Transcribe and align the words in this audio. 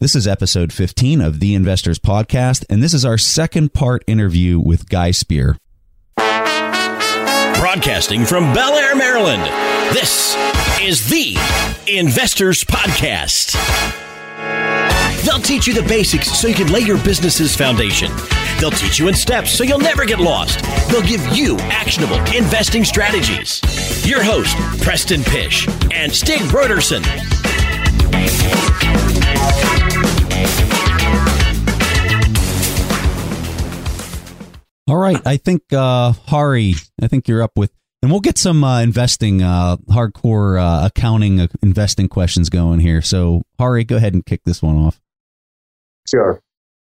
This 0.00 0.16
is 0.16 0.26
episode 0.26 0.72
15 0.72 1.20
of 1.20 1.38
the 1.40 1.54
Investors 1.54 1.98
Podcast, 2.00 2.64
and 2.68 2.82
this 2.82 2.92
is 2.92 3.04
our 3.04 3.16
second 3.16 3.72
part 3.72 4.02
interview 4.06 4.58
with 4.58 4.88
Guy 4.88 5.12
Spier. 5.12 5.56
Broadcasting 6.16 8.24
from 8.24 8.52
Bel 8.52 8.74
Air, 8.74 8.96
Maryland, 8.96 9.42
this 9.94 10.34
is 10.82 11.08
the 11.08 11.36
Investors 11.86 12.64
Podcast. 12.64 13.54
They'll 15.24 15.38
teach 15.38 15.66
you 15.68 15.74
the 15.74 15.86
basics 15.88 16.30
so 16.38 16.48
you 16.48 16.54
can 16.54 16.70
lay 16.72 16.80
your 16.80 16.98
business's 17.02 17.56
foundation. 17.56 18.10
They'll 18.60 18.70
teach 18.72 18.98
you 18.98 19.06
in 19.08 19.14
steps 19.14 19.52
so 19.52 19.62
you'll 19.64 19.78
never 19.78 20.04
get 20.04 20.18
lost. 20.18 20.60
They'll 20.90 21.02
give 21.02 21.26
you 21.28 21.56
actionable 21.60 22.18
investing 22.36 22.84
strategies. 22.84 23.60
Your 24.06 24.22
host, 24.24 24.56
Preston 24.82 25.22
Pysh 25.22 25.66
and 25.92 26.12
Stig 26.12 26.40
Brodersen. 26.42 27.04
All 34.86 34.98
right, 34.98 35.20
I 35.26 35.38
think 35.38 35.62
uh, 35.72 36.12
Hari, 36.12 36.74
I 37.00 37.08
think 37.08 37.26
you're 37.26 37.42
up 37.42 37.52
with, 37.56 37.72
and 38.02 38.10
we'll 38.10 38.20
get 38.20 38.36
some 38.36 38.62
uh, 38.62 38.82
investing, 38.82 39.42
uh, 39.42 39.78
hardcore 39.88 40.60
uh, 40.60 40.86
accounting, 40.86 41.40
uh, 41.40 41.46
investing 41.62 42.06
questions 42.06 42.50
going 42.50 42.80
here. 42.80 43.00
So 43.00 43.44
Hari, 43.58 43.84
go 43.84 43.96
ahead 43.96 44.12
and 44.12 44.26
kick 44.26 44.42
this 44.44 44.60
one 44.60 44.76
off. 44.76 45.00
Sure. 46.06 46.38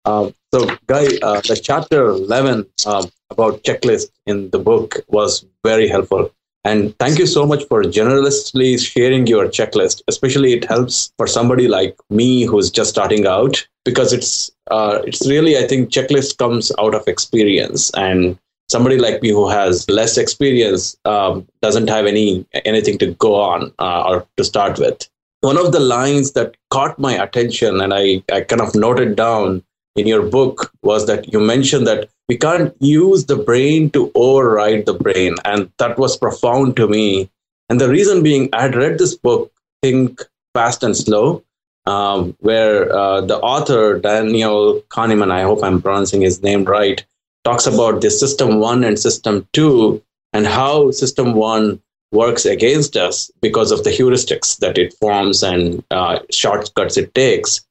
Um, 0.04 0.34
so, 0.52 0.66
Guy, 0.86 1.06
uh, 1.22 1.40
the 1.40 1.58
chapter 1.60 2.04
11 2.04 2.66
um, 2.84 3.06
about 3.30 3.62
checklist 3.64 4.08
in 4.26 4.50
the 4.50 4.58
book 4.58 4.96
was 5.08 5.46
very 5.64 5.88
helpful. 5.88 6.30
And 6.64 6.98
thank 6.98 7.18
you 7.18 7.26
so 7.26 7.46
much 7.46 7.64
for 7.64 7.82
generously 7.82 8.76
sharing 8.76 9.26
your 9.26 9.46
checklist. 9.46 10.02
Especially, 10.06 10.52
it 10.52 10.64
helps 10.64 11.12
for 11.16 11.26
somebody 11.26 11.66
like 11.66 11.96
me 12.10 12.44
who's 12.44 12.70
just 12.70 12.90
starting 12.90 13.26
out 13.26 13.66
because 13.86 14.12
it's 14.12 14.50
uh, 14.70 15.00
it's 15.06 15.26
really 15.26 15.56
I 15.56 15.66
think 15.66 15.88
checklist 15.90 16.36
comes 16.36 16.70
out 16.78 16.94
of 16.94 17.08
experience, 17.08 17.90
and 17.94 18.38
somebody 18.68 18.98
like 18.98 19.22
me 19.22 19.30
who 19.30 19.48
has 19.48 19.88
less 19.88 20.18
experience 20.18 20.94
um, 21.06 21.46
doesn't 21.62 21.88
have 21.88 22.04
any 22.04 22.44
anything 22.66 22.98
to 22.98 23.14
go 23.14 23.34
on 23.36 23.72
uh, 23.78 24.02
or 24.06 24.26
to 24.36 24.44
start 24.44 24.78
with. 24.78 25.08
One 25.40 25.56
of 25.56 25.72
the 25.72 25.80
lines 25.80 26.32
that 26.32 26.56
caught 26.70 26.98
my 26.98 27.14
attention, 27.14 27.80
and 27.80 27.94
I, 27.94 28.22
I 28.32 28.40
kind 28.42 28.60
of 28.60 28.74
noted 28.74 29.16
down 29.16 29.62
in 29.94 30.06
your 30.06 30.22
book, 30.22 30.72
was 30.82 31.06
that 31.06 31.32
you 31.32 31.40
mentioned 31.40 31.86
that 31.86 32.08
we 32.28 32.36
can't 32.36 32.74
use 32.80 33.26
the 33.26 33.36
brain 33.36 33.90
to 33.90 34.10
override 34.14 34.86
the 34.86 34.94
brain. 34.94 35.36
And 35.44 35.70
that 35.78 35.98
was 35.98 36.16
profound 36.16 36.76
to 36.76 36.88
me. 36.88 37.30
And 37.68 37.80
the 37.80 37.88
reason 37.88 38.22
being, 38.22 38.48
I 38.52 38.62
had 38.62 38.76
read 38.76 38.98
this 38.98 39.14
book, 39.14 39.52
Think 39.82 40.22
Fast 40.54 40.82
and 40.82 40.96
Slow, 40.96 41.44
um, 41.86 42.36
where 42.40 42.92
uh, 42.94 43.20
the 43.20 43.38
author, 43.38 43.98
Daniel 43.98 44.82
Kahneman, 44.88 45.30
I 45.30 45.42
hope 45.42 45.62
I'm 45.62 45.80
pronouncing 45.80 46.20
his 46.20 46.42
name 46.42 46.64
right, 46.64 47.04
talks 47.44 47.66
about 47.66 48.00
the 48.00 48.10
system 48.10 48.58
one 48.58 48.84
and 48.84 48.98
system 48.98 49.48
two 49.52 50.02
and 50.32 50.46
how 50.46 50.90
system 50.90 51.34
one 51.34 51.80
works 52.12 52.44
against 52.44 52.96
us 52.96 53.30
because 53.40 53.70
of 53.70 53.84
the 53.84 53.90
heuristics 53.90 54.58
that 54.58 54.78
it 54.78 54.94
forms 54.94 55.42
and 55.42 55.84
uh, 55.90 56.18
shortcuts 56.30 56.96
it 56.96 57.14
takes. 57.14 57.64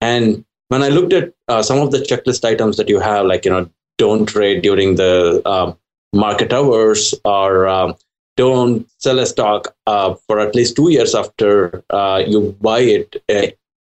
And 0.00 0.44
when 0.68 0.82
I 0.82 0.88
looked 0.88 1.12
at 1.12 1.32
uh, 1.48 1.62
some 1.62 1.78
of 1.78 1.90
the 1.90 1.98
checklist 1.98 2.44
items 2.44 2.76
that 2.76 2.88
you 2.88 3.00
have, 3.00 3.26
like, 3.26 3.44
you 3.44 3.50
know, 3.50 3.68
don't 3.98 4.26
trade 4.26 4.62
during 4.62 4.96
the 4.96 5.40
uh, 5.44 5.72
market 6.12 6.52
hours 6.52 7.14
or 7.24 7.68
um, 7.68 7.94
don't 8.36 8.88
sell 8.98 9.18
a 9.18 9.26
stock 9.26 9.74
uh, 9.86 10.14
for 10.26 10.40
at 10.40 10.54
least 10.54 10.76
two 10.76 10.90
years 10.90 11.14
after 11.14 11.84
uh, 11.90 12.22
you 12.26 12.56
buy 12.60 12.80
it. 12.80 13.22
Uh, 13.28 13.46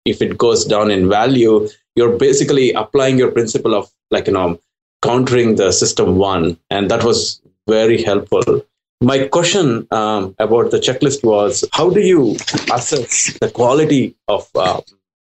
if 0.05 0.21
it 0.21 0.37
goes 0.37 0.65
down 0.65 0.91
in 0.91 1.09
value, 1.09 1.67
you're 1.95 2.17
basically 2.17 2.71
applying 2.73 3.17
your 3.17 3.31
principle 3.31 3.73
of 3.73 3.89
like 4.11 4.27
you 4.27 4.33
know 4.33 4.59
countering 5.01 5.55
the 5.55 5.71
system 5.71 6.17
one, 6.17 6.57
and 6.69 6.91
that 6.91 7.03
was 7.03 7.41
very 7.67 8.01
helpful. 8.01 8.65
My 9.01 9.27
question 9.27 9.87
um, 9.91 10.35
about 10.39 10.71
the 10.71 10.79
checklist 10.79 11.23
was: 11.23 11.63
How 11.73 11.89
do 11.89 12.01
you 12.01 12.35
assess 12.71 13.37
the 13.39 13.49
quality 13.49 14.15
of 14.27 14.47
uh, 14.55 14.81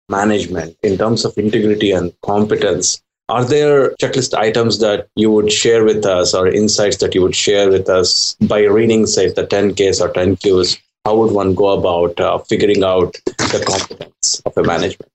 management 0.08 0.76
in 0.82 0.98
terms 0.98 1.24
of 1.24 1.36
integrity 1.36 1.90
and 1.92 2.12
competence 2.22 3.02
are 3.28 3.44
there 3.44 3.90
checklist 3.96 4.34
items 4.34 4.78
that 4.78 5.08
you 5.14 5.30
would 5.30 5.52
share 5.52 5.84
with 5.84 6.06
us 6.06 6.34
or 6.34 6.48
insights 6.48 6.96
that 6.98 7.14
you 7.14 7.22
would 7.22 7.36
share 7.36 7.70
with 7.70 7.88
us 7.88 8.34
by 8.40 8.60
reading, 8.60 9.06
say, 9.06 9.30
the 9.30 9.46
10Ks 9.46 10.00
or 10.00 10.12
10Qs? 10.12 10.78
How 11.04 11.16
would 11.16 11.32
one 11.32 11.54
go 11.54 11.68
about 11.70 12.18
uh, 12.20 12.38
figuring 12.38 12.82
out 12.82 13.14
the 13.36 13.62
competence 13.66 14.42
of 14.46 14.56
a 14.56 14.62
management? 14.62 15.10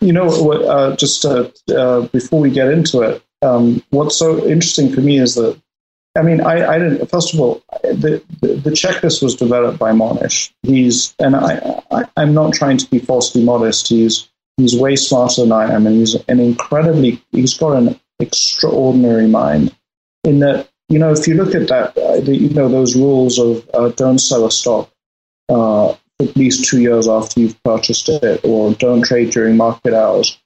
You 0.00 0.12
know, 0.12 0.52
uh, 0.52 0.96
just 0.96 1.24
uh, 1.24 1.50
uh, 1.74 2.02
before 2.08 2.40
we 2.40 2.50
get 2.50 2.68
into 2.68 3.02
it, 3.02 3.22
um, 3.42 3.82
what's 3.90 4.16
so 4.16 4.38
interesting 4.46 4.92
for 4.92 5.00
me 5.00 5.18
is 5.18 5.34
that, 5.34 5.60
I 6.16 6.22
mean, 6.22 6.40
I, 6.40 6.74
I 6.74 6.78
didn't, 6.78 7.10
first 7.10 7.34
of 7.34 7.40
all, 7.40 7.62
the, 7.82 8.22
the, 8.40 8.54
the, 8.54 8.70
checklist 8.70 9.22
was 9.22 9.34
developed 9.34 9.78
by 9.78 9.92
Mohnish. 9.92 10.52
He's, 10.62 11.14
and 11.18 11.36
I, 11.36 11.82
I, 11.90 12.04
I'm 12.16 12.32
not 12.32 12.54
trying 12.54 12.78
to 12.78 12.88
be 12.88 12.98
falsely 12.98 13.44
modest. 13.44 13.88
He's, 13.88 14.30
He's 14.56 14.78
way 14.78 14.96
smarter 14.96 15.42
than 15.42 15.52
I 15.52 15.72
am, 15.72 15.86
and 15.86 15.96
he's 15.96 16.14
an 16.28 16.38
incredibly, 16.38 17.22
he's 17.32 17.56
got 17.58 17.76
an 17.76 17.98
extraordinary 18.20 19.26
mind. 19.26 19.74
In 20.22 20.38
that, 20.40 20.68
you 20.88 20.98
know, 20.98 21.12
if 21.12 21.26
you 21.26 21.34
look 21.34 21.54
at 21.54 21.68
that, 21.68 21.98
uh, 21.98 22.30
you 22.30 22.50
know, 22.50 22.68
those 22.68 22.94
rules 22.94 23.38
of 23.38 23.68
uh, 23.74 23.88
don't 23.90 24.18
sell 24.18 24.46
a 24.46 24.50
stock 24.50 24.90
uh, 25.48 25.90
at 26.20 26.36
least 26.36 26.64
two 26.64 26.80
years 26.80 27.08
after 27.08 27.40
you've 27.40 27.62
purchased 27.64 28.08
it, 28.08 28.40
or 28.44 28.74
don't 28.74 29.02
trade 29.04 29.30
during 29.30 29.56
market 29.56 29.92
hours. 29.92 30.40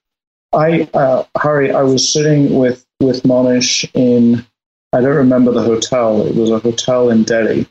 I, 0.55 0.89
uh, 0.95 1.25
Hari, 1.37 1.73
I 1.73 1.83
was 1.83 2.11
sitting 2.11 2.59
with 2.59 2.87
with 3.01 3.23
Mohnish 3.23 3.89
in, 3.95 4.45
I 4.93 5.01
don't 5.01 5.15
remember 5.17 5.53
the 5.53 5.63
hotel. 5.63 6.27
It 6.27 6.35
was 6.35 6.51
a 6.51 6.59
hotel 6.59 7.11
in 7.11 7.25
Delhi, 7.25 7.67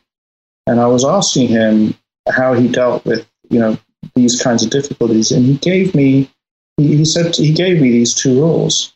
and 0.67 0.79
I 0.79 0.87
was 0.87 1.03
asking 1.03 1.47
him 1.49 1.95
how 2.29 2.53
he 2.53 2.67
dealt 2.67 3.05
with, 3.05 3.27
you 3.49 3.59
know, 3.59 3.77
these 4.15 4.41
kinds 4.41 4.63
of 4.63 4.69
difficulties. 4.69 5.31
And 5.31 5.45
he 5.45 5.55
gave 5.55 5.93
me, 5.95 6.29
he, 6.77 7.05
said, 7.05 7.35
he 7.35 7.53
gave 7.53 7.81
me 7.81 7.91
these 7.91 8.13
two 8.13 8.39
rules. 8.39 8.93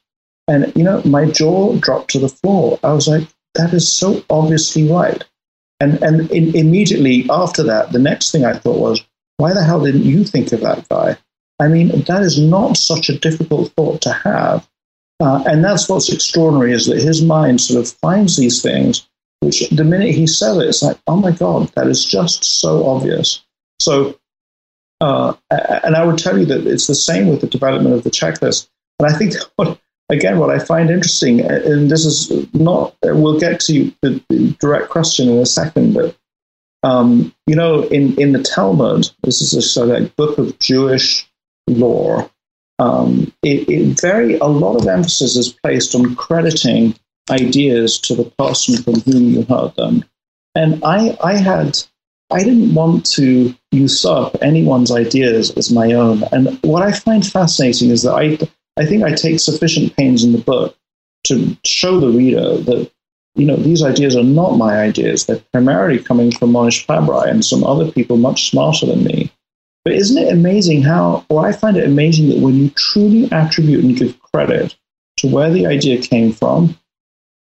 And, 0.48 0.72
you 0.76 0.84
know, 0.84 1.02
my 1.06 1.26
jaw 1.26 1.76
dropped 1.78 2.12
to 2.12 2.20
the 2.20 2.30
floor. 2.30 2.80
I 2.84 2.94
was 2.94 3.08
like, 3.08 3.28
that 3.56 3.74
is 3.74 3.92
so 3.92 4.24
obviously 4.30 4.88
right. 4.90 5.24
And, 5.80 6.02
and 6.04 6.30
in, 6.32 6.56
immediately 6.56 7.26
after 7.30 7.64
that, 7.64 7.92
the 7.92 8.00
next 8.00 8.32
thing 8.32 8.46
I 8.46 8.54
thought 8.54 8.80
was, 8.80 9.04
why 9.38 9.54
the 9.54 9.64
hell 9.64 9.84
didn't 9.84 10.04
you 10.04 10.24
think 10.24 10.52
of 10.52 10.62
that 10.62 10.88
guy? 10.90 11.18
I 11.60 11.68
mean, 11.68 11.90
that 12.04 12.22
is 12.22 12.40
not 12.40 12.78
such 12.78 13.10
a 13.10 13.18
difficult 13.18 13.72
thought 13.74 14.02
to 14.02 14.12
have. 14.12 14.68
Uh, 15.20 15.44
and 15.46 15.64
that's 15.64 15.88
what's 15.88 16.12
extraordinary 16.12 16.74
is 16.74 16.88
that 16.88 17.02
his 17.02 17.24
mind 17.24 17.62
sort 17.62 17.80
of 17.80 17.92
finds 18.00 18.38
these 18.38 18.62
things, 18.62 19.08
which 19.40 19.70
the 19.70 19.84
minute 19.84 20.16
he 20.16 20.26
says 20.26 20.58
it, 20.58 20.68
it's 20.68 20.82
like, 20.82 20.98
oh 21.08 21.16
my 21.16 21.32
God, 21.32 21.68
that 21.76 21.88
is 21.88 22.04
just 22.04 22.44
so 22.44 22.86
obvious. 22.88 23.44
So 23.80 24.20
uh, 25.02 25.34
and 25.84 25.96
I 25.96 26.06
would 26.06 26.20
tell 26.20 26.38
you 26.38 26.46
that 26.46 26.68
it's 26.68 26.88
the 26.88 26.96
same 26.96 27.28
with 27.28 27.42
the 27.42 27.48
development 27.48 27.96
of 27.96 28.04
the 28.04 28.12
checklist. 28.12 28.70
And 29.00 29.12
I 29.12 29.18
think, 29.18 29.34
what, 29.56 29.80
again, 30.10 30.38
what 30.38 30.52
I 30.52 30.60
find 30.60 30.90
interesting, 30.90 31.42
and 31.42 31.90
this 31.90 32.06
is 32.06 32.48
not, 32.54 32.96
we'll 33.04 33.40
get 33.40 33.60
to 33.62 33.92
the, 34.02 34.24
the 34.30 34.56
direct 34.60 34.90
question 34.90 35.28
in 35.28 35.40
a 35.40 35.46
second, 35.46 35.94
but 35.94 36.16
um, 36.84 37.34
you 37.46 37.56
know, 37.56 37.84
in, 37.84 38.20
in 38.20 38.32
the 38.32 38.42
Talmud, 38.42 39.10
this 39.24 39.42
is 39.42 39.54
a 39.54 39.62
sort 39.62 39.90
of 39.90 40.16
book 40.16 40.38
of 40.38 40.58
Jewish 40.60 41.30
lore. 41.68 42.30
Um, 42.80 43.32
it, 43.44 43.70
it 43.70 44.02
very 44.02 44.38
a 44.40 44.46
lot 44.46 44.78
of 44.78 44.88
emphasis 44.88 45.36
is 45.36 45.54
placed 45.54 45.94
on 45.94 46.16
crediting 46.16 46.96
ideas 47.30 48.00
to 48.00 48.16
the 48.16 48.26
person 48.38 48.82
from 48.82 48.96
whom 49.02 49.24
you 49.30 49.44
heard 49.44 49.76
them. 49.76 50.04
And 50.56 50.84
I, 50.84 51.18
I 51.24 51.38
had 51.38 51.78
I 52.32 52.44
didn't 52.44 52.74
want 52.74 53.06
to 53.18 53.54
usurp 53.72 54.36
anyone's 54.42 54.92
ideas 54.92 55.52
as 55.52 55.72
my 55.72 55.92
own. 55.92 56.24
And 56.32 56.60
what 56.64 56.84
I 56.84 56.92
find 56.92 57.26
fascinating 57.26 57.90
is 57.90 58.04
that 58.04 58.14
I, 58.14 58.38
I 58.82 58.86
think 58.86 59.04
I 59.04 59.14
take 59.14 59.40
sufficient 59.40 59.96
pains 59.96 60.24
in 60.24 60.32
the 60.32 60.38
book 60.38 60.78
to 61.26 61.58
show 61.64 62.00
the 62.00 62.10
reader 62.10 62.58
that 62.58 62.92
you 63.36 63.46
know 63.46 63.56
these 63.56 63.84
ideas 63.84 64.16
are 64.16 64.24
not 64.24 64.58
my 64.58 64.78
ideas. 64.80 65.26
They're 65.26 65.42
primarily 65.54 66.00
coming 66.00 66.32
from 66.32 66.52
Mohnish 66.52 66.86
Pabrai 66.86 67.30
and 67.30 67.46
some 67.46 67.64
other 67.64 67.92
people 67.92 68.18
much 68.18 68.50
smarter 68.50 68.86
than 68.86 69.04
me. 69.04 69.32
But 69.84 69.94
isn't 69.94 70.18
it 70.18 70.32
amazing 70.32 70.84
how, 70.84 71.26
or 71.30 71.46
I 71.48 71.54
find 71.54 71.78
it 71.78 71.86
amazing 71.86 72.30
that 72.30 72.40
when 72.40 72.56
you 72.56 72.70
truly 72.72 73.32
attribute 73.32 73.84
and 73.84 73.96
give 73.96 74.20
credit 74.34 74.76
to 75.18 75.28
where 75.28 75.50
the 75.50 75.66
idea 75.66 76.02
came 76.02 76.34
from, 76.34 76.78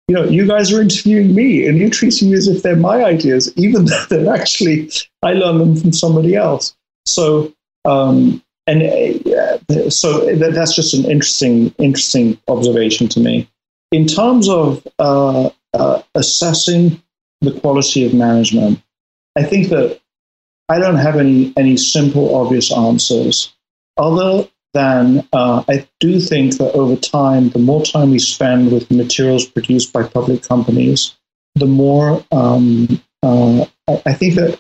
you 0.08 0.16
know, 0.16 0.24
you 0.24 0.48
guys 0.48 0.72
are 0.72 0.82
interviewing 0.82 1.36
me 1.36 1.68
and 1.68 1.78
you're 1.78 1.90
treating 1.90 2.32
me 2.32 2.38
as 2.38 2.48
if 2.48 2.64
they're 2.64 2.76
my 2.76 3.04
ideas, 3.04 3.52
even 3.58 3.86
though 3.86 4.06
they're 4.10 4.34
actually, 4.34 4.90
I 5.22 5.34
learned 5.34 5.60
them 5.60 5.76
from 5.76 5.94
somebody 5.94 6.36
else. 6.36 6.76
So, 7.06 7.54
um, 7.86 8.44
and 8.68 8.84
uh, 9.28 9.90
so 9.90 10.34
that's 10.36 10.76
just 10.76 10.94
an 10.94 11.06
interesting, 11.06 11.74
interesting 11.78 12.38
observation 12.48 13.08
to 13.10 13.20
me. 13.20 13.50
In 13.92 14.06
terms 14.06 14.50
of 14.50 14.86
uh, 15.00 15.50
uh, 15.74 16.02
assessing 16.16 17.02
the 17.40 17.58
quality 17.60 18.06
of 18.06 18.14
management, 18.14 18.82
I 19.38 19.44
think 19.44 19.70
that 19.70 20.02
I 20.68 20.80
don't 20.80 20.98
have 20.98 21.16
any 21.16 21.54
any 21.56 21.78
simple, 21.78 22.36
obvious 22.36 22.74
answers, 22.74 23.56
other 23.98 24.50
than 24.74 25.28
uh, 25.34 25.64
I 25.68 25.88
do 26.00 26.20
think 26.20 26.58
that 26.58 26.74
over 26.74 26.96
time, 26.96 27.50
the 27.50 27.60
more 27.60 27.84
time 27.84 28.12
we 28.12 28.20
spend 28.20 28.72
with 28.72 28.92
materials 28.92 29.46
produced 29.46 29.94
by 29.94 30.04
public 30.04 30.44
companies, 30.44 31.16
the 31.56 31.66
more 31.66 32.24
um, 32.32 33.02
uh, 33.24 33.66
I, 33.88 34.02
I, 34.06 34.14
think 34.14 34.36
that 34.36 34.60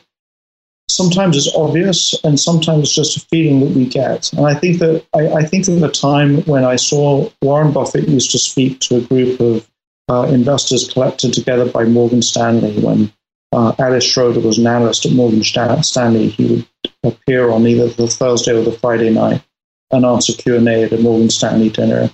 sometimes 0.90 1.38
it's 1.38 1.54
obvious 1.56 2.16
and 2.24 2.40
sometimes 2.40 2.84
it's 2.84 2.96
just 2.96 3.18
a 3.18 3.28
feeling 3.28 3.60
that 3.60 3.76
we 3.78 3.86
get. 3.86 4.32
And 4.34 4.48
I 4.48 4.56
think 4.56 4.80
that 4.80 5.06
I, 5.14 5.28
I 5.28 5.44
think 5.44 5.68
of 5.68 5.80
the 5.80 5.92
time 5.92 6.42
when 6.44 6.64
I 6.64 6.76
saw 6.76 7.30
Warren 7.42 7.72
Buffett 7.72 8.08
used 8.08 8.32
to 8.32 8.40
speak 8.40 8.80
to 8.82 8.98
a 8.98 9.02
group 9.02 9.40
of 9.40 9.70
uh, 10.10 10.24
investors 10.24 10.92
collected 10.92 11.34
together 11.34 11.70
by 11.70 11.84
Morgan 11.84 12.22
Stanley 12.22 12.80
when 12.80 13.12
uh, 13.52 13.74
Alice 13.78 14.06
Schroeder 14.06 14.40
was 14.40 14.58
an 14.58 14.68
analyst 14.68 15.06
at 15.06 15.12
Morgan 15.12 15.44
Stanley. 15.44 16.30
He 16.30 16.48
would 16.48 16.68
appear 17.04 17.52
on 17.52 17.68
either 17.68 17.90
the 17.90 18.08
Thursday 18.08 18.54
or 18.54 18.64
the 18.64 18.72
Friday 18.72 19.10
night 19.10 19.44
and 19.92 20.06
answer 20.06 20.34
Q&A 20.34 20.84
at 20.84 20.94
a 20.94 20.98
Morgan 20.98 21.30
Stanley 21.30 21.70
dinner. 21.70 22.10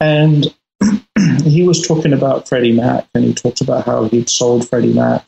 And 0.00 0.54
he 1.44 1.66
was 1.66 1.86
talking 1.86 2.12
about 2.12 2.48
Freddie 2.48 2.72
Mac 2.72 3.06
and 3.14 3.24
he 3.24 3.34
talked 3.34 3.60
about 3.60 3.84
how 3.84 4.04
he'd 4.04 4.30
sold 4.30 4.68
Freddie 4.68 4.92
Mac. 4.92 5.24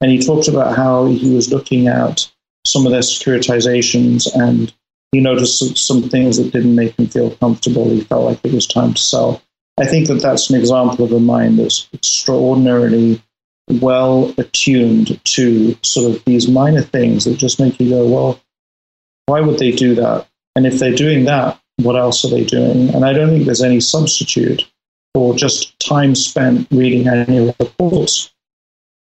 And 0.00 0.10
he 0.10 0.18
talked 0.18 0.48
about 0.48 0.76
how 0.76 1.06
he 1.06 1.34
was 1.34 1.52
looking 1.52 1.86
at 1.88 2.30
some 2.66 2.86
of 2.86 2.92
their 2.92 3.00
securitizations 3.00 4.28
and 4.34 4.72
he 5.12 5.20
noticed 5.20 5.76
some 5.76 6.02
things 6.02 6.36
that 6.38 6.52
didn't 6.52 6.74
make 6.74 6.98
him 6.98 7.06
feel 7.06 7.36
comfortable. 7.36 7.88
He 7.88 8.00
felt 8.00 8.24
like 8.24 8.40
it 8.42 8.52
was 8.52 8.66
time 8.66 8.94
to 8.94 9.00
sell. 9.00 9.42
I 9.78 9.86
think 9.86 10.08
that 10.08 10.20
that's 10.22 10.50
an 10.50 10.58
example 10.58 11.04
of 11.04 11.12
a 11.12 11.20
mind 11.20 11.58
that's 11.58 11.88
extraordinarily 11.92 13.22
well 13.68 14.32
attuned 14.38 15.24
to 15.24 15.76
sort 15.82 16.14
of 16.14 16.24
these 16.24 16.48
minor 16.48 16.82
things 16.82 17.24
that 17.24 17.38
just 17.38 17.60
make 17.60 17.80
you 17.80 17.90
go, 17.90 18.06
well, 18.06 18.40
why 19.26 19.40
would 19.40 19.58
they 19.58 19.72
do 19.72 19.94
that? 19.94 20.28
And 20.56 20.66
if 20.66 20.78
they're 20.78 20.94
doing 20.94 21.24
that, 21.24 21.60
what 21.76 21.96
else 21.96 22.24
are 22.24 22.30
they 22.30 22.44
doing? 22.44 22.94
And 22.94 23.04
I 23.04 23.12
don't 23.12 23.30
think 23.30 23.44
there's 23.44 23.62
any 23.62 23.80
substitute 23.80 24.70
for 25.12 25.34
just 25.34 25.78
time 25.80 26.14
spent 26.14 26.68
reading 26.70 27.08
annual 27.08 27.54
reports. 27.58 28.32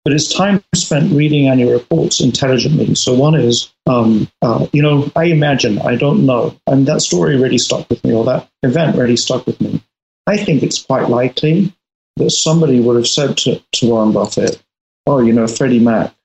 But 0.03 0.13
it's 0.13 0.33
time 0.33 0.63
spent 0.73 1.13
reading 1.13 1.47
annual 1.47 1.73
reports 1.73 2.21
intelligently. 2.21 2.95
So 2.95 3.13
one 3.13 3.35
is, 3.35 3.71
um, 3.85 4.27
uh, 4.41 4.65
you 4.73 4.81
know, 4.81 5.11
I 5.15 5.25
imagine, 5.25 5.79
I 5.79 5.95
don't 5.95 6.25
know, 6.25 6.57
and 6.65 6.87
that 6.87 7.01
story 7.01 7.37
really 7.37 7.59
stuck 7.59 7.87
with 7.89 8.03
me, 8.03 8.13
or 8.13 8.25
that 8.25 8.49
event 8.63 8.97
really 8.97 9.17
stuck 9.17 9.45
with 9.45 9.61
me. 9.61 9.83
I 10.25 10.37
think 10.37 10.63
it's 10.63 10.81
quite 10.81 11.09
likely 11.09 11.75
that 12.17 12.31
somebody 12.31 12.79
would 12.79 12.95
have 12.95 13.07
said 13.07 13.37
to, 13.37 13.61
to 13.73 13.89
Warren 13.89 14.11
Buffett, 14.11 14.61
oh, 15.05 15.19
you 15.19 15.33
know, 15.33 15.47
Freddie 15.47 15.79
Mac 15.79 16.15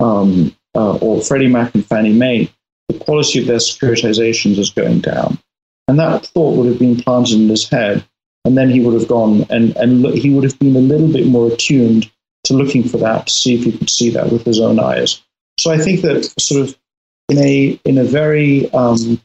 um, 0.00 0.56
uh, 0.74 0.96
or 0.96 1.20
Freddie 1.20 1.48
Mac 1.48 1.74
and 1.74 1.84
Fannie 1.86 2.12
Mae, 2.12 2.50
the 2.90 3.04
quality 3.04 3.40
of 3.40 3.46
their 3.46 3.58
securitizations 3.58 4.58
is 4.58 4.70
going 4.70 5.00
down. 5.00 5.38
And 5.88 5.98
that 5.98 6.26
thought 6.26 6.56
would 6.56 6.66
have 6.66 6.78
been 6.78 6.96
planted 6.96 7.40
in 7.40 7.48
his 7.48 7.68
head. 7.68 8.04
And 8.44 8.56
then 8.56 8.70
he 8.70 8.80
would 8.80 8.94
have 8.94 9.08
gone 9.08 9.44
and, 9.50 9.76
and 9.76 10.06
he 10.06 10.30
would 10.30 10.44
have 10.44 10.58
been 10.58 10.76
a 10.76 10.80
little 10.80 11.12
bit 11.12 11.26
more 11.26 11.52
attuned 11.52 12.10
to 12.44 12.54
looking 12.54 12.84
for 12.84 12.96
that 12.98 13.26
to 13.26 13.32
see 13.32 13.54
if 13.54 13.64
he 13.64 13.76
could 13.76 13.90
see 13.90 14.08
that 14.10 14.32
with 14.32 14.44
his 14.44 14.60
own 14.60 14.78
eyes. 14.78 15.22
So 15.58 15.70
I 15.70 15.76
think 15.76 16.00
that 16.00 16.24
sort 16.40 16.62
of 16.62 16.76
in 17.28 17.38
a 17.38 17.78
in 17.84 17.98
a 17.98 18.04
very 18.04 18.72
um, 18.72 19.20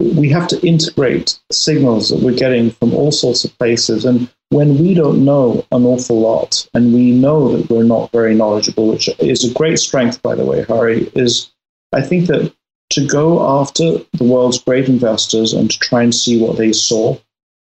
we 0.00 0.30
have 0.30 0.48
to 0.48 0.66
integrate 0.66 1.38
signals 1.50 2.08
that 2.08 2.20
we're 2.20 2.34
getting 2.34 2.70
from 2.70 2.94
all 2.94 3.12
sorts 3.12 3.44
of 3.44 3.56
places. 3.58 4.06
And 4.06 4.30
when 4.48 4.78
we 4.78 4.94
don't 4.94 5.24
know 5.24 5.64
an 5.70 5.84
awful 5.84 6.20
lot 6.20 6.66
and 6.74 6.94
we 6.94 7.10
know 7.10 7.56
that 7.56 7.70
we're 7.70 7.84
not 7.84 8.10
very 8.12 8.34
knowledgeable, 8.34 8.88
which 8.88 9.08
is 9.20 9.44
a 9.44 9.54
great 9.54 9.78
strength, 9.78 10.22
by 10.22 10.34
the 10.34 10.44
way, 10.44 10.62
Hari, 10.62 11.12
is 11.14 11.52
I 11.92 12.00
think 12.00 12.26
that 12.28 12.52
to 12.92 13.06
go 13.06 13.60
after 13.60 13.98
the 14.12 14.24
world's 14.24 14.62
great 14.62 14.86
investors 14.88 15.54
and 15.54 15.70
to 15.70 15.78
try 15.78 16.02
and 16.02 16.14
see 16.14 16.40
what 16.40 16.58
they 16.58 16.72
saw. 16.72 17.16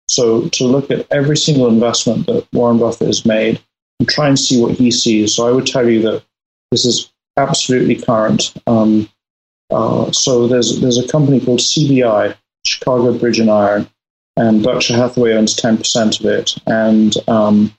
So 0.09 0.49
to 0.49 0.65
look 0.65 0.89
at 0.89 1.07
every 1.11 1.37
single 1.37 1.67
investment 1.67 2.25
that 2.25 2.47
Warren 2.51 2.79
Buffett 2.79 3.07
has 3.07 3.25
made 3.25 3.61
and 3.99 4.09
try 4.09 4.27
and 4.27 4.37
see 4.37 4.61
what 4.61 4.75
he 4.75 4.89
sees. 4.89 5.35
So 5.35 5.47
I 5.47 5.51
would 5.51 5.67
tell 5.67 5.87
you 5.87 6.01
that 6.01 6.23
this 6.71 6.85
is 6.85 7.11
absolutely 7.37 7.95
current. 7.95 8.53
Um, 8.65 9.07
uh, 9.69 10.11
so 10.11 10.47
there's 10.47 10.81
there's 10.81 10.97
a 10.97 11.07
company 11.07 11.39
called 11.39 11.59
CBI, 11.59 12.35
Chicago 12.65 13.13
Bridge 13.17 13.39
and 13.39 13.51
Iron, 13.51 13.87
and 14.37 14.63
Berkshire 14.63 14.95
Hathaway 14.95 15.33
owns 15.33 15.55
10% 15.55 16.19
of 16.19 16.25
it. 16.25 16.55
And 16.65 17.15
um, 17.29 17.73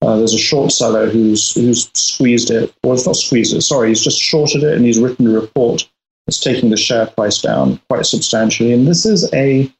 uh, 0.00 0.16
there's 0.16 0.32
a 0.32 0.38
short 0.38 0.70
seller 0.70 1.10
who's 1.10 1.54
who's 1.54 1.90
squeezed 1.94 2.50
it. 2.50 2.72
Well, 2.84 2.94
it's 2.94 3.06
not 3.06 3.16
squeezed 3.16 3.54
it. 3.54 3.62
Sorry, 3.62 3.88
he's 3.88 4.04
just 4.04 4.20
shorted 4.20 4.62
it, 4.62 4.76
and 4.76 4.84
he's 4.84 5.00
written 5.00 5.26
a 5.26 5.40
report 5.40 5.88
that's 6.26 6.40
taking 6.40 6.70
the 6.70 6.76
share 6.76 7.06
price 7.06 7.40
down 7.40 7.80
quite 7.88 8.06
substantially. 8.06 8.72
And 8.72 8.86
this 8.86 9.04
is 9.04 9.32
a 9.32 9.70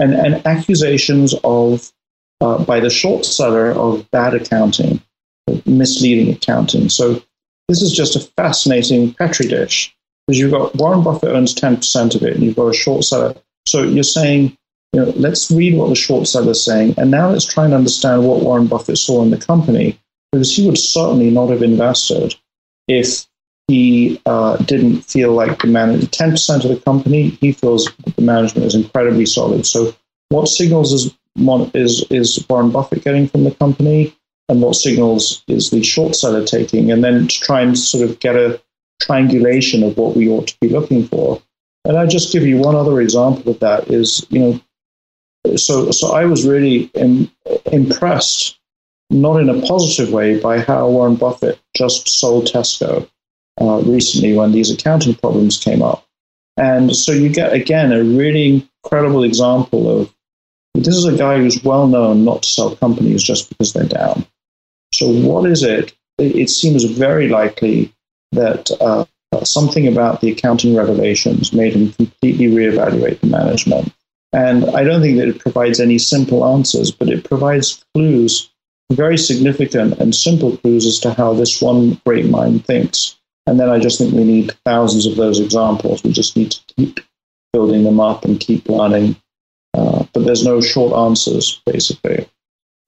an, 0.00 0.42
accusations 0.46 1.34
of 1.44 1.92
uh, 2.40 2.64
by 2.64 2.80
the 2.80 2.90
short 2.90 3.24
seller 3.24 3.70
of 3.70 4.10
bad 4.10 4.34
accounting, 4.34 5.00
misleading 5.64 6.34
accounting. 6.34 6.88
So 6.88 7.22
this 7.68 7.82
is 7.82 7.92
just 7.92 8.16
a 8.16 8.20
fascinating 8.36 9.14
petri 9.14 9.46
dish 9.46 9.94
because 10.26 10.38
you've 10.38 10.50
got 10.50 10.74
Warren 10.76 11.02
Buffett 11.02 11.30
owns 11.30 11.54
10% 11.54 12.14
of 12.14 12.22
it 12.22 12.34
and 12.34 12.42
you've 12.42 12.56
got 12.56 12.68
a 12.68 12.74
short 12.74 13.04
seller. 13.04 13.34
So 13.66 13.82
you're 13.82 14.02
saying, 14.02 14.56
you 14.92 15.00
know, 15.00 15.12
let's 15.16 15.50
read 15.50 15.76
what 15.76 15.88
the 15.88 15.94
short 15.94 16.26
seller 16.26 16.50
is 16.50 16.64
saying, 16.64 16.94
and 16.98 17.10
now 17.10 17.30
let's 17.30 17.46
try 17.46 17.64
and 17.64 17.72
understand 17.72 18.26
what 18.26 18.42
Warren 18.42 18.66
Buffett 18.66 18.98
saw 18.98 19.22
in 19.22 19.30
the 19.30 19.38
company, 19.38 19.98
because 20.30 20.54
he 20.54 20.66
would 20.66 20.78
certainly 20.78 21.30
not 21.30 21.48
have 21.48 21.62
invested 21.62 22.34
if 22.88 23.26
he 23.72 24.20
uh, 24.26 24.58
didn't 24.58 25.00
feel 25.00 25.32
like 25.32 25.58
the 25.60 25.66
management, 25.66 26.10
10% 26.10 26.64
of 26.64 26.70
the 26.70 26.76
company, 26.84 27.30
he 27.40 27.52
feels 27.52 27.86
that 28.04 28.16
the 28.16 28.20
management 28.20 28.66
is 28.66 28.74
incredibly 28.74 29.24
solid. 29.24 29.64
So 29.64 29.94
what 30.28 30.46
signals 30.46 30.92
is, 30.92 31.14
is, 31.72 32.04
is 32.10 32.46
Warren 32.50 32.70
Buffett 32.70 33.02
getting 33.02 33.28
from 33.28 33.44
the 33.44 33.50
company? 33.52 34.14
And 34.50 34.60
what 34.60 34.76
signals 34.76 35.42
is 35.48 35.70
the 35.70 35.82
short 35.82 36.14
seller 36.14 36.44
taking? 36.44 36.90
And 36.90 37.02
then 37.02 37.28
to 37.28 37.40
try 37.40 37.62
and 37.62 37.78
sort 37.78 38.04
of 38.08 38.20
get 38.20 38.36
a 38.36 38.60
triangulation 39.00 39.82
of 39.82 39.96
what 39.96 40.16
we 40.16 40.28
ought 40.28 40.48
to 40.48 40.56
be 40.60 40.68
looking 40.68 41.06
for. 41.06 41.40
And 41.86 41.96
I'll 41.96 42.06
just 42.06 42.30
give 42.30 42.42
you 42.42 42.58
one 42.58 42.76
other 42.76 43.00
example 43.00 43.52
of 43.52 43.60
that 43.60 43.88
is, 43.88 44.26
you 44.28 44.38
know, 44.38 45.56
so, 45.56 45.90
so 45.92 46.12
I 46.12 46.26
was 46.26 46.46
really 46.46 46.90
Im- 46.94 47.30
impressed, 47.72 48.58
not 49.08 49.40
in 49.40 49.48
a 49.48 49.62
positive 49.62 50.12
way, 50.12 50.38
by 50.38 50.60
how 50.60 50.88
Warren 50.88 51.14
Buffett 51.14 51.58
just 51.74 52.06
sold 52.10 52.44
Tesco 52.48 53.08
uh, 53.60 53.82
recently 53.84 54.34
when 54.34 54.52
these 54.52 54.70
accounting 54.70 55.14
problems 55.14 55.58
came 55.58 55.82
up. 55.82 56.06
And 56.56 56.94
so 56.94 57.12
you 57.12 57.28
get, 57.28 57.52
again, 57.52 57.92
a 57.92 58.02
really 58.02 58.68
incredible 58.84 59.24
example 59.24 60.00
of 60.00 60.14
this 60.74 60.96
is 60.96 61.04
a 61.04 61.16
guy 61.16 61.38
who's 61.38 61.62
well 61.62 61.86
known 61.86 62.24
not 62.24 62.42
to 62.42 62.48
sell 62.48 62.76
companies 62.76 63.22
just 63.22 63.48
because 63.48 63.72
they're 63.72 63.84
down. 63.84 64.26
So, 64.94 65.10
what 65.10 65.50
is 65.50 65.62
it? 65.62 65.94
It 66.18 66.50
seems 66.50 66.84
very 66.84 67.28
likely 67.28 67.92
that 68.32 68.70
uh, 68.80 69.04
something 69.44 69.86
about 69.86 70.20
the 70.20 70.30
accounting 70.30 70.76
revelations 70.76 71.52
made 71.52 71.74
him 71.74 71.92
completely 71.92 72.46
reevaluate 72.46 73.20
the 73.20 73.26
management. 73.26 73.92
And 74.32 74.64
I 74.70 74.82
don't 74.84 75.02
think 75.02 75.18
that 75.18 75.28
it 75.28 75.40
provides 75.40 75.78
any 75.78 75.98
simple 75.98 76.44
answers, 76.44 76.90
but 76.90 77.10
it 77.10 77.24
provides 77.24 77.84
clues, 77.94 78.50
very 78.90 79.18
significant 79.18 79.98
and 79.98 80.14
simple 80.14 80.56
clues 80.58 80.86
as 80.86 80.98
to 81.00 81.12
how 81.12 81.34
this 81.34 81.60
one 81.60 82.00
great 82.06 82.26
mind 82.26 82.64
thinks. 82.64 83.16
And 83.46 83.58
then 83.58 83.68
I 83.68 83.78
just 83.78 83.98
think 83.98 84.14
we 84.14 84.24
need 84.24 84.52
thousands 84.64 85.06
of 85.06 85.16
those 85.16 85.40
examples. 85.40 86.02
We 86.04 86.12
just 86.12 86.36
need 86.36 86.52
to 86.52 86.60
keep 86.76 87.00
building 87.52 87.84
them 87.84 88.00
up 88.00 88.24
and 88.24 88.40
keep 88.40 88.68
learning. 88.68 89.16
Uh, 89.74 90.04
but 90.12 90.24
there's 90.24 90.44
no 90.44 90.60
short 90.60 90.94
answers, 90.94 91.60
basically. 91.66 92.28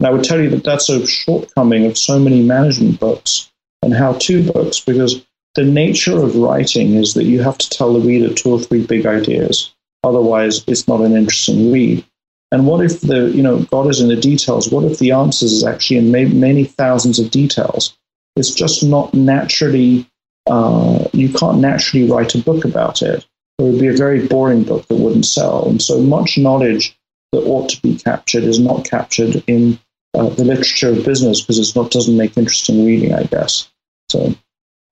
And 0.00 0.06
I 0.06 0.10
would 0.10 0.24
tell 0.24 0.40
you 0.40 0.50
that 0.50 0.64
that's 0.64 0.88
a 0.88 1.06
shortcoming 1.06 1.86
of 1.86 1.98
so 1.98 2.18
many 2.18 2.42
management 2.42 3.00
books 3.00 3.50
and 3.82 3.94
how 3.94 4.14
to 4.14 4.52
books 4.52 4.80
because 4.80 5.24
the 5.54 5.64
nature 5.64 6.20
of 6.20 6.36
writing 6.36 6.94
is 6.94 7.14
that 7.14 7.24
you 7.24 7.42
have 7.42 7.58
to 7.58 7.70
tell 7.70 7.92
the 7.92 8.00
reader 8.00 8.32
two 8.32 8.50
or 8.50 8.60
three 8.60 8.84
big 8.84 9.06
ideas. 9.06 9.72
Otherwise, 10.02 10.64
it's 10.66 10.88
not 10.88 11.00
an 11.00 11.16
interesting 11.16 11.72
read. 11.72 12.04
And 12.50 12.66
what 12.66 12.84
if 12.84 13.00
the, 13.00 13.30
you 13.30 13.42
know, 13.42 13.62
God 13.64 13.88
is 13.88 14.00
in 14.00 14.08
the 14.08 14.16
details? 14.16 14.70
What 14.70 14.84
if 14.84 14.98
the 14.98 15.12
answers 15.12 15.52
is 15.52 15.64
actually 15.64 15.98
in 15.98 16.10
may- 16.10 16.26
many 16.26 16.64
thousands 16.64 17.18
of 17.18 17.30
details? 17.30 17.96
It's 18.36 18.54
just 18.54 18.84
not 18.84 19.14
naturally, 19.14 20.08
uh, 20.46 21.04
you 21.12 21.32
can't 21.32 21.58
naturally 21.58 22.10
write 22.10 22.34
a 22.34 22.38
book 22.38 22.64
about 22.64 23.02
it. 23.02 23.26
It 23.58 23.62
would 23.62 23.80
be 23.80 23.86
a 23.86 23.96
very 23.96 24.26
boring 24.26 24.64
book 24.64 24.86
that 24.88 24.96
wouldn't 24.96 25.26
sell. 25.26 25.68
And 25.68 25.80
so 25.80 26.00
much 26.00 26.36
knowledge 26.36 26.96
that 27.32 27.44
ought 27.44 27.68
to 27.70 27.80
be 27.82 27.96
captured 27.96 28.44
is 28.44 28.58
not 28.58 28.84
captured 28.84 29.42
in 29.46 29.78
uh, 30.14 30.28
the 30.30 30.44
literature 30.44 30.90
of 30.90 31.04
business 31.04 31.40
because 31.40 31.58
it's 31.58 31.74
not 31.74 31.90
doesn't 31.90 32.16
make 32.16 32.36
interesting 32.36 32.84
reading, 32.84 33.14
I 33.14 33.24
guess. 33.24 33.70
So 34.10 34.34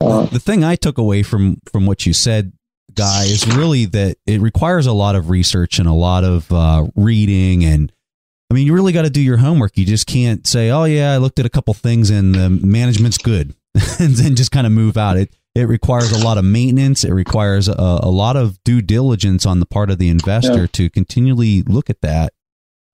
uh, 0.01 0.27
the 0.27 0.41
thing 0.41 0.65
I 0.65 0.77
took 0.77 0.99
away 0.99 1.23
from 1.23 1.59
from 1.71 1.87
what 1.87 2.07
you 2.07 2.13
said, 2.13 2.53
guy, 2.95 3.25
is 3.25 3.47
really 3.57 3.85
that 3.87 4.17
it 4.27 4.41
requires 4.41 4.87
a 4.87 4.93
lot 4.93 5.15
of 5.15 5.31
research 5.31 5.79
and 5.79 5.89
a 5.89 5.93
lot 5.93 6.25
of 6.25 6.51
uh, 6.53 6.87
reading 6.97 7.65
and. 7.65 7.93
I 8.51 8.55
mean, 8.55 8.67
you 8.67 8.75
really 8.75 8.93
got 8.93 9.07
to 9.07 9.11
do 9.11 9.23
your 9.23 9.39
homework. 9.39 9.79
You 9.79 9.87
just 9.87 10.07
can't 10.07 10.47
say, 10.47 10.69
"Oh 10.69 10.85
yeah, 10.85 11.15
I 11.15 11.17
looked 11.17 11.39
at 11.39 11.47
a 11.47 11.49
couple 11.49 11.73
things 11.73 12.11
and 12.11 12.35
the 12.35 12.51
management's 12.51 13.17
good," 13.17 13.55
and 13.99 14.15
then 14.15 14.37
just 14.37 14.51
kind 14.51 14.67
of 14.67 14.75
move 14.75 14.99
out. 14.99 15.17
It 15.17 15.35
it 15.55 15.69
requires 15.69 16.13
a 16.13 16.25
lot 16.25 16.39
of 16.39 16.45
maintenance. 16.45 17.05
It 17.05 17.13
requires 17.13 17.69
a, 17.69 17.75
a 17.77 18.11
lot 18.11 18.37
of 18.37 18.63
due 18.65 18.81
diligence 18.81 19.45
on 19.45 19.61
the 19.61 19.67
part 19.67 19.91
of 19.91 19.99
the 19.99 20.09
investor 20.09 20.63
yeah. 20.63 20.67
to 20.73 20.91
continually 20.91 21.63
look 21.63 21.91
at 21.91 22.01
that. 22.01 22.33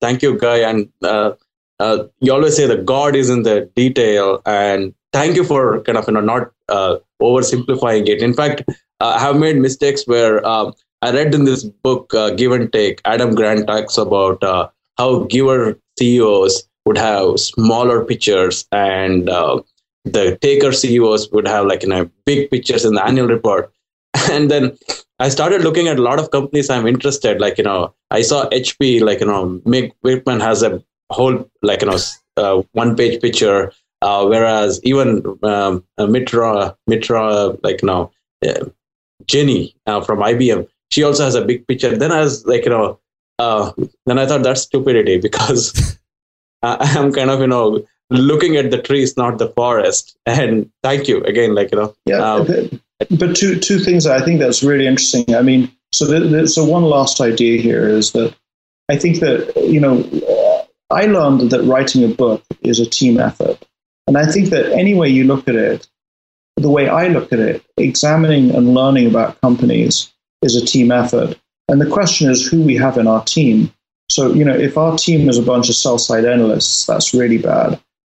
Thank 0.01 0.23
you, 0.23 0.39
Guy. 0.39 0.59
And 0.59 0.89
uh, 1.03 1.33
uh, 1.79 2.05
you 2.21 2.33
always 2.33 2.57
say 2.57 2.67
that 2.67 2.85
God 2.85 3.15
is 3.15 3.31
in 3.31 3.43
the 3.43 3.71
detail. 3.77 4.43
And 4.45 4.95
thank 5.13 5.37
you 5.37 5.45
for 5.45 5.81
kind 5.83 5.99
of 5.99 6.07
you 6.09 6.15
know 6.15 6.21
not 6.21 6.51
uh, 6.69 6.97
oversimplifying 7.23 8.09
it. 8.09 8.23
In 8.23 8.35
fact, 8.35 8.65
uh, 9.01 9.15
I 9.17 9.19
have 9.21 9.37
made 9.37 9.57
mistakes 9.57 10.07
where 10.07 10.45
um, 10.47 10.75
I 11.03 11.13
read 11.13 11.35
in 11.35 11.45
this 11.45 11.65
book, 11.65 12.13
uh, 12.15 12.31
Give 12.31 12.53
and 12.53 12.73
Take, 12.73 13.01
Adam 13.05 13.35
Grant 13.35 13.67
talks 13.69 13.97
about 13.97 14.43
uh, 14.43 14.69
how 14.97 15.25
giver 15.25 15.79
CEOs 15.99 16.69
would 16.85 16.99
have 16.99 17.39
smaller 17.39 18.05
pictures 18.05 18.67
and 18.73 19.29
uh, 19.29 19.61
the 20.13 20.39
taker 20.41 20.73
CEOs 20.73 21.31
would 21.33 21.47
have 21.47 21.67
like 21.67 21.83
you 21.83 21.89
know 21.89 22.11
big 22.25 22.51
pictures 22.51 22.85
in 22.85 22.95
the 22.95 23.05
annual 23.05 23.29
report. 23.29 23.73
And 24.31 24.51
then 24.51 24.77
I 25.19 25.29
started 25.29 25.63
looking 25.63 25.89
at 25.89 25.99
a 25.99 26.03
lot 26.03 26.19
of 26.19 26.31
companies 26.31 26.71
I'm 26.71 26.87
interested. 26.87 27.41
Like 27.41 27.59
you 27.59 27.65
know, 27.65 27.95
I 28.11 28.23
saw 28.23 28.49
HP. 28.51 29.01
Like 29.01 29.21
you 29.21 29.27
know, 29.27 29.61
Meg 29.65 29.93
Whitman 30.03 30.41
has 30.41 30.63
a 30.63 30.83
whole 31.11 31.49
like 31.63 31.83
you 31.83 31.89
know 31.89 31.99
uh, 32.37 32.63
one 32.73 32.97
page 32.97 33.21
picture, 33.21 33.73
uh, 34.03 34.27
whereas 34.27 34.81
even 34.85 35.25
um, 35.43 35.85
uh, 35.99 36.07
Mitra 36.07 36.77
Mitra 36.87 37.57
like 37.63 37.83
you 37.83 37.87
know 37.87 38.11
uh, 38.47 38.65
Jenny 39.27 39.75
uh, 39.87 40.01
from 40.01 40.21
IBM 40.21 40.69
she 40.91 41.03
also 41.03 41.25
has 41.25 41.35
a 41.35 41.45
big 41.45 41.67
picture. 41.67 41.97
Then 41.97 42.13
I 42.13 42.21
was 42.21 42.47
like, 42.47 42.65
you 42.65 42.71
know, 42.71 42.99
uh, 43.39 43.73
then 44.07 44.19
I 44.19 44.27
thought 44.27 44.43
that's 44.43 44.63
stupidity 44.63 45.19
because 45.29 45.99
I 46.63 46.93
am 46.97 47.13
kind 47.13 47.31
of, 47.31 47.41
you 47.41 47.47
know, 47.47 47.87
looking 48.11 48.57
at 48.57 48.71
the 48.71 48.81
trees, 48.81 49.17
not 49.17 49.39
the 49.39 49.49
forest. 49.49 50.17
And 50.27 50.71
thank 50.83 51.09
you 51.09 51.23
again, 51.25 51.55
like, 51.55 51.73
you 51.73 51.79
know. 51.79 51.95
Yeah. 52.07 52.19
Um, 52.19 52.81
but 53.11 53.37
two, 53.37 53.59
two 53.59 53.79
things 53.79 54.07
I 54.07 54.25
think 54.25 54.41
that's 54.41 54.63
really 54.63 54.87
interesting. 54.87 55.35
I 55.35 55.43
mean, 55.43 55.71
so, 55.93 56.05
the, 56.07 56.21
the, 56.21 56.49
so 56.49 56.65
one 56.65 56.85
last 56.85 57.21
idea 57.21 57.61
here 57.61 57.89
is 57.89 58.13
that 58.13 58.35
I 58.89 58.97
think 58.97 59.21
that, 59.21 59.55
you 59.57 59.81
know, 59.81 60.05
I 60.91 61.07
learned 61.07 61.51
that 61.51 61.63
writing 61.65 62.05
a 62.05 62.09
book 62.09 62.43
is 62.63 62.81
a 62.81 62.89
team 62.89 63.19
effort. 63.19 63.63
And 64.07 64.17
I 64.17 64.27
think 64.27 64.49
that 64.51 64.73
any 64.73 64.95
way 64.95 65.09
you 65.09 65.25
look 65.25 65.49
at 65.49 65.55
it, 65.55 65.87
the 66.57 66.71
way 66.71 66.89
I 66.89 67.09
look 67.09 67.33
at 67.33 67.39
it, 67.39 67.65
examining 67.77 68.55
and 68.55 68.75
learning 68.75 69.07
about 69.07 69.41
companies 69.41 70.13
is 70.43 70.57
a 70.57 70.65
team 70.65 70.91
effort. 70.91 71.39
And 71.69 71.81
the 71.81 71.91
question 71.91 72.31
is 72.31 72.47
who 72.47 72.63
we 72.63 72.77
have 72.77 72.97
in 72.97 73.07
our 73.07 73.23
team. 73.25 73.73
So, 74.11 74.33
you 74.33 74.45
know, 74.45 74.55
if 74.55 74.79
our 74.79 74.97
team 74.97 75.29
is 75.29 75.39
a 75.39 75.43
bunch 75.43 75.69
of 75.69 75.75
sell 75.75 75.99
side 75.99 76.25
analysts, 76.25 76.87
that's 76.87 77.13
really 77.13 77.39
bad. 77.39 77.79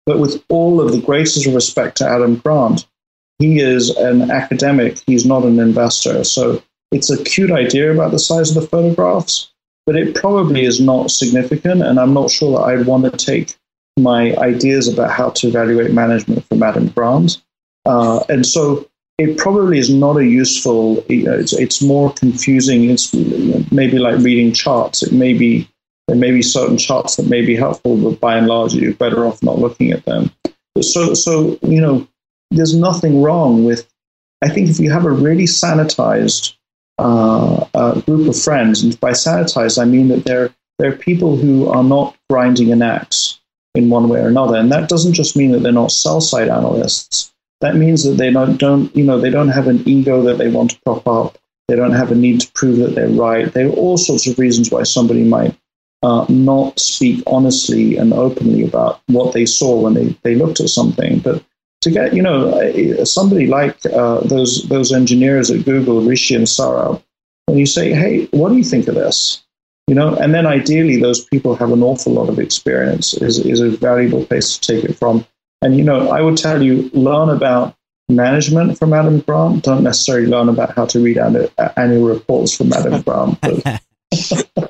But 0.09 0.21
with 0.21 0.43
all 0.49 0.81
of 0.81 0.91
the 0.91 1.03
greatest 1.03 1.45
respect 1.45 1.99
to 1.99 2.09
Adam 2.09 2.37
Grant, 2.37 2.87
he 3.39 3.61
is 3.61 3.91
an 3.91 4.31
academic, 4.31 5.03
he's 5.07 5.27
not 5.27 5.45
an 5.45 5.61
investor. 5.61 6.25
So 6.25 6.63
it's 6.91 7.11
a 7.11 7.23
cute 7.25 7.51
idea 7.51 7.93
about 7.93 8.13
the 8.13 8.19
size 8.19 8.49
of 8.49 8.63
the 8.63 8.67
photographs, 8.67 9.53
but 9.85 9.97
it 9.97 10.15
probably 10.15 10.65
is 10.65 10.81
not 10.81 11.11
significant. 11.11 11.83
And 11.83 12.01
I'm 12.01 12.15
not 12.15 12.31
sure 12.31 12.59
that 12.59 12.65
I'd 12.65 12.87
want 12.87 13.05
to 13.05 13.11
take 13.11 13.55
my 13.99 14.35
ideas 14.37 14.89
about 14.89 15.11
how 15.11 15.29
to 15.29 15.49
evaluate 15.49 15.93
management 15.93 16.43
from 16.47 16.63
Adam 16.63 16.89
Grant. 16.89 17.43
Uh, 17.85 18.25
and 18.31 18.47
so 18.47 18.89
it 19.19 19.37
probably 19.37 19.79
is 19.79 19.91
not 19.91 20.17
a 20.17 20.25
useful. 20.25 21.05
You 21.11 21.25
know, 21.25 21.35
it's 21.35 21.53
it's 21.53 21.83
more 21.83 22.15
confusing. 22.15 22.89
It's 22.89 23.13
maybe 23.71 23.99
like 23.99 24.17
reading 24.21 24.55
charts. 24.55 25.03
It 25.03 25.13
may 25.13 25.35
be 25.35 25.69
there 26.09 26.17
may 26.17 26.33
be 26.33 26.43
certain 26.43 26.77
charts 26.77 27.17
that 27.17 27.29
may 27.29 27.45
be 27.45 27.55
helpful, 27.55 27.97
but 27.97 28.19
by 28.19 28.37
and 28.37 28.49
large, 28.49 28.75
you're 28.75 28.95
better 28.95 29.25
off 29.25 29.43
not 29.43 29.59
looking 29.59 29.93
at 29.93 30.05
them. 30.05 30.31
So 30.81 31.15
so 31.15 31.59
you 31.63 31.81
know, 31.81 32.09
there's 32.51 32.75
nothing 32.75 33.23
wrong 33.23 33.65
with. 33.65 33.89
I 34.43 34.49
think 34.49 34.69
if 34.69 34.81
you 34.81 34.91
have 34.91 35.05
a 35.05 35.11
really 35.11 35.45
sanitized 35.45 36.55
uh, 36.99 37.67
uh, 37.75 38.01
group 38.01 38.29
of 38.29 38.41
friends, 38.41 38.83
and 38.83 38.99
by 38.99 39.13
sanitized 39.13 39.81
I 39.81 39.85
mean 39.85 40.09
that 40.09 40.25
they're 40.25 40.53
they're 40.79 40.97
people 40.97 41.37
who 41.37 41.69
are 41.69 41.85
not 41.85 42.17
grinding 42.29 42.73
an 42.73 42.83
axe 42.83 43.39
in 43.77 43.91
one 43.91 44.09
way 44.09 44.21
or 44.21 44.29
another, 44.29 44.57
and 44.57 44.73
that 44.73 44.89
doesn't 44.89 45.13
just 45.13 45.37
mean 45.37 45.53
that 45.53 45.61
they're 45.61 45.73
not 45.73 45.93
sell 45.93 46.21
side 46.21 46.49
analysts 46.49 47.33
that 47.61 47.77
means 47.77 48.05
that 48.05 48.17
they 48.17 48.31
don't, 48.31 48.57
don't, 48.57 48.95
you 48.97 49.05
know, 49.05 49.21
they 49.21 49.31
don't 49.31 49.49
have 49.49 49.67
an 49.67 49.87
ego 49.87 50.23
that 50.23 50.39
they 50.39 50.49
want 50.49 50.71
to 50.71 50.81
prop 50.83 51.07
up. 51.09 51.39
They 51.67 51.77
don't 51.77 51.93
have 51.93 52.13
a 52.13 52.15
need 52.15 52.41
to 52.41 52.53
prove 52.53 52.79
that 52.79 52.95
they're 52.95 53.09
right. 53.09 53.53
There 53.53 53.67
are 53.67 53.73
all 53.73 53.99
sorts 53.99 54.27
of 54.27 54.39
reasons 54.39 54.71
why 54.71 54.85
somebody 54.85 55.25
might 55.25 55.59
uh, 56.03 56.25
not 56.29 56.79
speak 56.79 57.23
honestly 57.27 57.97
and 57.97 58.13
openly 58.13 58.65
about 58.65 59.01
what 59.07 59.33
they 59.33 59.47
saw 59.47 59.81
when 59.81 59.95
they, 59.95 60.17
they 60.23 60.35
looked 60.35 60.61
at 60.61 60.69
something. 60.69 61.19
But 61.19 61.45
to 61.83 61.91
get, 61.91 62.15
you 62.15 62.23
know, 62.23 63.05
somebody 63.05 63.47
like 63.47 63.85
uh, 63.87 64.21
those 64.21 64.63
those 64.69 64.93
engineers 64.93 65.51
at 65.51 65.65
Google, 65.65 66.01
Rishi 66.03 66.35
and 66.35 66.47
Saurabh, 66.47 67.03
when 67.47 67.59
you 67.59 67.67
say, 67.67 67.93
"Hey, 67.93 68.27
what 68.27 68.51
do 68.51 68.57
you 68.57 68.65
think 68.65 68.89
of 68.89 68.95
this?" 68.95 69.45
You 69.87 69.95
know, 69.95 70.15
and 70.17 70.35
then 70.35 70.47
ideally 70.47 71.01
those 71.01 71.25
people 71.25 71.55
have 71.57 71.73
an 71.73 71.83
awful 71.83 72.13
lot 72.13 72.29
of 72.29 72.39
experience. 72.39 73.15
is 73.15 73.39
is 73.39 73.61
a 73.61 73.71
valuable 73.71 74.25
place 74.25 74.59
to 74.59 74.73
take 74.73 74.85
it 74.85 74.97
from. 74.97 75.27
And, 75.63 75.77
you 75.77 75.83
know, 75.83 76.11
I 76.11 76.21
would 76.21 76.37
tell 76.37 76.63
you, 76.63 76.89
learn 76.93 77.31
about 77.31 77.75
management 78.09 78.79
from 78.79 78.93
Adam 78.93 79.21
Grant. 79.21 79.65
Don't 79.65 79.83
necessarily 79.83 80.27
learn 80.27 80.49
about 80.49 80.75
how 80.77 80.87
to 80.87 81.01
read 81.01 81.19
annual 81.19 82.07
reports 82.07 82.55
from 82.55 82.73
Adam 82.73 83.03
Grant. 83.07 83.39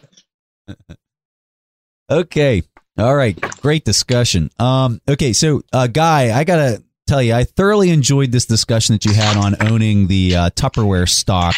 okay. 2.11 2.63
All 2.97 3.15
right. 3.15 3.39
Great 3.61 3.85
discussion. 3.85 4.51
Um, 4.59 5.01
okay. 5.09 5.33
So, 5.33 5.63
uh, 5.73 5.87
Guy, 5.87 6.37
I 6.37 6.45
got 6.45 6.57
to 6.57 6.83
tell 7.07 7.23
you, 7.23 7.35
I 7.35 7.45
thoroughly 7.45 7.91
enjoyed 7.91 8.33
this 8.33 8.47
discussion 8.47 8.95
that 8.95 9.05
you 9.05 9.15
had 9.15 9.37
on 9.37 9.57
owning 9.61 10.09
the 10.09 10.37
uh, 10.37 10.51
Tupperware 10.51 11.09
stock. 11.09 11.55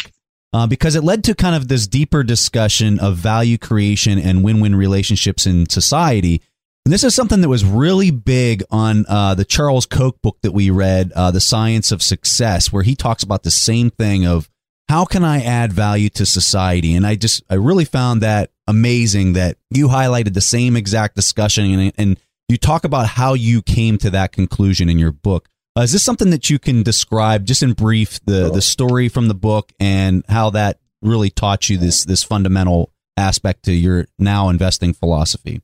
Uh, 0.53 0.67
because 0.67 0.95
it 0.95 1.03
led 1.05 1.23
to 1.23 1.33
kind 1.33 1.55
of 1.55 1.69
this 1.69 1.87
deeper 1.87 2.23
discussion 2.23 2.99
of 2.99 3.15
value 3.15 3.57
creation 3.57 4.19
and 4.19 4.43
win-win 4.43 4.75
relationships 4.75 5.47
in 5.47 5.69
society 5.69 6.41
and 6.85 6.91
this 6.91 7.03
is 7.03 7.13
something 7.13 7.41
that 7.41 7.49
was 7.49 7.63
really 7.63 8.09
big 8.09 8.63
on 8.71 9.05
uh, 9.07 9.35
the 9.35 9.45
Charles 9.45 9.85
Koch 9.85 10.19
book 10.23 10.37
that 10.41 10.51
we 10.51 10.71
read, 10.71 11.11
uh, 11.11 11.29
The 11.29 11.39
Science 11.39 11.91
of 11.91 12.01
Success, 12.01 12.73
where 12.73 12.81
he 12.81 12.95
talks 12.95 13.21
about 13.21 13.43
the 13.43 13.51
same 13.51 13.91
thing 13.91 14.25
of 14.25 14.49
how 14.91 15.05
can 15.05 15.23
I 15.23 15.41
add 15.41 15.71
value 15.71 16.09
to 16.09 16.25
society? 16.25 16.95
And 16.95 17.07
I 17.07 17.15
just, 17.15 17.43
I 17.49 17.53
really 17.53 17.85
found 17.85 18.19
that 18.23 18.51
amazing 18.67 19.33
that 19.33 19.55
you 19.69 19.87
highlighted 19.87 20.33
the 20.33 20.41
same 20.41 20.75
exact 20.75 21.15
discussion 21.15 21.63
and, 21.63 21.93
and 21.97 22.19
you 22.49 22.57
talk 22.57 22.83
about 22.83 23.07
how 23.07 23.33
you 23.33 23.61
came 23.61 23.97
to 23.99 24.09
that 24.09 24.33
conclusion 24.33 24.89
in 24.89 24.99
your 24.99 25.13
book. 25.13 25.47
Uh, 25.77 25.83
is 25.83 25.93
this 25.93 26.03
something 26.03 26.29
that 26.31 26.49
you 26.49 26.59
can 26.59 26.83
describe 26.83 27.45
just 27.45 27.63
in 27.63 27.71
brief 27.71 28.19
the, 28.25 28.51
the 28.51 28.61
story 28.61 29.07
from 29.07 29.29
the 29.29 29.33
book 29.33 29.71
and 29.79 30.25
how 30.27 30.49
that 30.49 30.81
really 31.01 31.29
taught 31.29 31.69
you 31.69 31.77
this, 31.77 32.03
this 32.03 32.21
fundamental 32.21 32.91
aspect 33.15 33.63
to 33.63 33.71
your 33.71 34.07
now 34.19 34.49
investing 34.49 34.91
philosophy? 34.91 35.61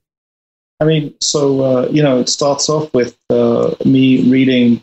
I 0.80 0.86
mean, 0.86 1.16
so 1.20 1.64
uh, 1.66 1.88
you 1.90 2.02
know, 2.02 2.22
it 2.22 2.30
starts 2.30 2.70
off 2.70 2.94
with 2.94 3.18
uh, 3.30 3.76
me 3.84 4.32
reading 4.32 4.82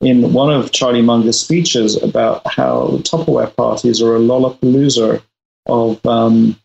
in 0.00 0.32
one 0.32 0.52
of 0.52 0.72
Charlie 0.72 1.02
Munger's 1.02 1.40
speeches 1.40 2.00
about 2.02 2.46
how 2.46 2.88
the 2.88 2.98
Tupperware 2.98 3.54
parties 3.56 4.02
are 4.02 4.16
a 4.16 4.20
lollapalooza 4.20 5.22
of 5.66 6.04
um, 6.06 6.56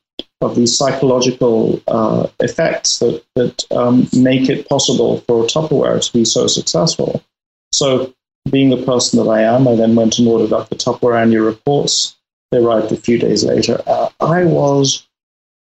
of 0.42 0.56
these 0.56 0.78
psychological 0.78 1.82
uh, 1.88 2.28
effects 2.40 3.00
that 3.00 3.24
that 3.36 3.66
um, 3.72 4.08
make 4.14 4.50
it 4.50 4.68
possible 4.68 5.22
for 5.22 5.46
Tupperware 5.46 6.06
to 6.06 6.14
be 6.14 6.26
so 6.26 6.48
successful. 6.48 7.24
So, 7.72 8.14
being 8.50 8.70
the 8.70 8.84
person 8.84 9.20
that 9.20 9.30
I 9.30 9.42
am, 9.44 9.68
I 9.68 9.76
then 9.76 9.96
went 9.96 10.18
and 10.18 10.28
ordered 10.28 10.54
up 10.54 10.70
the 10.70 10.76
Tupperware 10.76 11.22
annual 11.22 11.46
reports. 11.46 12.16
They 12.52 12.58
arrived 12.58 12.92
a 12.92 12.98
few 12.98 13.20
days 13.20 13.44
later. 13.44 13.82
Uh, 13.86 14.10
I 14.20 14.46
was 14.46 15.08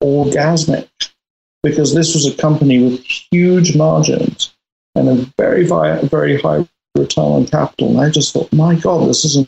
orgasmic 0.04 0.88
because 1.64 1.96
this 1.96 2.14
was 2.14 2.28
a 2.28 2.38
company 2.38 2.84
with 2.84 3.04
huge 3.04 3.76
margins 3.76 4.56
and 4.94 5.10
a 5.10 5.16
very, 5.38 5.66
very 5.66 6.40
high 6.40 6.68
return 6.96 7.26
on 7.26 7.46
capital. 7.48 7.90
And 7.90 8.00
I 8.00 8.10
just 8.10 8.34
thought, 8.34 8.52
my 8.54 8.76
God, 8.76 9.10
this 9.10 9.26
is 9.26 9.36
an 9.36 9.48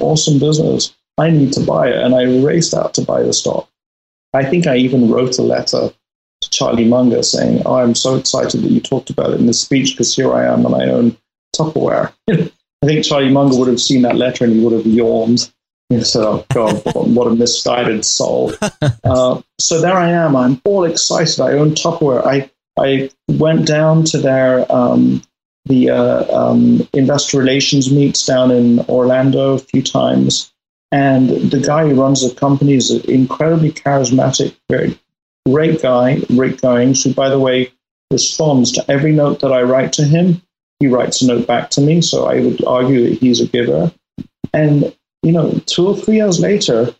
awesome 0.00 0.38
business. 0.38 0.94
I 1.18 1.30
need 1.30 1.52
to 1.54 1.60
buy 1.60 1.88
it. 1.88 1.96
And 1.96 2.14
I 2.14 2.24
raced 2.44 2.74
out 2.74 2.94
to 2.94 3.02
buy 3.02 3.22
the 3.22 3.32
stock. 3.32 3.68
I 4.32 4.44
think 4.44 4.66
I 4.66 4.76
even 4.76 5.10
wrote 5.10 5.38
a 5.38 5.42
letter 5.42 5.90
to 6.40 6.50
Charlie 6.50 6.84
Munger 6.84 7.22
saying, 7.22 7.62
oh, 7.64 7.76
I'm 7.76 7.94
so 7.94 8.16
excited 8.16 8.62
that 8.62 8.70
you 8.70 8.80
talked 8.80 9.10
about 9.10 9.30
it 9.30 9.40
in 9.40 9.46
this 9.46 9.60
speech 9.60 9.92
because 9.92 10.14
here 10.14 10.32
I 10.34 10.46
am 10.46 10.66
and 10.66 10.74
I 10.74 10.88
own 10.88 11.16
Tupperware. 11.56 12.12
I 12.30 12.86
think 12.86 13.04
Charlie 13.04 13.32
Munger 13.32 13.58
would 13.58 13.68
have 13.68 13.80
seen 13.80 14.02
that 14.02 14.16
letter 14.16 14.44
and 14.44 14.52
he 14.52 14.60
would 14.60 14.72
have 14.72 14.86
yawned. 14.86 15.50
He 15.88 16.02
said, 16.02 16.24
"Oh 16.24 16.44
God, 16.52 16.82
what 16.94 17.28
a 17.28 17.34
misguided 17.34 18.04
soul." 18.04 18.52
Uh, 19.04 19.40
so 19.60 19.80
there 19.82 19.96
I 19.96 20.10
am. 20.10 20.34
I'm 20.34 20.60
all 20.64 20.84
excited. 20.84 21.38
I 21.40 21.52
own 21.52 21.72
Tupperware. 21.72 22.24
I 22.26 22.50
I 22.78 23.10
went 23.28 23.66
down 23.66 24.04
to 24.06 24.18
their 24.18 24.70
um, 24.72 25.22
the 25.66 25.90
uh, 25.90 26.24
um, 26.36 26.86
investor 26.92 27.38
relations 27.38 27.92
meets 27.92 28.24
down 28.26 28.50
in 28.50 28.80
Orlando 28.80 29.54
a 29.54 29.58
few 29.58 29.82
times, 29.82 30.52
and 30.92 31.28
the 31.28 31.60
guy 31.60 31.88
who 31.88 32.00
runs 32.00 32.26
the 32.26 32.34
company 32.34 32.74
is 32.74 32.90
an 32.90 33.08
incredibly 33.10 33.72
charismatic, 33.72 34.54
very 34.68 34.98
great 35.46 35.82
guy, 35.82 36.20
Rick 36.30 36.60
Goings, 36.60 37.04
who, 37.04 37.14
by 37.14 37.28
the 37.28 37.38
way, 37.38 37.72
responds 38.10 38.72
to 38.72 38.90
every 38.90 39.12
note 39.12 39.40
that 39.40 39.52
I 39.52 39.62
write 39.62 39.92
to 39.94 40.04
him. 40.04 40.42
He 40.80 40.86
writes 40.86 41.22
a 41.22 41.26
note 41.26 41.46
back 41.46 41.70
to 41.70 41.80
me, 41.80 42.00
so 42.00 42.26
I 42.26 42.40
would 42.40 42.64
argue 42.64 43.08
that 43.08 43.18
he's 43.18 43.40
a 43.40 43.46
giver. 43.46 43.92
and 44.52 44.94
you 45.22 45.32
know, 45.32 45.58
two 45.64 45.88
or 45.88 45.96
three 45.96 46.16
years 46.16 46.38
later, 46.38 46.94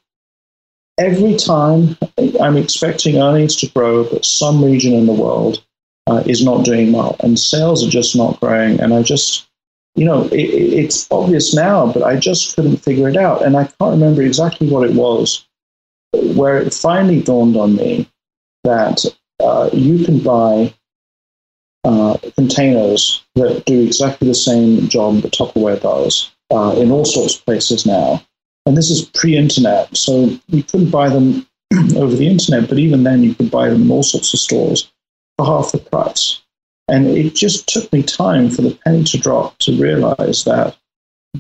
every 0.99 1.37
time 1.37 1.97
I'm 2.41 2.57
expecting 2.57 3.21
earnings 3.21 3.57
to 3.57 3.69
grow, 3.69 4.05
but 4.05 4.25
some 4.25 4.65
region 4.65 4.95
in 4.95 5.07
the 5.07 5.13
world 5.13 5.63
uh, 6.07 6.23
is 6.27 6.45
not 6.45 6.65
doing 6.65 6.93
well, 6.93 7.17
and 7.21 7.39
sales 7.39 7.87
are 7.87 7.91
just 7.91 8.17
not 8.17 8.41
growing, 8.41 8.81
and 8.81 8.93
I 8.93 9.03
just 9.03 9.49
you 9.97 10.05
know, 10.05 10.25
it, 10.25 10.41
it's 10.41 11.11
obvious 11.11 11.55
now, 11.55 11.93
but 11.93 12.03
I 12.03 12.17
just 12.17 12.57
couldn't 12.57 12.79
figure 12.79 13.09
it 13.09 13.17
out. 13.17 13.45
And 13.45 13.57
I 13.57 13.65
can't 13.65 13.93
remember 13.93 14.23
exactly 14.23 14.69
what 14.69 14.89
it 14.89 14.95
was 14.95 15.47
where 16.35 16.59
it 16.59 16.73
finally 16.73 17.23
dawned 17.23 17.57
on 17.57 17.77
me 17.77 18.09
that 18.65 19.05
uh, 19.41 19.71
you 19.73 20.05
can 20.05 20.21
buy 20.21 20.73
uh, 21.85 22.17
containers 22.37 23.25
that 23.35 23.65
do 23.67 23.83
exactly 23.83 24.29
the 24.29 24.35
same 24.35 24.89
job 24.89 25.17
that 25.19 25.33
Tupperware 25.33 25.81
does 25.81 26.31
uh, 26.51 26.75
in 26.79 26.91
all 26.91 27.05
sorts 27.05 27.37
of 27.37 27.45
places 27.45 27.85
now. 27.85 28.23
And 28.67 28.77
this 28.77 28.91
is 28.91 29.05
pre 29.05 29.37
internet, 29.37 29.95
so 29.95 30.31
you 30.49 30.63
couldn't 30.63 30.91
buy 30.91 31.11
them 31.11 31.47
over 31.97 32.15
the 32.15 32.29
internet, 32.29 32.69
but 32.69 32.79
even 32.79 33.03
then 33.03 33.23
you 33.23 33.35
could 33.35 33.51
buy 33.51 33.69
them 33.69 33.83
in 33.83 33.91
all 33.91 34.03
sorts 34.03 34.33
of 34.33 34.41
stores 34.41 34.91
for 35.37 35.47
half 35.47 35.73
the 35.73 35.79
price. 35.79 36.43
And 36.89 37.07
it 37.07 37.35
just 37.35 37.67
took 37.69 37.93
me 37.93 38.03
time 38.03 38.51
for 38.51 38.63
the 38.63 38.79
penny 38.85 39.05
to 39.05 39.19
drop 39.19 39.59
to 39.59 39.81
realize 39.81 40.45
that 40.45 40.77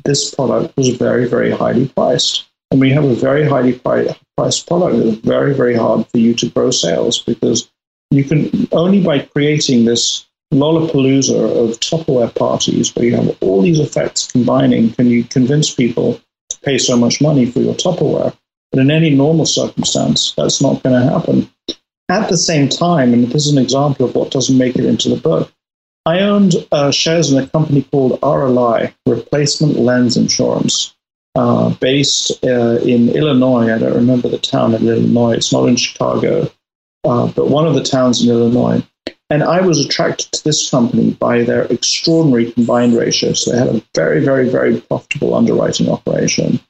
this 0.04 0.34
product 0.34 0.76
was 0.76 0.88
very, 0.96 1.28
very 1.28 1.50
highly 1.50 1.88
priced. 1.88 2.44
And 2.70 2.80
we 2.80 2.90
have 2.90 3.04
a 3.04 3.14
very 3.14 3.46
highly 3.46 3.78
priced 3.78 4.66
product, 4.66 4.96
that 4.96 5.06
is 5.06 5.18
very, 5.18 5.54
very 5.54 5.76
hard 5.76 6.06
for 6.08 6.18
you 6.18 6.34
to 6.34 6.50
grow 6.50 6.70
sales 6.70 7.22
because 7.22 7.70
you 8.10 8.24
can 8.24 8.68
only 8.72 9.02
by 9.02 9.20
creating 9.20 9.84
this 9.84 10.26
lollapalooza 10.52 11.34
of 11.34 11.78
Tupperware 11.80 12.34
parties 12.34 12.94
where 12.94 13.04
you 13.04 13.16
have 13.16 13.36
all 13.40 13.62
these 13.62 13.80
effects 13.80 14.30
combining, 14.30 14.92
can 14.92 15.08
you 15.08 15.24
convince 15.24 15.74
people 15.74 16.20
to 16.48 16.58
pay 16.60 16.78
so 16.78 16.96
much 16.96 17.20
money 17.20 17.46
for 17.46 17.60
your 17.60 17.74
Tupperware? 17.74 18.36
But 18.70 18.80
in 18.80 18.90
any 18.90 19.10
normal 19.10 19.46
circumstance, 19.46 20.32
that's 20.36 20.60
not 20.60 20.82
going 20.82 21.00
to 21.00 21.08
happen. 21.08 21.50
At 22.08 22.28
the 22.28 22.36
same 22.36 22.68
time, 22.68 23.12
and 23.12 23.28
this 23.28 23.46
is 23.46 23.52
an 23.52 23.62
example 23.62 24.06
of 24.06 24.14
what 24.14 24.30
doesn't 24.30 24.58
make 24.58 24.76
it 24.76 24.84
into 24.84 25.08
the 25.08 25.16
book, 25.16 25.50
I 26.06 26.20
owned 26.20 26.54
uh, 26.70 26.90
shares 26.90 27.32
in 27.32 27.42
a 27.42 27.46
company 27.48 27.82
called 27.82 28.20
RLI, 28.20 28.92
Replacement 29.06 29.78
Lens 29.78 30.18
Insurance, 30.18 30.94
uh, 31.34 31.70
based 31.80 32.44
uh, 32.44 32.78
in 32.82 33.08
Illinois. 33.08 33.72
I 33.72 33.78
don't 33.78 33.94
remember 33.94 34.28
the 34.28 34.38
town 34.38 34.74
in 34.74 34.86
Illinois. 34.86 35.32
It's 35.32 35.52
not 35.52 35.66
in 35.66 35.76
Chicago, 35.76 36.50
uh, 37.04 37.26
but 37.28 37.48
one 37.48 37.66
of 37.66 37.74
the 37.74 37.82
towns 37.82 38.22
in 38.22 38.30
Illinois. 38.30 38.86
And 39.30 39.42
I 39.42 39.62
was 39.62 39.84
attracted 39.84 40.30
to 40.32 40.44
this 40.44 40.70
company 40.70 41.12
by 41.12 41.42
their 41.42 41.64
extraordinary 41.64 42.52
combined 42.52 42.94
ratio. 42.94 43.32
So 43.32 43.50
they 43.50 43.58
had 43.58 43.74
a 43.74 43.82
very, 43.94 44.22
very, 44.22 44.48
very 44.48 44.80
profitable 44.82 45.34
underwriting 45.34 45.88
operation. 45.88 46.60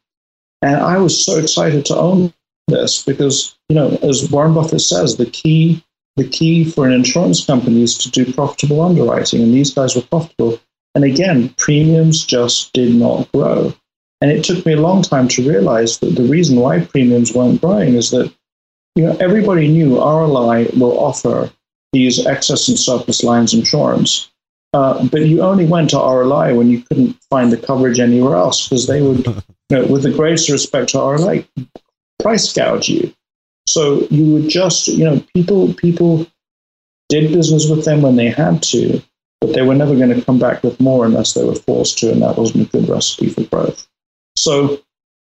And 0.62 0.76
I 0.76 0.98
was 0.98 1.24
so 1.24 1.38
excited 1.38 1.84
to 1.86 1.96
own 1.96 2.32
this 2.68 3.02
because, 3.02 3.53
you 3.68 3.76
know, 3.76 3.98
as 4.02 4.30
Warren 4.30 4.54
Buffett 4.54 4.80
says, 4.80 5.16
the 5.16 5.26
key 5.26 5.82
the 6.16 6.28
key 6.28 6.64
for 6.64 6.86
an 6.86 6.92
insurance 6.92 7.44
company 7.44 7.82
is 7.82 7.98
to 7.98 8.10
do 8.10 8.32
profitable 8.32 8.82
underwriting, 8.82 9.42
and 9.42 9.52
these 9.52 9.74
guys 9.74 9.96
were 9.96 10.02
profitable. 10.02 10.60
And 10.94 11.02
again, 11.02 11.48
premiums 11.58 12.24
just 12.24 12.72
did 12.72 12.94
not 12.94 13.30
grow. 13.32 13.74
And 14.20 14.30
it 14.30 14.44
took 14.44 14.64
me 14.64 14.74
a 14.74 14.80
long 14.80 15.02
time 15.02 15.26
to 15.28 15.48
realize 15.48 15.98
that 15.98 16.14
the 16.14 16.22
reason 16.22 16.56
why 16.60 16.84
premiums 16.84 17.34
weren't 17.34 17.60
growing 17.60 17.94
is 17.94 18.10
that 18.10 18.32
you 18.94 19.04
know 19.04 19.16
everybody 19.18 19.66
knew 19.68 19.96
RLI 19.96 20.76
will 20.78 20.98
offer 20.98 21.50
these 21.92 22.24
excess 22.26 22.68
and 22.68 22.78
surplus 22.78 23.24
lines 23.24 23.54
insurance. 23.54 24.30
Uh, 24.72 25.06
but 25.06 25.26
you 25.26 25.40
only 25.40 25.66
went 25.66 25.90
to 25.90 25.96
RLI 25.96 26.56
when 26.56 26.68
you 26.68 26.82
couldn't 26.82 27.16
find 27.30 27.52
the 27.52 27.56
coverage 27.56 28.00
anywhere 28.00 28.34
else 28.34 28.68
because 28.68 28.86
they 28.86 29.02
would, 29.02 29.24
you 29.70 29.76
know, 29.76 29.86
with 29.86 30.02
the 30.02 30.10
greatest 30.10 30.50
respect 30.50 30.90
to 30.90 30.98
RLI, 30.98 31.46
price 32.20 32.52
gouge 32.52 32.88
you. 32.88 33.14
So 33.74 34.06
you 34.08 34.32
would 34.32 34.48
just, 34.48 34.86
you 34.86 35.04
know, 35.04 35.20
people 35.34 35.74
people 35.74 36.28
did 37.08 37.32
business 37.32 37.68
with 37.68 37.84
them 37.84 38.02
when 38.02 38.14
they 38.14 38.30
had 38.30 38.62
to, 38.62 39.02
but 39.40 39.52
they 39.52 39.62
were 39.62 39.74
never 39.74 39.96
going 39.96 40.14
to 40.14 40.22
come 40.24 40.38
back 40.38 40.62
with 40.62 40.78
more 40.78 41.04
unless 41.04 41.34
they 41.34 41.42
were 41.42 41.56
forced 41.56 41.98
to, 41.98 42.12
and 42.12 42.22
that 42.22 42.38
wasn't 42.38 42.68
a 42.68 42.70
good 42.70 42.88
recipe 42.88 43.30
for 43.30 43.42
growth. 43.42 43.88
So 44.36 44.80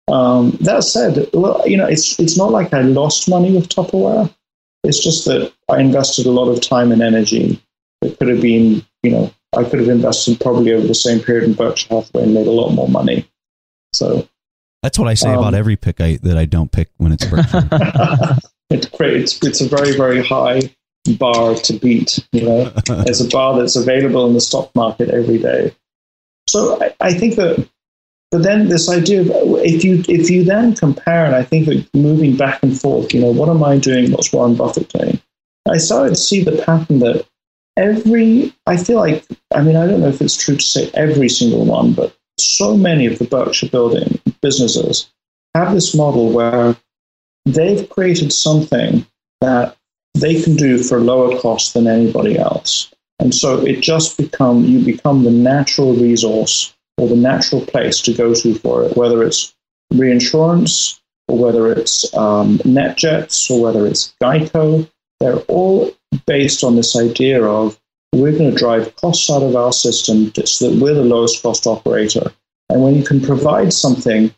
um, 0.09 0.51
that 0.61 0.85
said, 0.85 1.31
well, 1.33 1.67
you 1.67 1.79
know, 1.79 1.87
it's 1.87 2.21
it's 2.21 2.37
not 2.37 2.51
like 2.51 2.75
I 2.75 2.83
lost 2.83 3.27
money 3.27 3.55
with 3.55 3.71
Tupperware. 3.71 4.31
It's 4.85 5.03
just 5.03 5.25
that 5.25 5.51
I 5.71 5.81
invested 5.81 6.27
a 6.27 6.31
lot 6.31 6.51
of 6.51 6.61
time 6.61 6.93
and 6.93 7.01
energy 7.01 7.59
that 8.03 8.19
could 8.19 8.29
have 8.29 8.43
been, 8.43 8.85
you 9.03 9.13
know, 9.13 9.33
I 9.57 9.65
could 9.65 9.81
have 9.81 9.89
invested 9.89 10.43
probably 10.43 10.75
over 10.75 10.87
the 10.87 10.95
same 10.95 11.21
period 11.21 11.45
in 11.45 11.55
Berkshire 11.55 11.89
Hathaway 11.89 12.25
and 12.25 12.35
made 12.35 12.49
a 12.49 12.51
lot 12.51 12.75
more 12.75 12.91
money. 12.91 13.27
So 13.95 14.29
that's 14.87 15.01
what 15.01 15.09
I 15.09 15.15
say 15.15 15.33
um, 15.33 15.41
about 15.41 15.55
every 15.55 15.75
pick 15.75 16.01
I, 16.01 16.21
that 16.23 16.39
I 16.39 16.45
don't 16.45 16.71
pick 16.71 16.91
when 16.99 17.11
it's 17.11 17.25
Berkshire. 17.25 17.69
it's 18.71 18.87
great. 18.87 19.17
It's, 19.17 19.45
it's 19.45 19.61
a 19.61 19.69
very, 19.69 19.97
very 19.97 20.25
high 20.25 20.61
bar 21.19 21.57
to 21.57 21.73
beat. 21.73 22.21
You 22.31 22.43
know, 22.43 22.73
it's 22.89 23.21
a 23.21 23.27
bar 23.29 23.59
that's 23.59 23.75
available 23.75 24.29
in 24.29 24.35
the 24.35 24.41
stock 24.41 24.73
market 24.77 25.11
every 25.11 25.39
day. 25.39 25.75
So 26.47 26.81
I, 26.81 26.95
I 27.01 27.15
think 27.15 27.35
that, 27.35 27.69
but 28.31 28.45
then 28.45 28.69
this 28.69 28.89
idea 28.89 29.23
of 29.23 29.29
if 29.65 29.83
you 29.83 30.05
if 30.09 30.31
you 30.31 30.45
then 30.45 30.77
compare, 30.77 31.27
and 31.27 31.35
I 31.35 31.43
think 31.43 31.67
that 31.67 31.93
moving 31.93 32.37
back 32.37 32.63
and 32.63 32.81
forth, 32.81 33.13
you 33.13 33.21
know, 33.21 33.33
what 33.33 33.49
am 33.49 33.65
I 33.65 33.79
doing? 33.79 34.13
What's 34.13 34.33
Warren 34.33 34.55
Buffett 34.55 34.89
doing? 34.91 35.21
I 35.69 35.79
started 35.79 36.11
to 36.11 36.15
see 36.15 36.45
the 36.45 36.63
pattern 36.63 37.01
that 37.01 37.27
every 37.77 38.55
I 38.69 38.77
feel 38.77 38.99
like 38.99 39.27
I 39.53 39.63
mean 39.63 39.75
I 39.75 39.89
don't 39.89 39.99
know 39.99 40.09
if 40.11 40.21
it's 40.21 40.37
true 40.37 40.55
to 40.55 40.63
say 40.63 40.93
every 40.95 41.29
single 41.29 41.65
one, 41.65 41.93
but 41.93 42.17
so 42.39 42.77
many 42.77 43.07
of 43.07 43.19
the 43.19 43.25
Berkshire 43.25 43.69
building 43.69 44.21
businesses 44.47 45.11
have 45.57 45.75
this 45.75 45.95
model 45.95 46.31
where 46.31 46.77
they've 47.47 47.89
created 47.89 48.33
something 48.33 49.05
that 49.41 49.77
they 50.15 50.41
can 50.43 50.55
do 50.55 50.73
for 50.79 51.01
lower 51.01 51.39
cost 51.41 51.75
than 51.75 51.87
anybody 51.87 52.39
else. 52.39 52.93
And 53.19 53.35
so 53.35 53.49
it 53.67 53.81
just 53.81 54.19
become 54.19 54.65
you 54.65 54.85
become 54.85 55.25
the 55.25 55.31
natural 55.31 55.95
resource 55.95 56.75
or 56.99 57.09
the 57.09 57.17
natural 57.31 57.63
place 57.73 58.01
to 58.03 58.13
go 58.13 58.35
to 58.35 58.55
for 58.57 58.85
it, 58.85 58.97
whether 58.97 59.23
it's 59.23 59.55
reinsurance 59.93 61.01
or 61.29 61.39
whether 61.39 61.73
it's 61.73 62.15
um, 62.15 62.59
NetJets 62.59 63.51
or 63.51 63.61
whether 63.63 63.87
it's 63.87 64.15
Geico. 64.23 64.89
They're 65.21 65.45
all 65.57 65.93
based 66.27 66.63
on 66.63 66.77
this 66.77 66.95
idea 66.95 67.43
of 67.43 67.79
we're 68.13 68.39
going 68.39 68.51
to 68.51 68.57
drive 68.57 68.95
costs 68.97 69.31
out 69.31 69.43
of 69.43 69.57
our 69.57 69.73
system 69.73 70.33
so 70.45 70.71
that 70.71 70.79
we're 70.81 70.95
the 70.95 71.05
lowest 71.15 71.43
cost 71.43 71.67
operator. 71.67 72.33
And 72.69 72.83
when 72.83 72.95
you 72.95 73.05
can 73.05 73.21
provide 73.21 73.73
something 73.73 74.35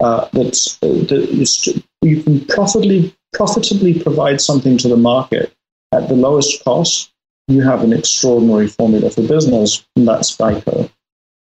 uh, 0.00 0.28
that's, 0.32 0.82
uh, 0.82 0.88
that 0.88 1.28
is, 1.30 1.66
you 2.02 2.22
can 2.22 2.44
profitably, 2.46 3.14
profitably 3.32 4.00
provide 4.02 4.40
something 4.40 4.78
to 4.78 4.88
the 4.88 4.96
market 4.96 5.52
at 5.92 6.08
the 6.08 6.14
lowest 6.14 6.64
cost, 6.64 7.12
you 7.48 7.62
have 7.62 7.82
an 7.82 7.92
extraordinary 7.92 8.68
formula 8.68 9.10
for 9.10 9.26
business, 9.26 9.86
and 9.96 10.08
that's 10.08 10.36
Geico. 10.36 10.90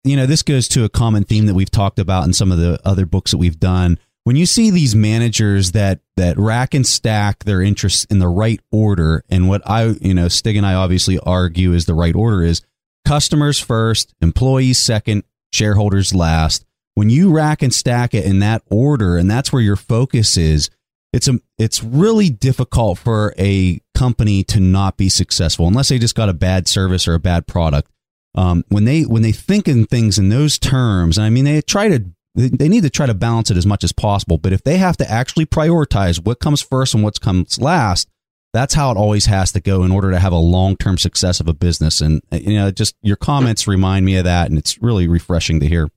You 0.03 0.15
know, 0.15 0.25
this 0.25 0.41
goes 0.41 0.67
to 0.69 0.83
a 0.83 0.89
common 0.89 1.23
theme 1.23 1.45
that 1.45 1.53
we've 1.53 1.69
talked 1.69 1.99
about 1.99 2.25
in 2.25 2.33
some 2.33 2.51
of 2.51 2.57
the 2.57 2.79
other 2.83 3.05
books 3.05 3.31
that 3.31 3.37
we've 3.37 3.59
done 3.59 3.99
when 4.23 4.35
you 4.35 4.45
see 4.45 4.69
these 4.69 4.95
managers 4.95 5.71
that 5.71 5.99
that 6.17 6.37
rack 6.37 6.73
and 6.73 6.85
stack 6.85 7.43
their 7.43 7.61
interests 7.61 8.05
in 8.05 8.19
the 8.19 8.27
right 8.27 8.59
order 8.71 9.23
and 9.29 9.47
what 9.47 9.61
i 9.65 9.85
you 10.01 10.13
know 10.13 10.27
stig 10.27 10.55
and 10.55 10.65
i 10.65 10.73
obviously 10.73 11.19
argue 11.19 11.73
is 11.73 11.85
the 11.85 11.93
right 11.93 12.15
order 12.15 12.43
is 12.43 12.61
customers 13.05 13.59
first 13.59 14.13
employees 14.21 14.77
second 14.79 15.23
shareholders 15.51 16.13
last 16.13 16.65
when 16.95 17.09
you 17.09 17.31
rack 17.31 17.61
and 17.61 17.73
stack 17.73 18.13
it 18.13 18.25
in 18.25 18.39
that 18.39 18.61
order 18.69 19.17
and 19.17 19.29
that's 19.29 19.51
where 19.51 19.61
your 19.61 19.75
focus 19.75 20.37
is 20.37 20.69
it's 21.13 21.27
a 21.27 21.39
it's 21.57 21.83
really 21.83 22.29
difficult 22.29 22.97
for 22.97 23.33
a 23.37 23.79
company 23.95 24.43
to 24.43 24.59
not 24.59 24.97
be 24.97 25.09
successful 25.09 25.67
unless 25.67 25.89
they 25.89 25.99
just 25.99 26.15
got 26.15 26.29
a 26.29 26.33
bad 26.33 26.67
service 26.67 27.07
or 27.07 27.13
a 27.13 27.19
bad 27.19 27.47
product 27.47 27.89
um, 28.35 28.63
when 28.69 28.85
they 28.85 29.01
when 29.01 29.21
they 29.21 29.31
think 29.33 29.67
in 29.67 29.85
things 29.85 30.17
in 30.17 30.29
those 30.29 30.57
terms 30.57 31.17
and 31.17 31.25
i 31.25 31.29
mean 31.29 31.45
they 31.45 31.61
try 31.61 31.87
to 31.87 32.05
they 32.33 32.69
need 32.69 32.83
to 32.83 32.89
try 32.89 33.05
to 33.05 33.13
balance 33.13 33.51
it 33.51 33.57
as 33.57 33.65
much 33.65 33.83
as 33.83 33.91
possible. 33.91 34.37
But 34.37 34.53
if 34.53 34.63
they 34.63 34.77
have 34.77 34.97
to 34.97 35.09
actually 35.09 35.45
prioritize 35.45 36.23
what 36.23 36.39
comes 36.39 36.61
first 36.61 36.93
and 36.93 37.03
what 37.03 37.19
comes 37.19 37.59
last, 37.59 38.07
that's 38.53 38.73
how 38.73 38.91
it 38.91 38.97
always 38.97 39.25
has 39.27 39.51
to 39.53 39.61
go 39.61 39.83
in 39.83 39.91
order 39.91 40.11
to 40.11 40.19
have 40.19 40.33
a 40.33 40.37
long 40.37 40.75
term 40.75 40.97
success 40.97 41.39
of 41.39 41.47
a 41.47 41.53
business. 41.53 42.01
And, 42.01 42.21
you 42.31 42.55
know, 42.55 42.71
just 42.71 42.95
your 43.01 43.15
comments 43.15 43.67
remind 43.67 44.05
me 44.05 44.17
of 44.17 44.25
that. 44.25 44.49
And 44.49 44.57
it's 44.57 44.81
really 44.81 45.07
refreshing 45.07 45.59
to 45.61 45.67
hear. 45.67 45.89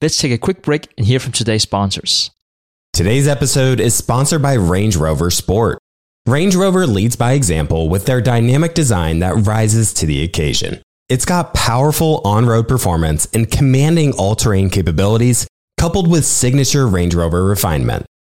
Let's 0.00 0.18
take 0.18 0.32
a 0.32 0.38
quick 0.38 0.62
break 0.62 0.88
and 0.98 1.06
hear 1.06 1.20
from 1.20 1.32
today's 1.32 1.62
sponsors. 1.62 2.30
Today's 2.92 3.28
episode 3.28 3.80
is 3.80 3.94
sponsored 3.94 4.42
by 4.42 4.54
Range 4.54 4.96
Rover 4.96 5.30
Sport. 5.30 5.78
Range 6.26 6.54
Rover 6.54 6.86
leads 6.86 7.16
by 7.16 7.32
example 7.32 7.88
with 7.88 8.04
their 8.04 8.20
dynamic 8.20 8.74
design 8.74 9.20
that 9.20 9.46
rises 9.46 9.92
to 9.94 10.06
the 10.06 10.22
occasion. 10.22 10.82
It's 11.08 11.24
got 11.24 11.54
powerful 11.54 12.20
on 12.24 12.46
road 12.46 12.68
performance 12.68 13.28
and 13.32 13.50
commanding 13.50 14.12
all 14.12 14.34
terrain 14.34 14.70
capabilities 14.70 15.46
coupled 15.78 16.10
with 16.10 16.24
signature 16.24 16.86
Range 16.86 17.14
Rover 17.14 17.44
refinement. 17.44 18.06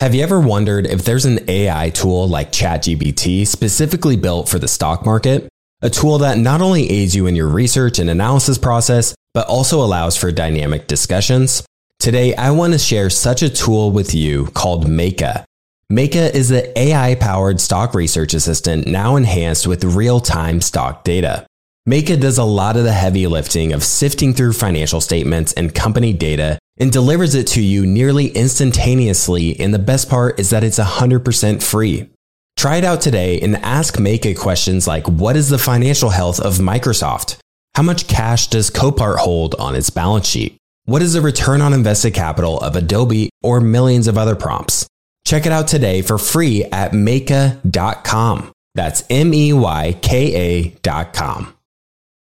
Have 0.00 0.14
you 0.14 0.22
ever 0.22 0.40
wondered 0.40 0.86
if 0.86 1.04
there's 1.04 1.26
an 1.26 1.40
AI 1.46 1.90
tool 1.90 2.26
like 2.26 2.52
ChatGPT 2.52 3.46
specifically 3.46 4.16
built 4.16 4.48
for 4.48 4.58
the 4.58 4.66
stock 4.66 5.04
market? 5.04 5.46
A 5.82 5.90
tool 5.90 6.16
that 6.18 6.38
not 6.38 6.62
only 6.62 6.88
aids 6.88 7.14
you 7.14 7.26
in 7.26 7.36
your 7.36 7.48
research 7.48 7.98
and 7.98 8.08
analysis 8.08 8.56
process, 8.56 9.14
but 9.34 9.46
also 9.46 9.84
allows 9.84 10.16
for 10.16 10.32
dynamic 10.32 10.86
discussions? 10.86 11.62
Today, 11.98 12.34
I 12.34 12.50
want 12.52 12.72
to 12.72 12.78
share 12.78 13.10
such 13.10 13.42
a 13.42 13.50
tool 13.50 13.90
with 13.90 14.14
you 14.14 14.46
called 14.54 14.86
Meyka. 14.86 15.44
Meyka 15.92 16.34
is 16.34 16.48
the 16.48 16.78
AI 16.78 17.14
powered 17.16 17.60
stock 17.60 17.92
research 17.92 18.32
assistant 18.32 18.86
now 18.86 19.16
enhanced 19.16 19.66
with 19.66 19.84
real 19.84 20.18
time 20.18 20.62
stock 20.62 21.04
data. 21.04 21.44
Meyka 21.86 22.18
does 22.18 22.38
a 22.38 22.44
lot 22.44 22.78
of 22.78 22.84
the 22.84 22.92
heavy 22.92 23.26
lifting 23.26 23.74
of 23.74 23.84
sifting 23.84 24.32
through 24.32 24.54
financial 24.54 25.02
statements 25.02 25.52
and 25.52 25.74
company 25.74 26.14
data 26.14 26.58
and 26.80 26.90
delivers 26.90 27.34
it 27.34 27.46
to 27.48 27.62
you 27.62 27.86
nearly 27.86 28.28
instantaneously. 28.28 29.60
And 29.60 29.72
the 29.72 29.78
best 29.78 30.08
part 30.08 30.40
is 30.40 30.50
that 30.50 30.64
it's 30.64 30.78
100% 30.78 31.62
free. 31.62 32.08
Try 32.56 32.76
it 32.76 32.84
out 32.84 33.00
today 33.00 33.40
and 33.40 33.56
ask 33.56 33.96
Meyka 33.96 34.36
questions 34.36 34.86
like 34.86 35.06
What 35.06 35.36
is 35.36 35.48
the 35.48 35.58
financial 35.58 36.10
health 36.10 36.40
of 36.40 36.54
Microsoft? 36.54 37.38
How 37.76 37.82
much 37.82 38.08
cash 38.08 38.48
does 38.48 38.70
Copart 38.70 39.18
hold 39.18 39.54
on 39.54 39.74
its 39.76 39.90
balance 39.90 40.26
sheet? 40.26 40.56
What 40.84 41.02
is 41.02 41.12
the 41.12 41.20
return 41.20 41.62
on 41.62 41.72
invested 41.72 42.14
capital 42.14 42.58
of 42.58 42.74
Adobe 42.74 43.30
or 43.42 43.60
millions 43.60 44.08
of 44.08 44.18
other 44.18 44.34
prompts? 44.34 44.88
Check 45.24 45.46
it 45.46 45.52
out 45.52 45.68
today 45.68 46.02
for 46.02 46.18
free 46.18 46.64
at 46.64 46.92
Meyka.com. 46.92 48.52
That's 48.74 49.04
M 49.08 49.32
E 49.32 49.52
Y 49.52 49.96
K 50.02 50.72
A.com. 50.82 51.54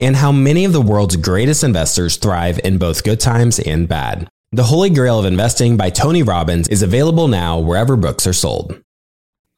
and 0.00 0.16
how 0.16 0.32
many 0.32 0.64
of 0.64 0.72
the 0.72 0.80
world's 0.80 1.16
greatest 1.16 1.64
investors 1.64 2.16
thrive 2.16 2.60
in 2.64 2.78
both 2.78 3.04
good 3.04 3.20
times 3.20 3.58
and 3.58 3.88
bad. 3.88 4.28
The 4.52 4.64
Holy 4.64 4.90
Grail 4.90 5.18
of 5.18 5.26
Investing 5.26 5.76
by 5.76 5.90
Tony 5.90 6.22
Robbins 6.22 6.68
is 6.68 6.82
available 6.82 7.28
now 7.28 7.58
wherever 7.58 7.96
books 7.96 8.26
are 8.26 8.32
sold. 8.32 8.80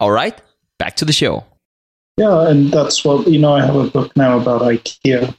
All 0.00 0.10
right, 0.10 0.40
back 0.78 0.96
to 0.96 1.04
the 1.04 1.12
show. 1.12 1.44
Yeah, 2.16 2.48
and 2.48 2.70
that's 2.70 3.04
what, 3.04 3.26
you 3.26 3.38
know, 3.38 3.54
I 3.54 3.64
have 3.64 3.76
a 3.76 3.88
book 3.88 4.16
now 4.16 4.38
about 4.38 4.62
IKEA 4.62 5.34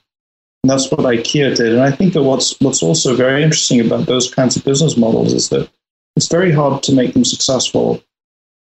and 0.64 0.72
that's 0.72 0.90
what 0.90 1.02
IKEA 1.02 1.56
did. 1.58 1.74
And 1.74 1.82
I 1.82 1.92
think 1.92 2.14
that 2.14 2.24
what's 2.24 2.58
what's 2.62 2.82
also 2.82 3.16
very 3.16 3.44
interesting 3.44 3.82
about 3.82 4.06
those 4.06 4.34
kinds 4.34 4.56
of 4.56 4.64
business 4.64 4.96
models 4.96 5.34
is 5.34 5.50
that 5.50 5.70
it's 6.16 6.30
very 6.30 6.54
hard 6.54 6.82
to 6.84 6.94
make 6.94 7.14
them 7.14 7.26
successful 7.26 8.02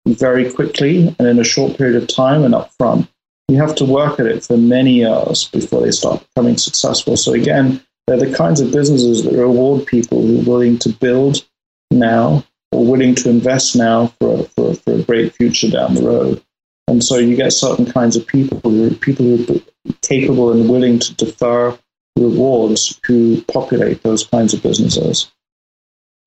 very 0.07 0.51
quickly 0.51 1.14
and 1.18 1.29
in 1.29 1.40
a 1.40 1.44
short 1.44 1.77
period 1.77 2.01
of 2.01 2.09
time 2.09 2.44
and 2.44 2.55
upfront. 2.55 3.09
You 3.49 3.57
have 3.57 3.75
to 3.77 3.85
work 3.85 4.21
at 4.21 4.27
it 4.27 4.45
for 4.45 4.57
many 4.57 4.93
years 4.95 5.49
before 5.49 5.81
they 5.83 5.91
start 5.91 6.27
becoming 6.29 6.59
successful. 6.59 7.17
So 7.17 7.33
again, 7.33 7.83
they're 8.07 8.19
the 8.19 8.35
kinds 8.35 8.61
of 8.61 8.73
businesses 8.73 9.25
that 9.25 9.33
reward 9.33 9.87
people 9.87 10.23
who 10.23 10.41
are 10.41 10.45
willing 10.45 10.79
to 10.79 10.91
build 10.91 11.47
now 11.91 12.45
or 12.73 12.85
willing 12.85 13.15
to 13.17 13.31
invest 13.31 13.77
now 13.77 14.09
for 14.21 14.41
a, 14.41 14.43
for, 14.45 14.75
for 14.75 14.95
a 14.95 15.03
great 15.03 15.35
future 15.35 15.71
down 15.71 15.95
the 15.95 16.03
road. 16.03 16.43
And 16.89 17.03
so 17.05 17.17
you 17.17 17.37
get 17.37 17.53
certain 17.53 17.91
kinds 17.91 18.17
of 18.17 18.27
people 18.27 18.61
who 18.71 18.95
people 18.95 19.27
who 19.27 19.57
are 19.57 19.93
capable 20.03 20.53
and 20.53 20.69
willing 20.69 20.99
to 20.99 21.15
defer 21.15 21.79
rewards 22.19 22.99
who 23.07 23.43
populate 23.43 24.03
those 24.03 24.27
kinds 24.27 24.55
of 24.55 24.63
businesses. 24.63 25.31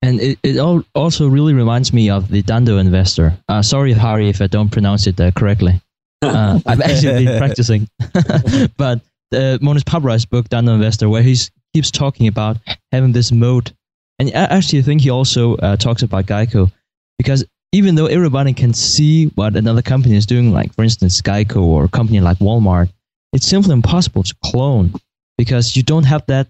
And 0.03 0.19
it, 0.19 0.39
it 0.41 0.57
all 0.57 0.83
also 0.95 1.27
really 1.27 1.53
reminds 1.53 1.93
me 1.93 2.09
of 2.09 2.29
the 2.29 2.41
Dhandho 2.41 2.79
investor. 2.79 3.37
Uh, 3.47 3.61
sorry, 3.61 3.93
Hari, 3.93 4.29
if 4.29 4.41
I 4.41 4.47
don't 4.47 4.71
pronounce 4.71 5.05
it 5.05 5.19
uh, 5.19 5.31
correctly. 5.31 5.81
Uh, 6.21 6.59
I've 6.65 6.81
actually 6.89 7.25
been 7.25 7.37
practicing. 7.37 7.87
but 8.77 9.01
the 9.31 9.59
Mohnish 9.61 9.85
Pabrai's 9.85 10.25
book, 10.25 10.49
Dhandho 10.49 10.75
Investor, 10.75 11.09
where 11.09 11.23
he 11.23 11.35
keeps 11.73 11.91
talking 11.91 12.27
about 12.27 12.57
having 12.91 13.11
this 13.11 13.31
moat. 13.31 13.71
And 14.19 14.29
I 14.29 14.43
actually 14.43 14.81
think 14.83 15.01
he 15.01 15.09
also 15.09 15.55
uh, 15.57 15.75
talks 15.77 16.03
about 16.03 16.25
Geico 16.25 16.71
because 17.17 17.45
even 17.71 17.95
though 17.95 18.07
everybody 18.07 18.53
can 18.53 18.73
see 18.73 19.27
what 19.27 19.55
another 19.55 19.81
company 19.81 20.15
is 20.15 20.25
doing, 20.25 20.51
like 20.51 20.73
for 20.73 20.83
instance 20.83 21.21
Geico 21.21 21.61
or 21.61 21.85
a 21.85 21.89
company 21.89 22.19
like 22.19 22.37
Walmart, 22.39 22.91
it's 23.33 23.47
simply 23.47 23.73
impossible 23.73 24.23
to 24.23 24.35
clone 24.43 24.93
because 25.37 25.75
you 25.75 25.83
don't 25.83 26.03
have 26.03 26.25
that 26.27 26.47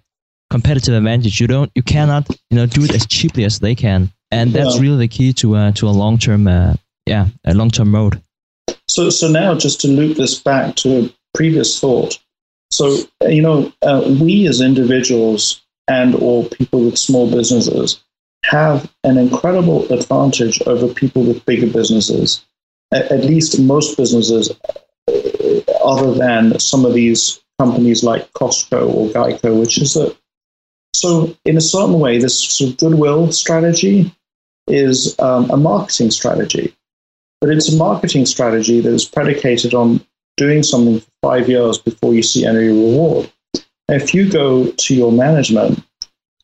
competitive 0.49 0.95
advantage. 0.95 1.39
You 1.39 1.47
don't, 1.47 1.71
you 1.75 1.83
cannot, 1.83 2.27
you 2.49 2.57
know, 2.57 2.65
do 2.65 2.83
it 2.83 2.93
as 2.95 3.05
cheaply 3.05 3.45
as 3.45 3.59
they 3.59 3.75
can, 3.75 4.11
and 4.31 4.51
that's 4.51 4.75
yeah. 4.75 4.81
really 4.81 4.97
the 4.97 5.07
key 5.07 5.31
to 5.33 5.55
uh, 5.55 5.71
to 5.73 5.87
a 5.87 5.91
long 5.91 6.17
term, 6.17 6.47
uh, 6.47 6.73
yeah, 7.05 7.27
a 7.45 7.53
long 7.53 7.69
term 7.69 7.91
moat. 7.91 8.15
So, 8.87 9.09
so 9.09 9.29
now 9.29 9.55
just 9.55 9.81
to 9.81 9.87
loop 9.87 10.17
this 10.17 10.39
back 10.39 10.75
to 10.77 11.05
a 11.05 11.13
previous 11.33 11.79
thought. 11.79 12.19
So, 12.71 12.97
you 13.27 13.41
know, 13.41 13.71
uh, 13.81 14.03
we 14.19 14.47
as 14.47 14.61
individuals 14.61 15.61
and 15.87 16.15
or 16.15 16.45
people 16.45 16.85
with 16.85 16.97
small 16.97 17.29
businesses 17.29 18.03
have 18.45 18.91
an 19.03 19.17
incredible 19.17 19.91
advantage 19.91 20.61
over 20.63 20.93
people 20.93 21.23
with 21.23 21.45
bigger 21.45 21.67
businesses. 21.67 22.45
At, 22.93 23.11
at 23.11 23.25
least 23.25 23.59
most 23.59 23.97
businesses, 23.97 24.51
uh, 25.07 25.61
other 25.83 26.13
than 26.13 26.59
some 26.59 26.85
of 26.85 26.93
these 26.93 27.41
companies 27.59 28.03
like 28.03 28.31
Costco 28.33 28.93
or 28.93 29.09
Geico, 29.09 29.59
which 29.59 29.81
is 29.81 29.93
that. 29.93 30.15
So, 30.93 31.35
in 31.45 31.57
a 31.57 31.61
certain 31.61 31.99
way, 31.99 32.17
this 32.17 32.37
sort 32.37 32.71
of 32.71 32.77
goodwill 32.77 33.31
strategy 33.31 34.13
is 34.67 35.17
um, 35.19 35.49
a 35.49 35.57
marketing 35.57 36.11
strategy, 36.11 36.75
but 37.41 37.49
it's 37.49 37.73
a 37.73 37.77
marketing 37.77 38.25
strategy 38.25 38.79
that 38.79 38.93
is 38.93 39.03
predicated 39.03 39.73
on 39.73 40.05
doing 40.37 40.63
something 40.63 40.99
for 40.99 41.11
five 41.21 41.49
years 41.49 41.77
before 41.77 42.13
you 42.13 42.23
see 42.23 42.45
any 42.45 42.67
reward. 42.67 43.31
If 43.89 44.13
you 44.13 44.31
go 44.31 44.71
to 44.71 44.95
your 44.95 45.11
management 45.11 45.83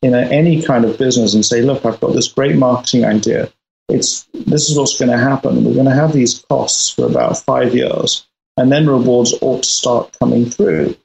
in 0.02 0.14
a, 0.14 0.22
any 0.22 0.60
kind 0.60 0.84
of 0.84 0.98
business 0.98 1.34
and 1.34 1.44
say, 1.44 1.62
"Look, 1.62 1.86
I've 1.86 2.00
got 2.00 2.12
this 2.12 2.28
great 2.28 2.56
marketing 2.56 3.04
idea. 3.04 3.50
It's 3.88 4.28
this 4.34 4.68
is 4.68 4.76
what's 4.76 4.98
going 4.98 5.10
to 5.10 5.16
happen. 5.16 5.64
We're 5.64 5.74
going 5.74 5.86
to 5.86 5.94
have 5.94 6.12
these 6.12 6.44
costs 6.50 6.90
for 6.90 7.06
about 7.06 7.38
five 7.38 7.74
years, 7.74 8.26
and 8.56 8.70
then 8.70 8.86
rewards 8.86 9.34
ought 9.40 9.62
to 9.62 9.68
start 9.68 10.16
coming 10.20 10.50
through." 10.50 10.96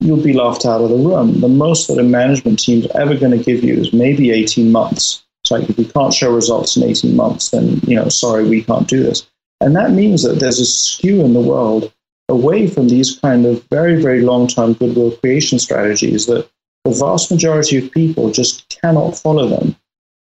you'll 0.00 0.22
be 0.22 0.32
laughed 0.32 0.66
out 0.66 0.82
of 0.82 0.90
the 0.90 0.96
room. 0.96 1.40
The 1.40 1.48
most 1.48 1.88
that 1.88 1.98
a 1.98 2.02
management 2.02 2.58
team 2.58 2.80
is 2.80 2.90
ever 2.94 3.16
going 3.16 3.36
to 3.36 3.42
give 3.42 3.64
you 3.64 3.74
is 3.74 3.92
maybe 3.92 4.30
18 4.30 4.70
months. 4.70 5.25
It's 5.46 5.52
like 5.52 5.70
if 5.70 5.76
we 5.78 5.84
can't 5.84 6.12
show 6.12 6.34
results 6.34 6.76
in 6.76 6.82
18 6.82 7.14
months, 7.14 7.50
then, 7.50 7.80
you 7.86 7.94
know, 7.94 8.08
sorry, 8.08 8.48
we 8.48 8.64
can't 8.64 8.88
do 8.88 9.00
this. 9.00 9.30
And 9.60 9.76
that 9.76 9.92
means 9.92 10.24
that 10.24 10.40
there's 10.40 10.58
a 10.58 10.66
skew 10.66 11.24
in 11.24 11.34
the 11.34 11.40
world 11.40 11.92
away 12.28 12.66
from 12.66 12.88
these 12.88 13.16
kind 13.20 13.46
of 13.46 13.62
very, 13.70 14.02
very 14.02 14.22
long 14.22 14.48
term 14.48 14.72
goodwill 14.72 15.12
creation 15.12 15.60
strategies 15.60 16.26
that 16.26 16.50
the 16.84 16.90
vast 16.90 17.30
majority 17.30 17.78
of 17.78 17.92
people 17.92 18.32
just 18.32 18.68
cannot 18.80 19.16
follow 19.16 19.46
them 19.46 19.76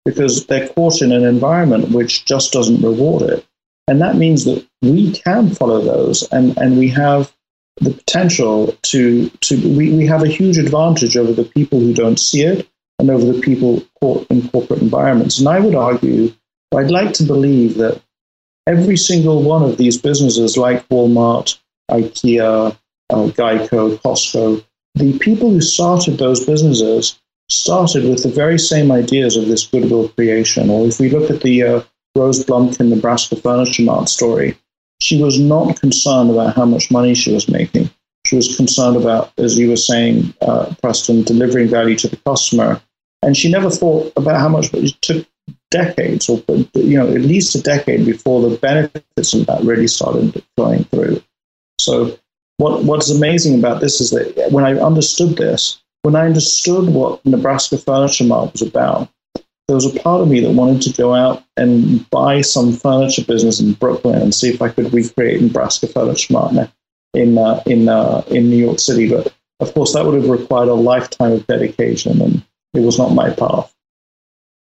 because 0.04 0.44
they're 0.46 0.68
caught 0.70 1.00
in 1.02 1.12
an 1.12 1.22
environment 1.22 1.92
which 1.92 2.24
just 2.24 2.52
doesn't 2.52 2.82
reward 2.82 3.22
it. 3.22 3.46
And 3.86 4.00
that 4.00 4.16
means 4.16 4.44
that 4.46 4.66
we 4.82 5.12
can 5.12 5.54
follow 5.54 5.80
those 5.80 6.26
and, 6.32 6.58
and 6.58 6.78
we 6.78 6.88
have 6.88 7.32
the 7.76 7.92
potential 7.92 8.76
to, 8.82 9.28
to 9.28 9.76
we, 9.76 9.92
we 9.92 10.04
have 10.04 10.24
a 10.24 10.28
huge 10.28 10.58
advantage 10.58 11.16
over 11.16 11.32
the 11.32 11.44
people 11.44 11.78
who 11.78 11.94
don't 11.94 12.18
see 12.18 12.42
it 12.42 12.68
and 13.02 13.10
over 13.10 13.32
the 13.32 13.40
people 13.40 13.82
in 14.30 14.48
corporate 14.48 14.80
environments. 14.80 15.40
And 15.40 15.48
I 15.48 15.58
would 15.58 15.74
argue, 15.74 16.32
I'd 16.74 16.92
like 16.92 17.12
to 17.14 17.24
believe 17.24 17.76
that 17.78 18.00
every 18.68 18.96
single 18.96 19.42
one 19.42 19.64
of 19.64 19.76
these 19.76 20.00
businesses 20.00 20.56
like 20.56 20.88
Walmart, 20.88 21.58
IKEA, 21.90 22.76
uh, 23.10 23.26
Geico, 23.38 23.98
Costco, 23.98 24.64
the 24.94 25.18
people 25.18 25.50
who 25.50 25.60
started 25.60 26.16
those 26.18 26.46
businesses 26.46 27.20
started 27.50 28.04
with 28.04 28.22
the 28.22 28.30
very 28.30 28.58
same 28.58 28.92
ideas 28.92 29.36
of 29.36 29.48
this 29.48 29.66
goodwill 29.66 30.08
creation. 30.10 30.70
Or 30.70 30.86
if 30.86 31.00
we 31.00 31.10
look 31.10 31.28
at 31.28 31.42
the 31.42 31.62
uh, 31.64 31.82
Rose 32.16 32.44
Blumkin 32.44 32.88
Nebraska 32.88 33.34
Furniture 33.34 33.82
Mart 33.82 34.08
story, 34.08 34.56
she 35.00 35.20
was 35.20 35.40
not 35.40 35.80
concerned 35.80 36.30
about 36.30 36.54
how 36.54 36.66
much 36.66 36.92
money 36.92 37.14
she 37.14 37.34
was 37.34 37.48
making. 37.48 37.90
She 38.26 38.36
was 38.36 38.56
concerned 38.56 38.96
about, 38.96 39.32
as 39.38 39.58
you 39.58 39.70
were 39.70 39.76
saying, 39.76 40.32
uh, 40.40 40.72
Preston, 40.80 41.24
delivering 41.24 41.66
value 41.68 41.96
to 41.96 42.06
the 42.06 42.16
customer. 42.18 42.80
And 43.22 43.36
she 43.36 43.50
never 43.50 43.70
thought 43.70 44.12
about 44.16 44.40
how 44.40 44.48
much, 44.48 44.72
but 44.72 44.82
it 44.82 44.94
took 45.00 45.26
decades, 45.70 46.28
or 46.28 46.42
you 46.74 46.98
know, 46.98 47.08
at 47.08 47.20
least 47.20 47.54
a 47.54 47.62
decade 47.62 48.04
before 48.04 48.48
the 48.48 48.56
benefits 48.56 49.34
of 49.34 49.46
that 49.46 49.62
really 49.62 49.86
started 49.86 50.42
flowing 50.56 50.84
through. 50.84 51.22
So 51.78 52.18
what, 52.58 52.84
what's 52.84 53.10
amazing 53.10 53.58
about 53.58 53.80
this 53.80 54.00
is 54.00 54.10
that 54.10 54.50
when 54.52 54.64
I 54.64 54.74
understood 54.74 55.36
this, 55.36 55.82
when 56.02 56.16
I 56.16 56.26
understood 56.26 56.92
what 56.92 57.24
Nebraska 57.24 57.78
Furniture 57.78 58.24
Mart 58.24 58.52
was 58.52 58.62
about, 58.62 59.08
there 59.68 59.76
was 59.76 59.86
a 59.86 60.00
part 60.00 60.20
of 60.20 60.28
me 60.28 60.40
that 60.40 60.50
wanted 60.50 60.82
to 60.82 60.92
go 60.92 61.14
out 61.14 61.44
and 61.56 62.08
buy 62.10 62.40
some 62.40 62.72
furniture 62.72 63.24
business 63.24 63.60
in 63.60 63.72
Brooklyn 63.74 64.20
and 64.20 64.34
see 64.34 64.48
if 64.48 64.60
I 64.60 64.68
could 64.68 64.92
recreate 64.92 65.40
Nebraska 65.40 65.86
Furniture 65.86 66.32
Mart 66.32 66.70
in 67.14 67.38
uh, 67.38 67.62
in 67.66 67.88
uh, 67.88 68.22
in 68.28 68.50
New 68.50 68.56
York 68.56 68.80
City. 68.80 69.08
But 69.08 69.32
of 69.60 69.72
course, 69.74 69.94
that 69.94 70.04
would 70.04 70.20
have 70.20 70.28
required 70.28 70.68
a 70.68 70.74
lifetime 70.74 71.32
of 71.32 71.46
dedication, 71.46 72.20
and 72.20 72.44
it 72.74 72.80
was 72.80 72.98
not 72.98 73.12
my 73.12 73.30
path. 73.30 73.72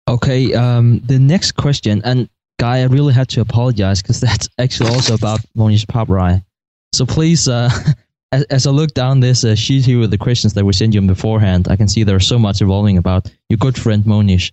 Okay, 0.08 0.52
um, 0.54 1.00
the 1.06 1.18
next 1.18 1.52
question, 1.52 2.02
and 2.04 2.28
Guy, 2.58 2.78
I 2.78 2.84
really 2.84 3.12
had 3.12 3.28
to 3.30 3.40
apologize 3.40 4.00
because 4.00 4.20
that's 4.20 4.48
actually 4.58 4.90
also 4.90 5.14
about 5.14 5.40
Mohnish 5.56 5.86
Pabrai. 5.86 6.44
So 6.92 7.04
please, 7.04 7.48
uh, 7.48 7.70
as, 8.32 8.44
as, 8.44 8.66
I 8.66 8.70
look 8.70 8.94
down 8.94 9.20
this 9.20 9.44
uh, 9.44 9.54
sheet 9.54 9.84
here 9.84 9.98
with 9.98 10.10
the 10.10 10.18
questions 10.18 10.54
that 10.54 10.64
we 10.64 10.72
sent 10.72 10.94
you 10.94 11.00
beforehand, 11.02 11.68
I 11.68 11.76
can 11.76 11.88
see 11.88 12.04
there's 12.04 12.26
so 12.26 12.38
much 12.38 12.62
evolving 12.62 12.98
about 12.98 13.30
your 13.48 13.56
good 13.56 13.76
friend 13.76 14.04
Mohnish. 14.04 14.52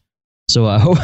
So 0.50 0.66
I 0.68 0.80
hope 0.80 0.98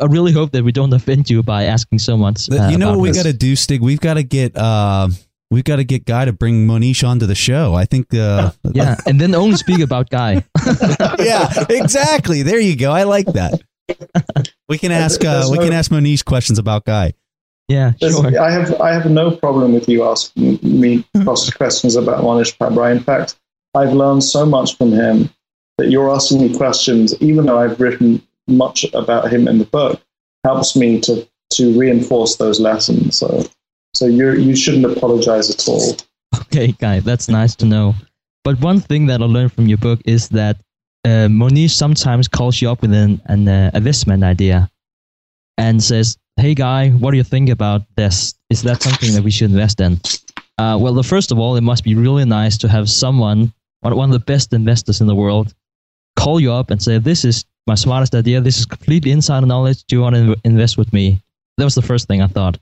I 0.00 0.06
really 0.06 0.32
hope 0.32 0.52
that 0.52 0.62
we 0.62 0.72
don't 0.72 0.92
offend 0.92 1.28
you 1.28 1.42
by 1.42 1.64
asking 1.64 1.98
so 1.98 2.16
much. 2.16 2.48
Uh, 2.50 2.68
you 2.68 2.78
know 2.78 2.90
what 2.90 3.00
we 3.00 3.12
got 3.12 3.24
to 3.24 3.32
do, 3.32 3.56
Stig? 3.56 3.80
We've 3.80 4.00
got 4.00 4.14
to 4.14 4.22
get 4.22 4.56
uh, 4.56 5.08
we've 5.54 5.64
got 5.64 5.76
to 5.76 5.84
get 5.84 6.04
Guy 6.04 6.24
to 6.24 6.32
bring 6.32 6.66
Mohnish 6.66 7.06
onto 7.06 7.26
the 7.26 7.34
show. 7.34 7.74
I 7.74 7.84
think. 7.84 8.12
Uh, 8.12 8.50
yeah, 8.74 8.96
and 9.06 9.20
then 9.20 9.34
only 9.34 9.56
speak 9.56 9.80
about 9.80 10.10
Guy. 10.10 10.44
yeah, 11.18 11.64
exactly. 11.70 12.42
There 12.42 12.58
you 12.58 12.76
go. 12.76 12.90
I 12.90 13.04
like 13.04 13.26
that. 13.26 13.62
We 14.68 14.78
can 14.78 14.92
ask 14.92 15.24
uh, 15.24 15.48
we 15.50 15.58
can 15.58 15.72
ask 15.72 15.90
Mohnish 15.90 16.24
questions 16.24 16.58
about 16.58 16.84
Guy. 16.84 17.14
Yeah, 17.68 17.92
sure. 18.02 18.38
I 18.38 18.50
have 18.50 18.80
I 18.80 18.92
have 18.92 19.10
no 19.10 19.30
problem 19.30 19.72
with 19.72 19.88
you 19.88 20.04
asking 20.04 20.58
me 20.62 21.04
questions 21.56 21.96
about 21.96 22.22
Mohnish 22.22 22.56
Pabrai. 22.58 22.92
In 22.92 23.02
fact, 23.02 23.36
I've 23.74 23.92
learned 23.92 24.24
so 24.24 24.44
much 24.44 24.76
from 24.76 24.92
him 24.92 25.30
that 25.78 25.90
you're 25.90 26.10
asking 26.10 26.42
me 26.42 26.56
questions, 26.56 27.14
even 27.20 27.46
though 27.46 27.58
I've 27.58 27.80
written 27.80 28.22
much 28.46 28.84
about 28.92 29.32
him 29.32 29.48
in 29.48 29.58
the 29.58 29.64
book, 29.64 30.00
helps 30.44 30.76
me 30.76 31.00
to 31.02 31.26
to 31.52 31.78
reinforce 31.78 32.36
those 32.36 32.60
lessons. 32.60 33.18
So 33.18 33.44
so 33.94 34.06
you 34.06 34.32
you 34.32 34.56
shouldn't 34.56 34.84
apologize 34.84 35.50
at 35.50 35.66
all. 35.68 35.96
Okay, 36.42 36.72
Guy, 36.72 37.00
that's 37.00 37.28
nice 37.28 37.54
to 37.56 37.64
know. 37.64 37.94
But 38.42 38.60
one 38.60 38.80
thing 38.80 39.06
that 39.06 39.22
I 39.22 39.24
learned 39.24 39.52
from 39.52 39.66
your 39.68 39.78
book 39.78 40.00
is 40.04 40.28
that 40.30 40.58
uh, 41.04 41.28
Mohnish 41.28 41.70
sometimes 41.70 42.28
calls 42.28 42.60
you 42.60 42.70
up 42.70 42.82
with 42.82 42.92
an, 42.92 43.20
an 43.26 43.48
uh, 43.48 43.70
investment 43.74 44.22
idea 44.22 44.70
and 45.56 45.82
says, 45.82 46.18
hey 46.36 46.54
guy, 46.54 46.90
what 46.90 47.12
do 47.12 47.16
you 47.16 47.24
think 47.24 47.48
about 47.48 47.82
this? 47.96 48.34
Is 48.50 48.62
that 48.62 48.82
something 48.82 49.12
that 49.14 49.22
we 49.22 49.30
should 49.30 49.50
invest 49.50 49.80
in? 49.80 50.00
Uh, 50.58 50.78
well, 50.80 50.94
the 50.94 51.02
first 51.02 51.32
of 51.32 51.38
all, 51.38 51.56
it 51.56 51.62
must 51.62 51.84
be 51.84 51.94
really 51.94 52.24
nice 52.24 52.58
to 52.58 52.68
have 52.68 52.90
someone, 52.90 53.52
one 53.80 54.10
of 54.10 54.12
the 54.12 54.24
best 54.24 54.52
investors 54.52 55.00
in 55.00 55.06
the 55.06 55.14
world, 55.14 55.54
call 56.16 56.40
you 56.40 56.52
up 56.52 56.70
and 56.70 56.82
say, 56.82 56.98
this 56.98 57.24
is 57.24 57.44
my 57.66 57.74
smartest 57.74 58.14
idea. 58.14 58.40
This 58.40 58.58
is 58.58 58.66
completely 58.66 59.10
insider 59.10 59.46
knowledge. 59.46 59.84
Do 59.84 59.96
you 59.96 60.02
want 60.02 60.16
to 60.16 60.36
invest 60.44 60.76
with 60.76 60.92
me? 60.92 61.20
That 61.56 61.64
was 61.64 61.74
the 61.74 61.82
first 61.82 62.08
thing 62.08 62.20
I 62.20 62.26
thought. 62.26 62.58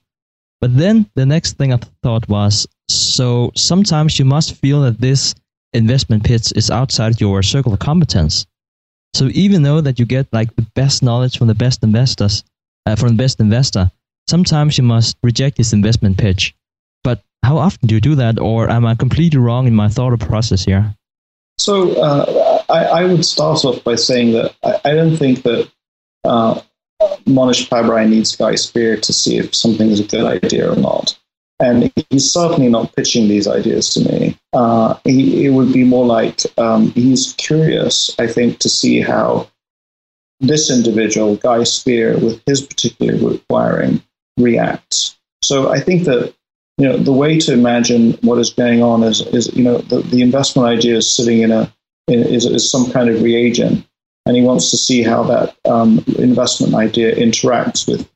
But 0.62 0.76
then 0.76 1.10
the 1.16 1.26
next 1.26 1.58
thing 1.58 1.72
I 1.72 1.80
thought 2.04 2.28
was, 2.28 2.68
so 2.88 3.50
sometimes 3.56 4.20
you 4.20 4.24
must 4.24 4.54
feel 4.54 4.82
that 4.82 5.00
this 5.00 5.34
investment 5.72 6.22
pitch 6.22 6.52
is 6.54 6.70
outside 6.70 7.20
your 7.20 7.42
circle 7.42 7.72
of 7.72 7.80
competence. 7.80 8.46
So 9.12 9.28
even 9.32 9.62
though 9.62 9.80
that 9.80 9.98
you 9.98 10.06
get 10.06 10.32
like 10.32 10.54
the 10.54 10.66
best 10.76 11.02
knowledge 11.02 11.36
from 11.36 11.48
the 11.48 11.56
best 11.56 11.82
investors, 11.82 12.44
uh, 12.86 12.94
from 12.94 13.08
the 13.08 13.22
best 13.22 13.40
investor, 13.40 13.90
sometimes 14.28 14.78
you 14.78 14.84
must 14.84 15.16
reject 15.24 15.56
this 15.56 15.72
investment 15.72 16.16
pitch. 16.16 16.54
But 17.02 17.24
how 17.42 17.58
often 17.58 17.88
do 17.88 17.96
you 17.96 18.00
do 18.00 18.14
that, 18.14 18.38
or 18.38 18.70
am 18.70 18.86
I 18.86 18.94
completely 18.94 19.40
wrong 19.40 19.66
in 19.66 19.74
my 19.74 19.88
thought 19.88 20.18
process 20.20 20.64
here? 20.64 20.94
So 21.58 22.00
uh, 22.00 22.62
I, 22.68 22.84
I, 22.84 23.04
would 23.04 23.24
start 23.24 23.64
off 23.64 23.82
by 23.82 23.96
saying 23.96 24.32
that 24.32 24.54
I, 24.62 24.80
I 24.84 24.94
don't 24.94 25.16
think 25.16 25.42
that 25.42 25.70
uh, 26.24 26.60
Mohnish 27.26 27.68
Pabrai 27.68 28.08
needs 28.08 28.36
Guy 28.36 28.54
Spier 28.54 28.96
to 28.96 29.12
see 29.12 29.38
if 29.38 29.54
something 29.54 29.90
is 29.90 30.00
a 30.00 30.04
good 30.04 30.24
idea 30.24 30.70
or 30.70 30.76
not. 30.76 31.18
And 31.60 31.92
he's 32.10 32.30
certainly 32.30 32.68
not 32.68 32.94
pitching 32.96 33.28
these 33.28 33.46
ideas 33.46 33.94
to 33.94 34.00
me. 34.00 34.36
Uh, 34.52 34.98
he, 35.04 35.46
it 35.46 35.50
would 35.50 35.72
be 35.72 35.84
more 35.84 36.04
like 36.04 36.40
um, 36.58 36.90
he's 36.90 37.34
curious, 37.34 38.10
I 38.18 38.26
think, 38.26 38.58
to 38.60 38.68
see 38.68 39.00
how 39.00 39.48
this 40.40 40.70
individual, 40.70 41.36
Guy 41.36 41.62
Spier, 41.62 42.18
with 42.18 42.42
his 42.46 42.60
particular 42.60 43.14
requiring, 43.16 44.02
reacts. 44.36 45.16
So 45.42 45.70
I 45.72 45.80
think 45.80 46.04
that 46.04 46.34
you 46.78 46.88
know 46.88 46.96
the 46.96 47.12
way 47.12 47.38
to 47.38 47.52
imagine 47.52 48.12
what 48.22 48.38
is 48.38 48.50
going 48.50 48.82
on 48.82 49.02
is 49.02 49.20
is 49.20 49.54
you 49.54 49.62
know 49.62 49.78
the, 49.78 50.00
the 50.00 50.22
investment 50.22 50.68
idea 50.68 50.96
is 50.96 51.10
sitting 51.10 51.42
in 51.42 51.52
a 51.52 51.72
in, 52.08 52.20
is, 52.20 52.44
is 52.44 52.70
some 52.70 52.90
kind 52.90 53.08
of 53.08 53.22
reagent, 53.22 53.86
and 54.26 54.36
he 54.36 54.42
wants 54.42 54.70
to 54.70 54.76
see 54.76 55.02
how 55.02 55.22
that 55.24 55.56
um, 55.64 56.04
investment 56.18 56.74
idea 56.74 57.14
interacts 57.14 57.88
with 57.88 58.08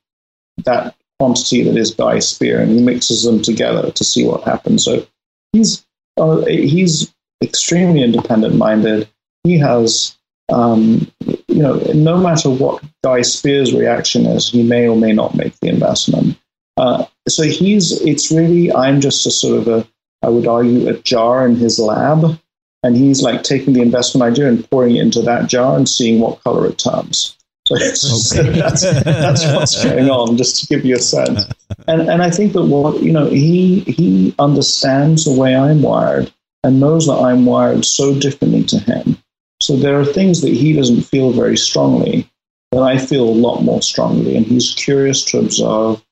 that 0.65 0.95
quantity 1.19 1.63
that 1.63 1.77
is 1.77 1.93
Guy 1.93 2.19
Spier, 2.19 2.59
and 2.59 2.71
he 2.71 2.81
mixes 2.81 3.23
them 3.23 3.41
together 3.41 3.91
to 3.91 4.03
see 4.03 4.25
what 4.25 4.43
happens. 4.43 4.83
So 4.83 5.05
he's 5.53 5.85
uh, 6.17 6.45
he's 6.45 7.13
extremely 7.43 8.03
independent 8.03 8.55
minded. 8.55 9.09
He 9.43 9.57
has 9.59 10.17
um, 10.49 11.11
you 11.47 11.61
know, 11.61 11.75
no 11.93 12.17
matter 12.17 12.49
what 12.49 12.83
Guy 13.03 13.21
Spier's 13.21 13.73
reaction 13.73 14.25
is, 14.25 14.49
he 14.49 14.63
may 14.63 14.87
or 14.87 14.95
may 14.95 15.11
not 15.11 15.35
make 15.35 15.59
the 15.59 15.67
investment. 15.67 16.37
Uh, 16.77 17.05
so 17.27 17.43
he's, 17.43 17.99
it's 18.01 18.31
really, 18.31 18.71
I'm 18.71 19.01
just 19.01 19.25
a 19.25 19.31
sort 19.31 19.59
of 19.59 19.67
a, 19.67 19.87
I 20.23 20.29
would 20.29 20.47
argue, 20.47 20.87
a 20.87 20.97
jar 20.99 21.45
in 21.45 21.55
his 21.55 21.79
lab. 21.79 22.39
And 22.83 22.95
he's 22.95 23.21
like 23.21 23.43
taking 23.43 23.73
the 23.73 23.81
investment 23.81 24.31
idea 24.31 24.47
and 24.47 24.69
pouring 24.69 24.95
it 24.95 25.01
into 25.01 25.21
that 25.23 25.49
jar 25.49 25.75
and 25.75 25.89
seeing 25.89 26.19
what 26.19 26.43
color 26.43 26.67
it 26.67 26.77
turns. 26.77 27.35
So, 27.67 27.75
okay. 27.75 28.51
that's, 28.59 28.81
that's 29.03 29.45
what's 29.45 29.83
going 29.83 30.09
on, 30.09 30.37
just 30.37 30.61
to 30.61 30.67
give 30.67 30.85
you 30.85 30.95
a 30.95 30.99
sense. 30.99 31.45
And, 31.87 32.01
and 32.09 32.21
I 32.21 32.29
think 32.29 32.53
that 32.53 32.63
what, 32.63 33.01
you 33.01 33.11
know, 33.11 33.29
he, 33.29 33.81
he 33.81 34.33
understands 34.39 35.25
the 35.25 35.33
way 35.33 35.55
I'm 35.55 35.81
wired 35.81 36.31
and 36.63 36.79
knows 36.79 37.07
that 37.07 37.17
I'm 37.17 37.45
wired 37.45 37.83
so 37.83 38.17
differently 38.17 38.63
to 38.65 38.79
him 38.79 39.17
so 39.59 39.75
there 39.75 39.99
are 39.99 40.05
things 40.05 40.41
that 40.41 40.53
he 40.53 40.73
doesn't 40.73 41.01
feel 41.01 41.31
very 41.31 41.57
strongly 41.57 42.29
that 42.71 42.83
I 42.83 42.97
feel 42.97 43.23
a 43.23 43.31
lot 43.31 43.61
more 43.61 43.81
strongly, 43.81 44.35
and 44.35 44.45
he's 44.45 44.73
curious 44.75 45.23
to 45.25 45.39
observe 45.39 46.03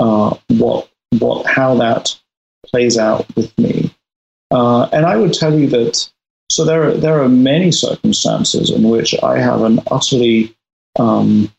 uh, 0.00 0.36
what 0.48 0.88
what 1.18 1.46
how 1.46 1.74
that 1.76 2.18
plays 2.66 2.96
out 2.96 3.26
with 3.36 3.56
me. 3.58 3.94
Uh, 4.50 4.88
and 4.92 5.04
I 5.04 5.16
would 5.16 5.34
tell 5.34 5.58
you 5.58 5.66
that 5.68 6.10
so 6.54 6.64
there 6.64 6.84
are 6.84 6.94
there 6.94 7.20
are 7.20 7.28
many 7.28 7.72
circumstances 7.72 8.70
in 8.70 8.88
which 8.88 9.12
I 9.24 9.40
have 9.40 9.62
an 9.62 9.80
utterly 9.90 10.54
um, 11.00 11.52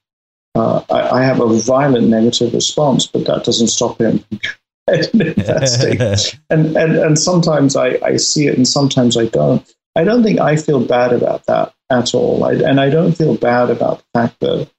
uh, 0.55 0.83
I, 0.89 1.19
I, 1.19 1.23
have 1.23 1.41
a 1.41 1.49
violent 1.59 2.07
negative 2.07 2.53
response, 2.53 3.05
but 3.05 3.25
that 3.25 3.43
doesn't 3.43 3.67
stop 3.67 3.99
him 3.99 4.23
investing. 4.87 5.99
and, 6.49 6.77
and 6.77 6.95
and 6.95 7.19
sometimes 7.19 7.75
I, 7.75 7.99
I 8.01 8.15
see 8.15 8.47
it 8.47 8.55
and 8.55 8.65
sometimes 8.65 9.17
I 9.17 9.25
don't. 9.25 9.69
I 9.97 10.05
don't 10.05 10.23
think 10.23 10.39
I 10.39 10.55
feel 10.55 10.85
bad 10.85 11.11
about 11.11 11.45
that 11.47 11.73
at 11.89 12.15
all. 12.15 12.45
I, 12.45 12.53
and 12.53 12.79
I 12.79 12.89
don't 12.89 13.17
feel 13.17 13.35
bad 13.35 13.69
about 13.69 13.99
the 13.99 14.05
fact 14.13 14.39
that 14.39 14.69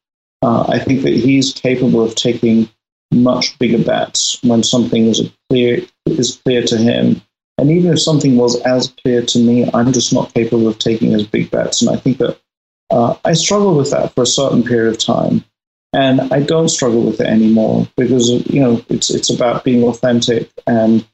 uh, 0.41 0.65
I 0.69 0.79
think 0.79 1.03
that 1.03 1.13
he's 1.15 1.53
capable 1.53 2.03
of 2.03 2.15
taking 2.15 2.71
much 3.13 3.59
bigger 3.59 3.83
bets 3.85 4.43
when 4.43 4.63
something 4.63 5.07
is 5.09 5.31
clear 5.51 5.83
is 6.07 6.41
clear 6.43 6.63
to 6.63 6.79
him 6.79 7.21
And 7.59 7.71
even 7.71 7.93
if 7.93 8.01
something 8.01 8.37
was 8.37 8.61
as 8.63 8.89
clear 9.03 9.23
to 9.23 9.39
me, 9.39 9.69
I'm 9.73 9.93
just 9.93 10.13
not 10.13 10.35
capable 10.35 10.69
of 10.69 10.79
taking 10.79 11.15
as 11.15 11.27
big 11.27 11.51
bets. 11.51 11.83
And 11.83 11.91
I 11.91 11.99
think 11.99 12.19
that 12.19 12.39
uh, 12.91 13.17
I 13.25 13.33
struggled 13.33 13.77
with 13.77 13.91
that 13.91 14.15
for 14.15 14.23
a 14.23 14.27
certain 14.27 14.63
period 14.63 14.95
of 14.95 14.99
time. 14.99 15.45
And 15.93 16.21
I 16.33 16.41
don't 16.43 16.69
struggle 16.69 17.03
with 17.03 17.21
it 17.21 17.27
anymore 17.27 17.89
because, 17.97 18.29
you 18.29 18.61
know, 18.61 18.85
it's, 18.91 19.11
it's 19.11 19.31
about 19.31 19.65
being 19.65 19.83
authentic. 19.85 20.51
And 20.67 21.07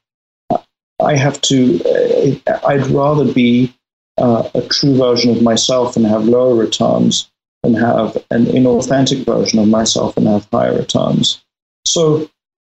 I 1.01 1.17
have 1.17 1.41
to, 1.43 2.41
uh, 2.47 2.59
I'd 2.67 2.87
rather 2.89 3.33
be 3.33 3.75
uh, 4.19 4.49
a 4.55 4.63
true 4.63 4.97
version 4.97 5.37
of 5.37 5.43
myself 5.43 5.97
and 5.97 6.07
have 6.07 6.25
lower 6.25 6.55
returns 6.55 7.31
than 7.63 7.75
have 7.75 8.17
an 8.31 8.47
inauthentic 8.47 9.25
version 9.25 9.61
of 9.61 9.69
myself 9.69 10.17
and 10.17 10.27
have 10.27 10.49
higher 10.53 10.77
returns. 10.77 11.45
So, 11.85 12.29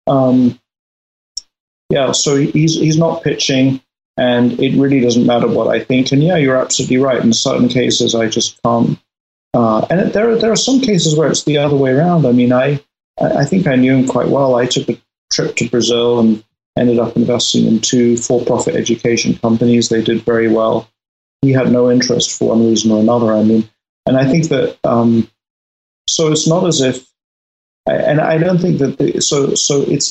um, 0.07 0.59
yeah, 1.89 2.11
so 2.11 2.35
he's 2.35 2.75
he's 2.75 2.97
not 2.97 3.23
pitching, 3.23 3.81
and 4.17 4.59
it 4.59 4.79
really 4.79 4.99
doesn't 4.99 5.25
matter 5.25 5.47
what 5.47 5.67
I 5.67 5.83
think. 5.83 6.11
And 6.11 6.23
yeah, 6.23 6.37
you're 6.37 6.57
absolutely 6.57 6.97
right. 6.97 7.23
In 7.23 7.33
certain 7.33 7.67
cases, 7.67 8.15
I 8.15 8.27
just 8.27 8.61
can't. 8.63 8.99
Uh, 9.53 9.85
and 9.89 10.13
there 10.13 10.35
there 10.37 10.51
are 10.51 10.55
some 10.55 10.79
cases 10.79 11.17
where 11.17 11.29
it's 11.29 11.43
the 11.43 11.57
other 11.57 11.75
way 11.75 11.91
around. 11.91 12.25
I 12.25 12.31
mean, 12.31 12.53
I 12.53 12.83
I 13.19 13.45
think 13.45 13.67
I 13.67 13.75
knew 13.75 13.95
him 13.95 14.07
quite 14.07 14.29
well. 14.29 14.55
I 14.55 14.67
took 14.67 14.89
a 14.89 15.01
trip 15.33 15.55
to 15.57 15.69
Brazil 15.69 16.19
and 16.19 16.43
ended 16.77 16.99
up 16.99 17.15
investing 17.15 17.65
in 17.65 17.79
two 17.79 18.15
for-profit 18.15 18.75
education 18.75 19.35
companies. 19.37 19.89
They 19.89 20.01
did 20.01 20.21
very 20.21 20.47
well. 20.47 20.89
He 21.41 21.51
had 21.51 21.71
no 21.71 21.91
interest 21.91 22.37
for 22.37 22.49
one 22.49 22.65
reason 22.67 22.91
or 22.91 22.99
another. 22.99 23.33
I 23.33 23.43
mean, 23.43 23.67
and 24.05 24.17
I 24.17 24.29
think 24.29 24.49
that 24.49 24.77
um, 24.83 25.29
so 26.07 26.31
it's 26.31 26.47
not 26.47 26.67
as 26.67 26.81
if 26.81 27.08
and 27.93 28.21
I 28.21 28.37
don't 28.37 28.59
think 28.59 28.79
that 28.79 28.97
the, 28.97 29.21
so. 29.21 29.53
So 29.55 29.81
it's 29.81 30.09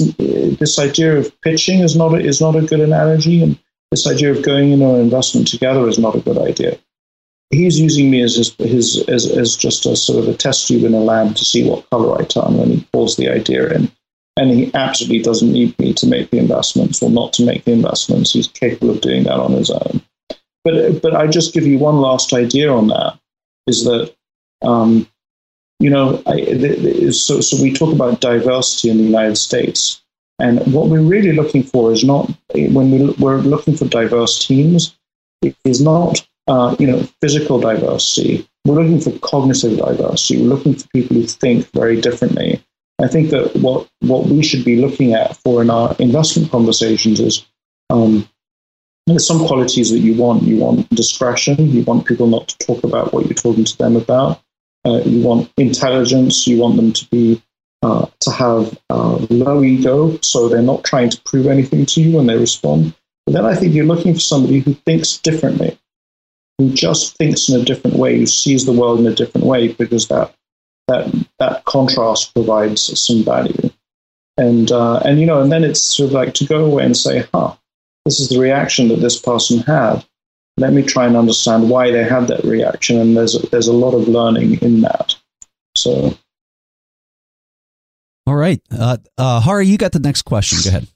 this 0.59 0.79
idea 0.79 1.17
of 1.19 1.41
pitching 1.43 1.81
is 1.81 1.97
not 1.97 2.15
a, 2.15 2.19
is 2.19 2.41
not 2.41 2.57
a 2.57 2.63
good 2.63 2.81
analogy, 2.81 3.43
and 3.43 3.59
this 3.91 4.07
idea 4.07 4.31
of 4.31 4.43
going 4.43 4.73
in 4.73 4.83
an 4.83 5.01
investment 5.01 5.49
together 5.49 5.89
is 5.89 5.99
not 5.99 6.15
a 6.15 6.21
good 6.21 6.39
idea. 6.39 6.79
He's 7.51 7.81
using 7.81 8.11
me 8.11 8.23
as 8.23 8.37
his, 8.37 8.55
his 8.59 9.05
as, 9.09 9.31
as 9.31 9.57
just 9.57 9.87
a 9.87 9.97
sort 9.97 10.23
of 10.23 10.29
a 10.29 10.37
test 10.37 10.69
tube 10.69 10.85
in 10.85 10.95
a 10.95 11.01
lab 11.01 11.35
to 11.37 11.45
see 11.45 11.69
what 11.69 11.89
color 11.91 12.21
I 12.21 12.25
turn 12.25 12.59
when 12.59 12.71
he 12.71 12.89
pulls 12.93 13.17
the 13.17 13.29
idea 13.29 13.69
in, 13.71 13.91
and 14.37 14.51
he 14.51 14.71
absolutely 14.75 15.23
doesn't 15.23 15.53
need 15.53 15.79
me 15.79 15.95
to 15.95 16.07
make 16.07 16.31
the 16.31 16.39
investments 16.39 17.03
or 17.03 17.11
not 17.11 17.33
to 17.35 17.45
make 17.45 17.65
the 17.65 17.73
investments. 17.73 18.33
He's 18.33 18.49
capable 18.49 18.91
of 18.91 19.01
doing 19.01 19.25
that 19.25 19.41
on 19.41 19.53
his 19.53 19.71
own. 19.71 20.03
But 20.65 21.03
but 21.03 21.15
I 21.15 21.27
just 21.27 21.55
give 21.55 21.67
you 21.67 21.79
one 21.79 21.99
last 21.99 22.33
idea 22.33 22.71
on 22.71 22.89
that 22.89 23.19
is 23.67 23.85
that 23.85 24.15
um, 24.63 25.09
you 25.81 25.91
know, 25.91 26.23
I, 26.27 26.37
the, 26.37 26.77
the, 26.77 27.13
so, 27.13 27.41
so 27.41 27.63
we 27.63 27.73
talk 27.73 27.93
about 27.93 28.21
diversity 28.21 28.91
in 28.91 28.99
the 28.99 29.05
United 29.05 29.37
States. 29.37 30.03
And 30.41 30.61
what 30.73 30.89
we're 30.89 31.03
really 31.03 31.33
looking 31.33 31.63
for 31.63 31.93
is 31.93 32.05
not, 32.05 32.31
when 32.55 32.91
we, 32.91 33.11
we're 33.19 33.39
looking 33.39 33.77
for 33.77 33.87
diverse 33.87 34.47
teams, 34.47 34.97
it 35.43 35.57
is 35.65 35.81
not, 35.81 36.27
uh, 36.47 36.77
you 36.79 36.87
know, 36.87 37.03
physical 37.21 37.61
diversity. 37.61 38.49
We're 38.65 38.83
looking 38.83 39.01
for 39.01 39.19
cognitive 39.21 39.79
diversity. 39.79 40.41
We're 40.41 40.55
looking 40.55 40.75
for 40.75 40.89
people 40.89 41.17
who 41.17 41.27
think 41.27 41.71
very 41.73 42.01
differently. 42.01 42.63
I 43.01 43.07
think 43.07 43.31
that 43.31 43.55
what, 43.57 43.89
what 44.01 44.27
we 44.27 44.43
should 44.43 44.65
be 44.65 44.77
looking 44.77 45.15
at 45.15 45.37
for 45.37 45.63
in 45.63 45.71
our 45.71 45.95
investment 45.99 46.51
conversations 46.51 47.21
is 47.21 47.47
um, 47.91 48.29
there's 49.07 49.27
some 49.27 49.47
qualities 49.47 49.91
that 49.91 50.01
you 50.01 50.15
want. 50.15 50.43
You 50.43 50.59
want 50.59 50.89
discretion. 50.91 51.71
You 51.71 51.83
want 51.83 52.07
people 52.07 52.27
not 52.27 52.49
to 52.49 52.59
talk 52.59 52.85
about 52.85 53.13
what 53.13 53.27
you're 53.27 53.35
talking 53.35 53.65
to 53.65 53.79
them 53.79 53.97
about. 53.97 54.43
Uh, 54.87 55.01
you 55.05 55.23
want 55.23 55.51
intelligence. 55.57 56.47
You 56.47 56.59
want 56.59 56.77
them 56.77 56.93
to 56.93 57.07
be 57.11 57.43
uh, 57.83 58.07
to 58.21 58.31
have 58.31 58.79
uh, 58.91 59.27
low 59.31 59.63
ego, 59.63 60.19
so 60.23 60.49
they're 60.49 60.63
not 60.63 60.85
trying 60.85 61.11
to 61.11 61.21
prove 61.23 61.47
anything 61.47 61.87
to 61.87 62.01
you 62.01 62.17
when 62.17 62.27
they 62.27 62.37
respond. 62.37 62.95
But 63.27 63.33
then 63.33 63.45
I 63.45 63.55
think 63.55 63.75
you're 63.75 63.85
looking 63.85 64.15
for 64.15 64.21
somebody 64.21 64.61
who 64.61 64.75
thinks 64.75 65.19
differently, 65.19 65.79
who 66.59 66.73
just 66.73 67.17
thinks 67.17 67.49
in 67.49 67.61
a 67.61 67.65
different 67.65 67.97
way, 67.97 68.19
who 68.19 68.27
sees 68.27 68.65
the 68.65 68.73
world 68.73 69.01
in 69.01 69.07
a 69.07 69.15
different 69.15 69.47
way, 69.47 69.69
because 69.69 70.09
that 70.09 70.35
that 70.89 71.15
that 71.39 71.65
contrast 71.67 72.35
provides 72.35 72.99
some 72.99 73.23
value. 73.23 73.71
And 74.37 74.71
uh, 74.73 74.99
and 75.05 75.21
you 75.21 75.27
know, 75.27 75.43
and 75.43 75.53
then 75.53 75.65
it's 75.65 75.81
sort 75.81 76.09
of 76.09 76.15
like 76.15 76.35
to 76.35 76.47
go 76.47 76.65
away 76.65 76.85
and 76.85 76.97
say, 76.97 77.27
"Huh, 77.33 77.55
this 78.05 78.19
is 78.21 78.29
the 78.29 78.41
reaction 78.41 78.89
that 78.89 79.01
this 79.01 79.21
person 79.21 79.61
had." 79.61 80.05
Let 80.59 80.73
me 80.73 80.83
try 80.83 81.07
and 81.07 81.17
understand 81.17 81.71
why 81.71 81.91
they 81.91 82.05
had 82.05 82.29
that 82.29 82.45
reaction. 82.45 82.99
And 82.99 83.17
there's 83.17 83.41
there's 83.51 83.69
a 83.69 83.73
lot 83.73 83.95
of 83.95 84.09
learning 84.09 84.59
in 84.61 84.81
that. 84.83 85.17
So, 85.77 86.17
all 88.27 88.37
right, 88.37 88.61
uh, 88.71 88.99
uh, 89.17 89.41
Hari, 89.41 89.67
you 89.67 89.79
got 89.79 89.93
the 89.93 90.01
next 90.01 90.23
question. 90.23 90.59
Go 90.65 90.69
ahead. 90.71 90.89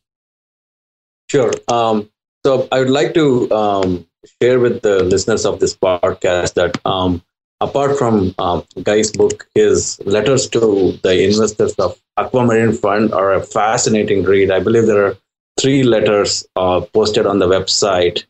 Sure. 1.30 1.52
Um, 1.68 2.10
so 2.44 2.68
I 2.72 2.80
would 2.80 2.90
like 2.90 3.14
to 3.14 3.50
um, 3.52 4.06
share 4.40 4.60
with 4.60 4.82
the 4.82 5.02
listeners 5.04 5.46
of 5.46 5.60
this 5.60 5.76
podcast 5.76 6.54
that 6.54 6.78
um, 6.84 7.22
apart 7.60 7.96
from 7.96 8.34
um, 8.38 8.64
Guy's 8.82 9.12
book, 9.12 9.48
his 9.54 10.00
letters 10.04 10.48
to 10.50 10.98
the 11.02 11.24
investors 11.24 11.74
of 11.74 11.98
Aquamarine 12.18 12.72
Fund 12.72 13.14
are 13.14 13.32
a 13.32 13.42
fascinating 13.42 14.24
read. 14.24 14.50
I 14.50 14.60
believe 14.60 14.86
there 14.86 15.06
are 15.06 15.16
three 15.60 15.82
letters 15.82 16.44
uh, 16.56 16.80
posted 16.92 17.26
on 17.26 17.38
the 17.38 17.46
website, 17.46 18.24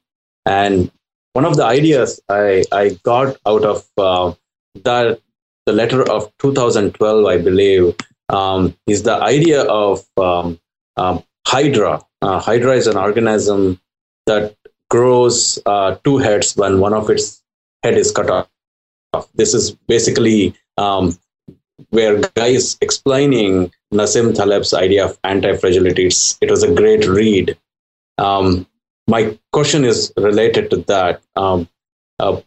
and 0.45 0.91
one 1.33 1.45
of 1.45 1.57
the 1.57 1.65
ideas 1.65 2.21
I, 2.29 2.65
I 2.73 2.99
got 3.03 3.37
out 3.47 3.65
of 3.65 3.87
uh, 3.97 4.35
that 4.85 5.21
the 5.67 5.73
letter 5.73 6.03
of 6.11 6.33
2012, 6.39 7.27
I 7.27 7.39
believe, 7.39 7.95
um, 8.29 8.77
is 8.87 9.03
the 9.03 9.15
idea 9.15 9.63
of 9.63 10.05
um, 10.17 10.59
um, 10.97 11.23
Hydra. 11.47 12.01
Uh, 12.21 12.41
Hydra 12.41 12.75
is 12.77 12.87
an 12.87 12.97
organism 12.97 13.81
that 14.27 14.57
grows 14.91 15.59
uh, 15.67 15.97
two 16.05 16.19
heads 16.19 16.57
when 16.57 16.81
one 16.81 16.95
of 16.95 17.09
its 17.11 17.43
head 17.83 17.95
is 17.95 18.13
cut 18.13 18.31
off. 18.31 18.49
This 19.35 19.55
is 19.55 19.73
basically 19.89 20.55
um, 20.79 21.19
where 21.91 22.21
Guy 22.35 22.49
is 22.49 22.77
explaining 22.81 23.73
Nassim 23.93 24.35
Taleb's 24.35 24.75
idea 24.75 25.05
of 25.05 25.19
anti-fragility. 25.25 26.07
It's, 26.07 26.39
it 26.41 26.51
was 26.51 26.63
a 26.63 26.75
great 26.75 27.07
read. 27.07 27.59
Um, 28.19 28.67
my 29.09 29.39
question 29.53 29.85
is 29.85 30.13
related 30.17 30.71
to 30.71 30.77
that. 30.89 31.23
Um, 31.37 31.69
uh, 32.19 32.41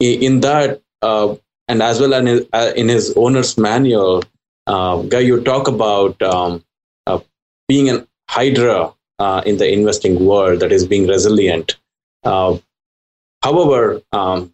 in 0.00 0.40
that, 0.40 0.80
uh, 1.02 1.36
and 1.68 1.82
as 1.82 2.00
well 2.00 2.14
as 2.14 2.46
uh, 2.52 2.72
in 2.76 2.88
his 2.88 3.12
owner's 3.16 3.56
manual, 3.56 4.24
uh, 4.66 5.02
Guy, 5.02 5.20
you 5.20 5.42
talk 5.42 5.68
about 5.68 6.20
um, 6.22 6.64
uh, 7.06 7.20
being 7.68 7.88
an 7.90 8.06
hydra 8.28 8.92
uh, 9.18 9.42
in 9.44 9.56
the 9.58 9.70
investing 9.70 10.24
world 10.24 10.60
that 10.60 10.72
is 10.72 10.86
being 10.86 11.06
resilient. 11.06 11.76
however, 13.42 14.02
um, 14.12 14.52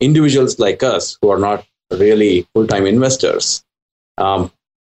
individuals 0.00 0.58
like 0.58 0.82
us 0.82 1.16
who 1.20 1.30
are 1.30 1.38
not 1.38 1.64
really 1.92 2.46
full-time 2.54 2.86
investors 2.86 3.64
um, 4.18 4.50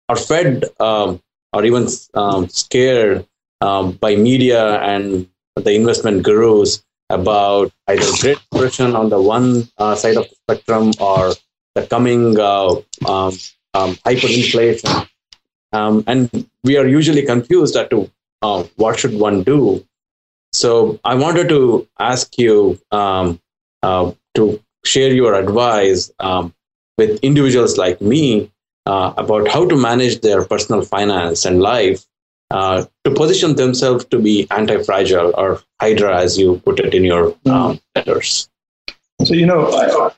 are 0.10 0.16
fed 0.16 0.66
um, 0.80 1.22
or 1.54 1.66
even 1.66 1.88
um, 2.14 2.50
scared 2.50 3.26
um, 3.62 3.92
by 3.94 4.16
media 4.16 4.80
and 4.82 5.28
the 5.60 5.74
investment 5.74 6.24
gurus 6.24 6.84
about 7.10 7.72
either 7.88 8.06
Great 8.20 8.38
Depression 8.52 8.96
on 8.96 9.10
the 9.10 9.22
one 9.22 9.68
uh, 9.78 9.96
side 9.96 10.18
of 10.18 10.28
the 10.30 10.36
spectrum 10.36 10.92
or 11.00 11.34
the 11.76 11.88
coming 11.88 12.40
uh, 12.40 12.70
um, 13.06 13.34
um, 13.74 13.96
hyperinflation. 14.06 15.08
Um, 15.74 16.04
and 16.08 16.50
we 16.64 16.78
are 16.78 16.88
usually 16.88 17.26
confused 17.26 17.76
as 17.76 17.88
to 17.90 18.10
uh, 18.42 18.64
what 18.76 19.00
should 19.00 19.20
one 19.20 19.44
do. 19.44 19.86
So 20.54 21.00
I 21.04 21.16
wanted 21.16 21.50
to 21.50 21.88
ask 22.00 22.38
you 22.38 22.80
um, 22.92 23.40
uh, 23.84 24.12
to 24.36 24.64
share 24.86 25.14
your 25.14 25.36
advice 25.36 26.12
um, 26.20 26.54
with 26.98 27.20
individuals 27.22 27.78
like 27.78 28.02
me 28.02 28.52
uh, 28.86 29.14
about 29.18 29.48
how 29.50 29.68
to 29.68 29.76
manage 29.76 30.22
their 30.22 30.46
personal 30.46 30.82
finance 30.82 31.46
and 31.46 31.62
life 31.62 32.06
uh, 32.52 32.86
to 33.04 33.12
position 33.12 33.56
themselves 33.56 34.06
to 34.06 34.20
be 34.20 34.48
anti-fragile 34.52 35.34
or 35.38 35.62
hydra, 35.82 36.22
as 36.22 36.38
you 36.38 36.62
put 36.66 36.80
it 36.80 36.94
in 36.94 37.04
your 37.04 37.32
mm. 37.32 37.52
um, 37.52 37.80
letters. 37.96 38.50
So 39.26 39.34
you 39.34 39.46
know, 39.46 40.12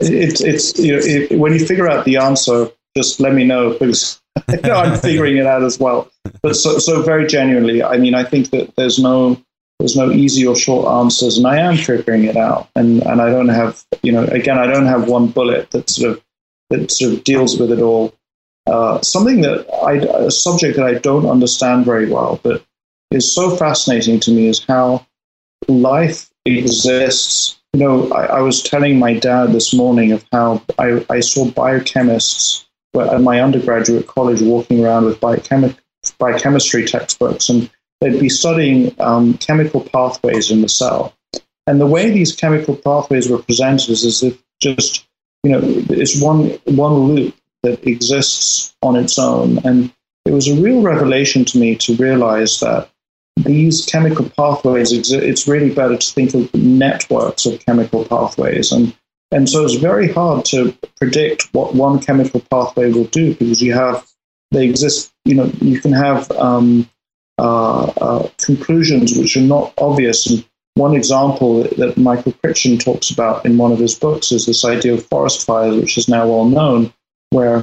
it's 0.00 0.40
it's 0.40 0.78
you 0.78 0.92
know, 0.92 1.00
it, 1.02 1.38
when 1.38 1.52
you 1.52 1.66
figure 1.66 1.88
out 1.88 2.04
the 2.04 2.16
answer, 2.16 2.70
just 2.96 3.20
let 3.20 3.34
me 3.34 3.44
know 3.44 3.72
because 3.72 4.22
I'm 4.64 4.98
figuring 5.00 5.36
it 5.36 5.46
out 5.46 5.62
as 5.62 5.78
well. 5.78 6.10
But 6.42 6.54
so 6.56 6.78
so 6.78 7.02
very 7.02 7.26
genuinely, 7.26 7.82
I 7.82 7.96
mean, 7.96 8.14
I 8.14 8.24
think 8.24 8.50
that 8.50 8.74
there's 8.76 8.98
no 8.98 9.40
there's 9.78 9.96
no 9.96 10.10
easy 10.10 10.46
or 10.46 10.56
short 10.56 10.86
answers, 10.86 11.36
and 11.36 11.46
I 11.46 11.58
am 11.58 11.76
figuring 11.76 12.24
it 12.24 12.36
out. 12.36 12.68
And 12.76 13.02
and 13.02 13.20
I 13.20 13.30
don't 13.30 13.48
have 13.48 13.84
you 14.02 14.12
know 14.12 14.24
again, 14.24 14.58
I 14.58 14.66
don't 14.66 14.86
have 14.86 15.08
one 15.08 15.28
bullet 15.28 15.70
that 15.72 15.90
sort 15.90 16.12
of 16.12 16.24
that 16.70 16.90
sort 16.90 17.14
of 17.14 17.24
deals 17.24 17.58
with 17.58 17.72
it 17.72 17.80
all. 17.80 18.14
Uh, 18.66 19.00
something 19.02 19.42
that 19.42 19.66
I, 19.84 19.94
a 20.24 20.30
subject 20.30 20.76
that 20.76 20.86
I 20.86 20.94
don't 20.94 21.28
understand 21.28 21.84
very 21.84 22.08
well, 22.08 22.40
but 22.42 22.64
is 23.10 23.32
so 23.32 23.56
fascinating 23.56 24.20
to 24.20 24.30
me 24.30 24.48
is 24.48 24.64
how 24.64 25.06
life 25.68 26.30
exists. 26.46 27.60
You 27.72 27.80
know, 27.80 28.12
I, 28.12 28.26
I 28.26 28.40
was 28.40 28.62
telling 28.62 28.98
my 28.98 29.14
dad 29.14 29.52
this 29.52 29.74
morning 29.74 30.12
of 30.12 30.24
how 30.32 30.62
I, 30.78 31.04
I 31.10 31.20
saw 31.20 31.46
biochemists 31.46 32.64
at 32.98 33.20
my 33.20 33.40
undergraduate 33.40 34.06
college 34.06 34.40
walking 34.40 34.84
around 34.84 35.04
with 35.04 35.20
biochemi- 35.20 35.76
biochemistry 36.18 36.86
textbooks, 36.86 37.48
and 37.48 37.70
they'd 38.00 38.20
be 38.20 38.28
studying 38.28 38.94
um, 39.00 39.34
chemical 39.38 39.80
pathways 39.80 40.50
in 40.50 40.62
the 40.62 40.68
cell. 40.68 41.14
And 41.66 41.80
the 41.80 41.86
way 41.86 42.10
these 42.10 42.34
chemical 42.34 42.76
pathways 42.76 43.28
were 43.28 43.38
presented 43.38 43.90
is 43.90 44.04
as 44.04 44.22
if 44.22 44.42
just, 44.60 45.06
you 45.42 45.52
know, 45.52 45.60
it's 45.62 46.20
one, 46.20 46.50
one 46.66 46.94
loop 46.94 47.34
that 47.64 47.86
exists 47.86 48.74
on 48.82 48.96
its 48.96 49.18
own. 49.18 49.58
And 49.64 49.92
it 50.24 50.32
was 50.32 50.48
a 50.48 50.60
real 50.60 50.82
revelation 50.82 51.44
to 51.46 51.58
me 51.58 51.76
to 51.76 51.96
realize 51.96 52.60
that 52.60 52.88
these 53.36 53.84
chemical 53.86 54.30
pathways 54.30 54.92
exist. 54.92 55.24
It's 55.24 55.48
really 55.48 55.74
better 55.74 55.96
to 55.96 56.12
think 56.12 56.34
of 56.34 56.54
networks 56.54 57.46
of 57.46 57.64
chemical 57.66 58.04
pathways. 58.04 58.70
And, 58.72 58.96
and 59.32 59.48
so 59.48 59.64
it's 59.64 59.74
very 59.74 60.12
hard 60.12 60.44
to 60.46 60.76
predict 60.96 61.48
what 61.52 61.74
one 61.74 61.98
chemical 61.98 62.40
pathway 62.50 62.92
will 62.92 63.06
do 63.06 63.34
because 63.34 63.60
you 63.60 63.74
have, 63.74 64.06
they 64.52 64.68
exist, 64.68 65.12
you 65.24 65.34
know, 65.34 65.50
you 65.60 65.80
can 65.80 65.92
have 65.92 66.30
um, 66.32 66.88
uh, 67.38 67.86
uh, 68.00 68.28
conclusions 68.38 69.18
which 69.18 69.36
are 69.36 69.40
not 69.40 69.74
obvious. 69.78 70.26
And 70.30 70.44
one 70.76 70.94
example 70.94 71.64
that 71.64 71.96
Michael 71.96 72.32
Crichton 72.32 72.78
talks 72.78 73.10
about 73.10 73.44
in 73.44 73.58
one 73.58 73.72
of 73.72 73.78
his 73.78 73.94
books 73.94 74.32
is 74.32 74.46
this 74.46 74.64
idea 74.64 74.94
of 74.94 75.06
forest 75.06 75.44
fires, 75.44 75.76
which 75.76 75.98
is 75.98 76.08
now 76.08 76.28
well 76.28 76.44
known, 76.44 76.92
where 77.34 77.62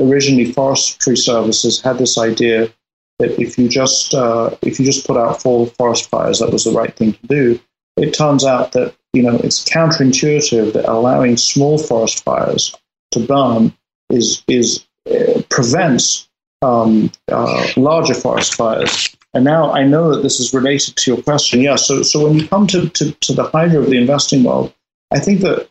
originally 0.00 0.52
forestry 0.52 1.16
services 1.16 1.80
had 1.80 1.98
this 1.98 2.18
idea 2.18 2.72
that 3.18 3.40
if 3.40 3.58
you 3.58 3.68
just 3.68 4.14
uh, 4.14 4.56
if 4.62 4.78
you 4.78 4.84
just 4.84 5.06
put 5.06 5.16
out 5.16 5.42
full 5.42 5.66
forest 5.66 6.08
fires, 6.08 6.38
that 6.38 6.50
was 6.50 6.64
the 6.64 6.72
right 6.72 6.94
thing 6.96 7.12
to 7.12 7.26
do. 7.26 7.60
It 7.96 8.12
turns 8.12 8.44
out 8.44 8.72
that 8.72 8.94
you 9.12 9.22
know 9.22 9.36
it's 9.36 9.64
counterintuitive 9.64 10.72
that 10.72 10.90
allowing 10.90 11.36
small 11.36 11.78
forest 11.78 12.24
fires 12.24 12.74
to 13.12 13.20
burn 13.20 13.72
is 14.10 14.42
is 14.48 14.84
uh, 15.10 15.42
prevents 15.50 16.28
um, 16.62 17.10
uh, 17.28 17.66
larger 17.76 18.14
forest 18.14 18.54
fires. 18.54 19.14
And 19.34 19.44
now 19.44 19.72
I 19.72 19.82
know 19.84 20.14
that 20.14 20.22
this 20.22 20.40
is 20.40 20.52
related 20.52 20.96
to 20.96 21.14
your 21.14 21.22
question. 21.22 21.60
Yeah. 21.60 21.76
So 21.76 22.02
so 22.02 22.24
when 22.24 22.38
you 22.38 22.48
come 22.48 22.66
to 22.68 22.88
to, 22.88 23.12
to 23.12 23.32
the 23.32 23.44
hydra 23.44 23.80
of 23.80 23.90
the 23.90 23.98
investing 23.98 24.42
world, 24.42 24.72
I 25.10 25.20
think 25.20 25.40
that 25.40 25.68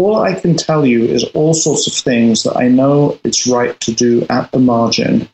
all 0.00 0.22
I 0.22 0.34
can 0.34 0.56
tell 0.56 0.86
you 0.86 1.04
is 1.04 1.24
all 1.34 1.52
sorts 1.52 1.86
of 1.86 1.92
things 1.92 2.42
that 2.44 2.56
I 2.56 2.68
know 2.68 3.18
it's 3.24 3.46
right 3.46 3.78
to 3.80 3.92
do 3.92 4.26
at 4.30 4.50
the 4.50 4.58
margin 4.58 5.28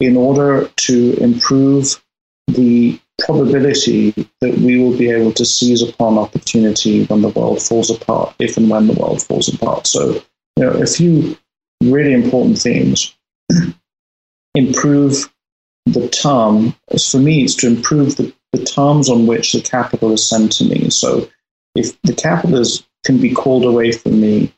in 0.00 0.16
order 0.16 0.68
to 0.68 1.16
improve 1.18 2.02
the 2.48 3.00
probability 3.18 4.10
that 4.40 4.58
we 4.58 4.78
will 4.78 4.96
be 4.96 5.10
able 5.10 5.32
to 5.32 5.44
seize 5.44 5.82
upon 5.82 6.18
opportunity 6.18 7.04
when 7.06 7.22
the 7.22 7.28
world 7.30 7.62
falls 7.62 7.90
apart, 7.90 8.34
if 8.38 8.56
and 8.56 8.68
when 8.70 8.86
the 8.86 8.94
world 8.94 9.22
falls 9.22 9.52
apart. 9.52 9.86
So, 9.86 10.22
you 10.56 10.64
know, 10.64 10.70
a 10.70 10.86
few 10.86 11.36
really 11.82 12.12
important 12.12 12.58
themes. 12.58 13.16
improve 14.54 15.32
the 15.86 16.08
term, 16.08 16.74
for 17.10 17.18
me, 17.18 17.44
it's 17.44 17.56
to 17.56 17.66
improve 17.66 18.16
the, 18.16 18.32
the 18.52 18.64
terms 18.64 19.08
on 19.08 19.26
which 19.26 19.52
the 19.52 19.60
capital 19.60 20.12
is 20.12 20.28
sent 20.28 20.52
to 20.52 20.64
me. 20.64 20.90
So, 20.90 21.28
if 21.74 22.00
the 22.02 22.14
capital 22.14 22.58
is, 22.58 22.86
can 23.04 23.18
be 23.18 23.32
called 23.32 23.64
away 23.64 23.92
from 23.92 24.20
me 24.20 24.52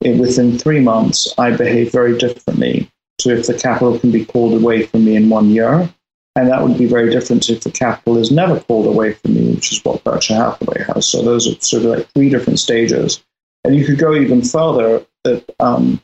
within 0.00 0.58
three 0.58 0.80
months, 0.80 1.32
I 1.38 1.50
behave 1.56 1.92
very 1.92 2.16
differently 2.16 2.90
to 3.18 3.36
if 3.36 3.46
the 3.46 3.58
capital 3.58 3.98
can 3.98 4.10
be 4.10 4.24
called 4.24 4.54
away 4.54 4.86
from 4.86 5.04
me 5.04 5.16
in 5.16 5.28
one 5.28 5.50
year. 5.50 5.92
And 6.36 6.48
that 6.48 6.62
would 6.62 6.78
be 6.78 6.86
very 6.86 7.10
different 7.10 7.50
if 7.50 7.62
the 7.62 7.70
capital 7.70 8.16
is 8.16 8.30
never 8.30 8.60
called 8.60 8.86
away 8.86 9.14
from 9.14 9.34
me, 9.34 9.54
which 9.54 9.72
is 9.72 9.84
what 9.84 10.04
Berkshire 10.04 10.34
Hathaway 10.34 10.84
has. 10.84 11.08
So 11.08 11.22
those 11.22 11.48
are 11.48 11.60
sort 11.60 11.84
of 11.84 11.90
like 11.90 12.08
three 12.12 12.28
different 12.28 12.60
stages. 12.60 13.24
And 13.64 13.74
you 13.74 13.84
could 13.84 13.98
go 13.98 14.14
even 14.14 14.42
further 14.42 15.04
that 15.24 15.44
um, 15.58 16.00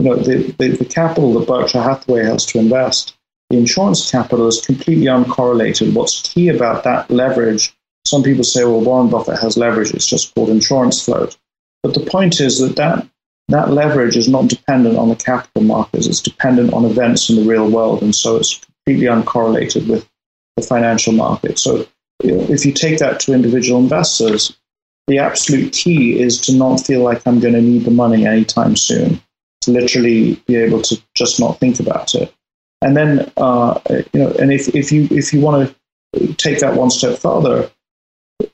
you 0.00 0.08
know 0.08 0.16
the, 0.16 0.52
the, 0.58 0.70
the 0.70 0.84
capital 0.84 1.32
that 1.34 1.46
Berkshire 1.46 1.82
Hathaway 1.82 2.24
has 2.24 2.44
to 2.46 2.58
invest, 2.58 3.16
the 3.50 3.56
insurance 3.56 4.10
capital 4.10 4.48
is 4.48 4.60
completely 4.60 5.06
uncorrelated. 5.06 5.94
What's 5.94 6.22
key 6.22 6.48
about 6.48 6.82
that 6.82 7.08
leverage? 7.08 7.77
Some 8.08 8.22
people 8.22 8.44
say, 8.44 8.64
well, 8.64 8.80
Warren 8.80 9.10
Buffett 9.10 9.40
has 9.40 9.56
leverage; 9.56 9.92
it's 9.92 10.06
just 10.06 10.34
called 10.34 10.48
insurance 10.48 11.04
float. 11.04 11.36
But 11.82 11.94
the 11.94 12.00
point 12.00 12.40
is 12.40 12.58
that 12.60 12.76
that 12.76 13.06
that 13.48 13.70
leverage 13.70 14.16
is 14.16 14.28
not 14.28 14.48
dependent 14.48 14.96
on 14.96 15.08
the 15.08 15.16
capital 15.16 15.62
markets, 15.62 16.06
it's 16.06 16.20
dependent 16.20 16.72
on 16.72 16.84
events 16.84 17.30
in 17.30 17.36
the 17.36 17.48
real 17.48 17.68
world. 17.68 18.02
And 18.02 18.14
so 18.14 18.36
it's 18.36 18.60
completely 18.64 19.06
uncorrelated 19.06 19.88
with 19.88 20.08
the 20.56 20.62
financial 20.62 21.12
market. 21.12 21.58
So 21.58 21.86
if 22.20 22.66
you 22.66 22.72
take 22.72 22.98
that 22.98 23.20
to 23.20 23.32
individual 23.32 23.80
investors, 23.80 24.58
the 25.06 25.18
absolute 25.18 25.72
key 25.72 26.20
is 26.20 26.40
to 26.42 26.54
not 26.54 26.84
feel 26.86 27.02
like 27.02 27.26
I'm 27.26 27.40
going 27.40 27.54
to 27.54 27.62
need 27.62 27.84
the 27.84 27.90
money 27.90 28.26
anytime 28.26 28.76
soon, 28.76 29.20
to 29.62 29.70
literally 29.70 30.34
be 30.46 30.56
able 30.56 30.82
to 30.82 31.02
just 31.14 31.40
not 31.40 31.58
think 31.58 31.80
about 31.80 32.14
it. 32.14 32.34
And 32.82 32.96
then, 32.96 33.32
uh, 33.38 33.80
you 33.88 34.20
know, 34.20 34.30
and 34.38 34.52
if, 34.52 34.74
if 34.74 34.92
you 34.92 35.08
if 35.10 35.32
you 35.32 35.40
want 35.40 35.74
to 36.14 36.34
take 36.34 36.60
that 36.60 36.74
one 36.74 36.90
step 36.90 37.18
further, 37.18 37.70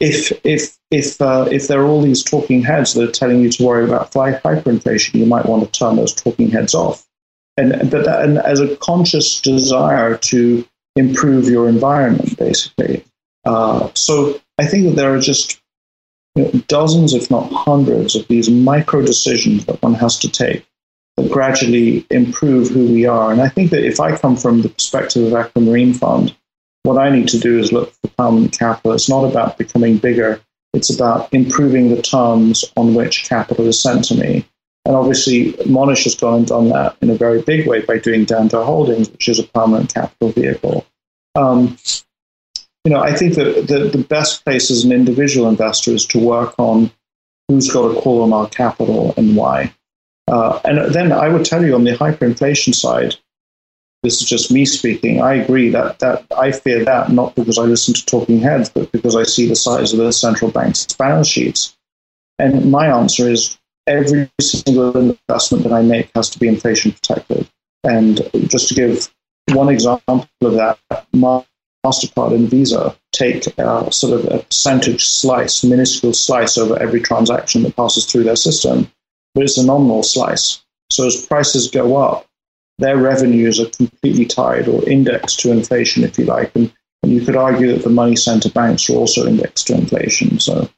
if 0.01 0.33
if 0.45 0.77
if 0.91 1.21
uh, 1.21 1.49
if 1.51 1.69
there 1.69 1.81
are 1.81 1.87
all 1.87 2.03
these 2.03 2.23
talking 2.23 2.63
heads 2.63 2.95
that 2.95 3.09
are 3.09 3.13
telling 3.13 3.41
you 3.41 3.51
to 3.51 3.65
worry 3.65 3.85
about 3.85 4.13
hyperinflation, 4.13 5.15
you 5.15 5.27
might 5.27 5.47
want 5.47 5.65
to 5.65 5.79
turn 5.79 5.97
those 5.97 6.15
talking 6.15 6.51
heads 6.51 6.75
off. 6.75 7.07
And 7.57 7.91
but 7.91 8.05
that, 8.05 8.23
and 8.25 8.39
as 8.39 8.61
a 8.61 8.77
conscious 8.77 9.41
desire 9.41 10.17
to 10.17 10.67
improve 10.97 11.49
your 11.49 11.69
environment, 11.69 12.37
basically. 12.39 13.05
Uh, 13.45 13.91
so 13.95 14.41
I 14.59 14.67
think 14.67 14.87
that 14.87 14.97
there 14.97 15.15
are 15.15 15.21
just 15.21 15.61
you 16.35 16.45
know, 16.45 16.51
dozens, 16.67 17.13
if 17.13 17.31
not 17.31 17.53
hundreds, 17.53 18.17
of 18.17 18.27
these 18.29 18.49
micro 18.49 19.03
decisions 19.03 19.67
that 19.67 19.83
one 19.83 19.95
has 19.95 20.19
to 20.21 20.31
take 20.31 20.67
that 21.17 21.31
gradually 21.31 22.07
improve 22.11 22.69
who 22.69 22.87
we 22.87 23.07
are. 23.07 23.31
And 23.31 23.41
I 23.41 23.49
think 23.49 23.71
that 23.71 23.85
if 23.85 24.01
I 24.01 24.17
come 24.17 24.37
from 24.37 24.63
the 24.63 24.69
perspective 24.69 25.25
of 25.25 25.35
Aquamarine 25.35 25.95
Fund, 25.95 26.35
what 26.85 26.99
I 26.99 27.11
need 27.11 27.29
to 27.29 27.39
do 27.39 27.59
is 27.59 27.73
look 27.73 27.93
for 27.95 28.09
permanent 28.17 28.57
capital. 28.57 28.93
It's 28.93 29.09
not 29.09 29.25
about 29.25 29.59
becoming 29.59 29.99
bigger. 29.99 30.41
It's 30.75 30.95
about 30.95 31.33
improving 31.33 31.89
the 31.89 32.03
terms 32.03 32.65
on 32.77 32.95
which 32.95 33.29
capital 33.29 33.67
is 33.67 33.83
sent 33.83 34.05
to 34.07 34.15
me. 34.15 34.47
And 34.85 34.95
obviously, 34.95 35.53
Mohnish 35.65 36.05
has 36.05 36.15
gone 36.15 36.39
and 36.39 36.47
done 36.47 36.69
that 36.69 36.97
in 37.01 37.09
a 37.09 37.15
very 37.15 37.41
big 37.41 37.67
way 37.67 37.81
by 37.81 37.99
doing 37.99 38.27
Dhandho 38.27 38.65
Holdings, 38.65 39.11
which 39.11 39.29
is 39.29 39.39
a 39.39 39.45
permanent 39.45 39.95
capital 39.95 40.31
vehicle. 40.31 40.87
Um, 41.35 41.79
you 42.85 42.93
know, 42.93 43.01
I 43.01 43.15
think 43.15 43.35
that 43.37 43.67
the, 43.67 43.89
the 43.89 44.05
best 44.05 44.45
place 44.45 44.71
as 44.71 44.85
an 44.85 44.93
individual 44.93 45.49
investor 45.49 45.93
is 45.93 46.05
to 46.07 46.19
work 46.19 46.55
on 46.59 46.91
who's 47.49 47.73
got 47.73 47.97
a 47.97 48.01
call 48.01 48.23
on 48.23 48.33
our 48.35 48.49
capital 48.49 49.15
and 49.17 49.37
why. 49.37 49.75
Uh, 50.29 50.61
and 50.65 50.95
then 50.95 51.13
I 51.13 51.29
would 51.29 51.47
tell 51.47 51.65
you 51.65 51.75
on 51.75 51.85
the 51.85 51.93
hyperinflation 51.93 52.75
side, 52.75 53.17
this 54.05 54.21
is 54.21 54.29
just 54.29 54.53
me 54.53 54.67
speaking. 54.67 55.21
I 55.21 55.35
agree 55.35 55.71
that 55.71 55.99
that 55.99 56.25
I 56.37 56.53
fear 56.53 56.85
that 56.85 57.11
not 57.11 57.35
because 57.35 57.59
I 57.59 57.63
listen 57.63 57.95
to 57.95 58.07
talking 58.07 58.39
heads, 58.39 58.69
but 58.69 58.93
because 58.93 59.17
I 59.17 59.25
see 59.25 59.49
the 59.49 59.57
size 59.57 59.93
of 59.93 59.99
the 59.99 60.13
central 60.13 60.51
bank's 60.51 60.87
balance 60.95 61.27
sheets. 61.27 61.77
And 62.39 62.71
my 62.71 62.87
answer 62.87 63.29
is 63.29 63.59
every 63.87 64.31
single 64.41 64.97
investment 64.97 65.65
that 65.65 65.73
I 65.73 65.83
make 65.83 66.11
has 66.15 66.29
to 66.31 66.39
be 66.39 66.49
inflation 66.49 66.93
protected. 66.93 67.49
And 67.83 68.21
just 68.49 68.69
to 68.69 68.75
give 68.75 69.11
one 69.53 69.69
example 69.71 70.29
of 70.43 70.53
that, 70.55 70.79
Mastercard 71.85 72.35
and 72.35 72.49
Visa 72.49 72.97
take 73.13 73.47
uh, 73.59 73.91
sort 73.91 74.21
of 74.21 74.33
a 74.33 74.39
percentage 74.45 75.05
slice, 75.07 75.65
minuscule 75.65 76.15
slice 76.15 76.59
over 76.59 76.79
every 76.79 77.01
transaction 77.01 77.63
that 77.63 77.77
passes 77.77 78.07
through 78.07 78.25
their 78.25 78.37
system, 78.37 78.91
but 79.35 79.45
it's 79.45 79.59
a 79.59 79.65
nominal 79.65 80.03
slice. 80.03 80.63
So 80.91 81.07
as 81.07 81.27
prices 81.27 81.71
go 81.71 81.97
up, 81.97 82.27
their 82.79 82.97
revenues 82.97 83.61
are 83.61 83.71
completely 83.71 84.27
tied 84.27 84.69
or 84.69 84.89
indexed 84.89 85.41
to 85.41 85.53
inflation, 85.53 86.05
if 86.05 86.19
you 86.19 86.25
like. 86.25 86.55
And, 86.55 86.73
and 87.03 87.13
you 87.13 87.21
could 87.25 87.37
argue 87.37 87.73
that 87.73 87.85
the 87.85 87.91
money 87.91 88.17
center 88.17 88.51
banks 88.51 88.89
are 88.91 88.95
also 88.95 89.27
indexed 89.27 89.67
to 89.69 89.75
inflation. 89.75 90.39
So 90.41 90.69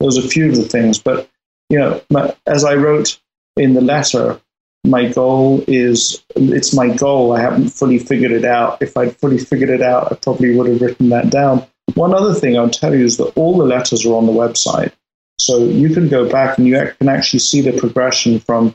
those 0.00 0.18
are 0.18 0.26
a 0.26 0.28
few 0.28 0.48
of 0.48 0.56
the 0.56 0.62
things. 0.62 0.98
But, 0.98 1.30
you 1.68 1.78
know, 1.78 2.02
my, 2.10 2.34
as 2.46 2.64
I 2.64 2.74
wrote 2.74 3.18
in 3.56 3.74
the 3.74 3.80
letter, 3.80 4.40
my 4.84 5.08
goal 5.08 5.62
is 5.66 6.22
it's 6.36 6.74
my 6.74 6.88
goal. 6.88 7.32
I 7.32 7.40
haven't 7.40 7.68
fully 7.68 7.98
figured 7.98 8.32
it 8.32 8.44
out. 8.44 8.80
If 8.80 8.96
I'd 8.96 9.16
fully 9.16 9.38
figured 9.38 9.70
it 9.70 9.82
out, 9.82 10.10
I 10.10 10.16
probably 10.16 10.56
would 10.56 10.68
have 10.68 10.80
written 10.80 11.10
that 11.10 11.30
down. 11.30 11.66
One 11.94 12.14
other 12.14 12.34
thing 12.34 12.56
I'll 12.56 12.70
tell 12.70 12.94
you 12.94 13.04
is 13.04 13.16
that 13.18 13.32
all 13.36 13.56
the 13.56 13.64
letters 13.64 14.06
are 14.06 14.14
on 14.14 14.26
the 14.26 14.32
website. 14.32 14.92
So 15.38 15.58
you 15.58 15.90
can 15.90 16.08
go 16.08 16.28
back 16.28 16.58
and 16.58 16.66
you 16.66 16.92
can 16.98 17.08
actually 17.08 17.40
see 17.40 17.60
the 17.60 17.78
progression 17.78 18.40
from 18.40 18.74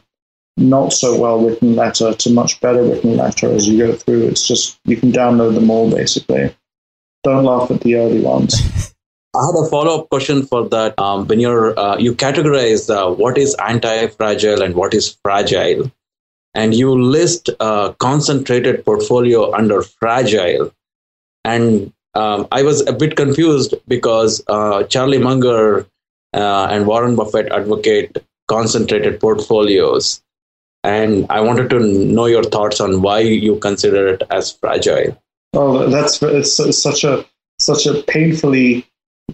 not 0.58 0.94
so 0.94 1.20
well 1.20 1.46
written 1.46 1.76
letter 1.76 2.14
to 2.14 2.30
much 2.30 2.60
better 2.62 2.82
written 2.84 3.18
letter 3.18 3.52
as 3.52 3.68
you 3.68 3.78
go 3.78 3.94
through. 3.94 4.28
It's 4.28 4.48
just 4.48 4.80
you 4.86 4.98
can 4.98 5.12
download 5.12 5.56
them 5.56 5.70
all 5.70 5.92
basically. 5.92 6.56
Don't 7.24 7.44
laugh 7.44 7.72
at 7.72 7.82
the 7.82 7.96
early 7.96 8.22
ones. 8.22 8.54
I 9.36 9.46
had 9.46 9.66
a 9.66 9.70
follow 9.70 10.00
up 10.00 10.10
question 10.10 10.46
for 10.46 10.68
that. 10.70 10.98
Um, 10.98 11.28
when 11.28 11.40
you're 11.42 11.78
uh, 11.78 11.98
you 11.98 12.16
categorize 12.16 12.90
uh, 12.90 13.14
what 13.14 13.38
is 13.38 13.56
anti 13.56 14.08
fragile 14.08 14.62
and 14.62 14.76
what 14.76 14.94
is 14.94 15.18
fragile, 15.24 15.92
and 16.54 16.74
you 16.74 16.92
list 16.92 17.50
a 17.60 17.94
concentrated 18.00 18.86
portfolio 18.86 19.54
under 19.54 19.82
fragile, 19.82 20.74
and 21.44 21.92
um, 22.14 22.48
I 22.54 22.64
was 22.64 22.88
a 22.88 22.94
bit 22.94 23.18
confused 23.18 23.74
because 23.90 24.42
uh, 24.48 24.84
Charlie 24.84 25.18
Munger 25.18 25.86
uh, 26.34 26.68
and 26.72 26.88
Warren 26.88 27.18
Buffett 27.18 27.52
advocate 27.52 28.24
concentrated 28.48 29.20
portfolios 29.20 30.22
and 30.86 31.26
I 31.32 31.42
wanted 31.42 31.70
to 31.72 31.80
know 31.80 32.28
your 32.28 32.44
thoughts 32.44 32.80
on 32.80 33.02
why 33.02 33.20
you 33.20 33.58
consider 33.58 34.08
it 34.08 34.22
as 34.30 34.52
fragile. 34.52 35.20
Oh, 35.54 35.90
that's 35.90 36.22
it's, 36.22 36.78
such 36.78 37.04
a 37.04 37.26
such 37.60 37.88
a 37.88 38.04
painfully 38.04 38.86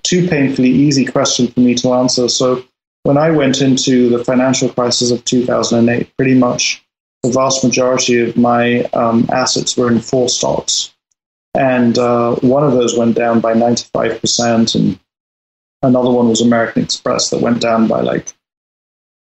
too 0.03 0.27
painfully 0.29 0.69
easy 0.69 1.03
question 1.03 1.47
for 1.47 1.59
me 1.59 1.75
to 1.75 1.93
answer. 1.93 2.29
So 2.29 2.63
when 3.03 3.17
I 3.17 3.31
went 3.31 3.61
into 3.61 4.09
the 4.09 4.23
financial 4.23 4.69
crisis 4.69 5.11
of 5.11 5.25
2008, 5.25 6.15
pretty 6.15 6.35
much 6.35 6.85
the 7.23 7.31
vast 7.31 7.63
majority 7.63 8.21
of 8.21 8.37
my 8.37 8.83
um, 8.93 9.27
assets 9.33 9.75
were 9.75 9.91
in 9.91 9.99
four 9.99 10.29
stocks. 10.29 10.93
And 11.53 11.97
uh, 11.97 12.35
one 12.35 12.63
of 12.63 12.71
those 12.73 12.97
went 12.97 13.15
down 13.15 13.41
by 13.41 13.53
95%, 13.53 14.75
and 14.75 14.99
another 15.81 16.09
one 16.09 16.29
was 16.29 16.39
American 16.39 16.83
Express 16.83 17.29
that 17.31 17.41
went 17.41 17.59
down 17.59 17.87
by 17.87 17.99
like 17.99 18.33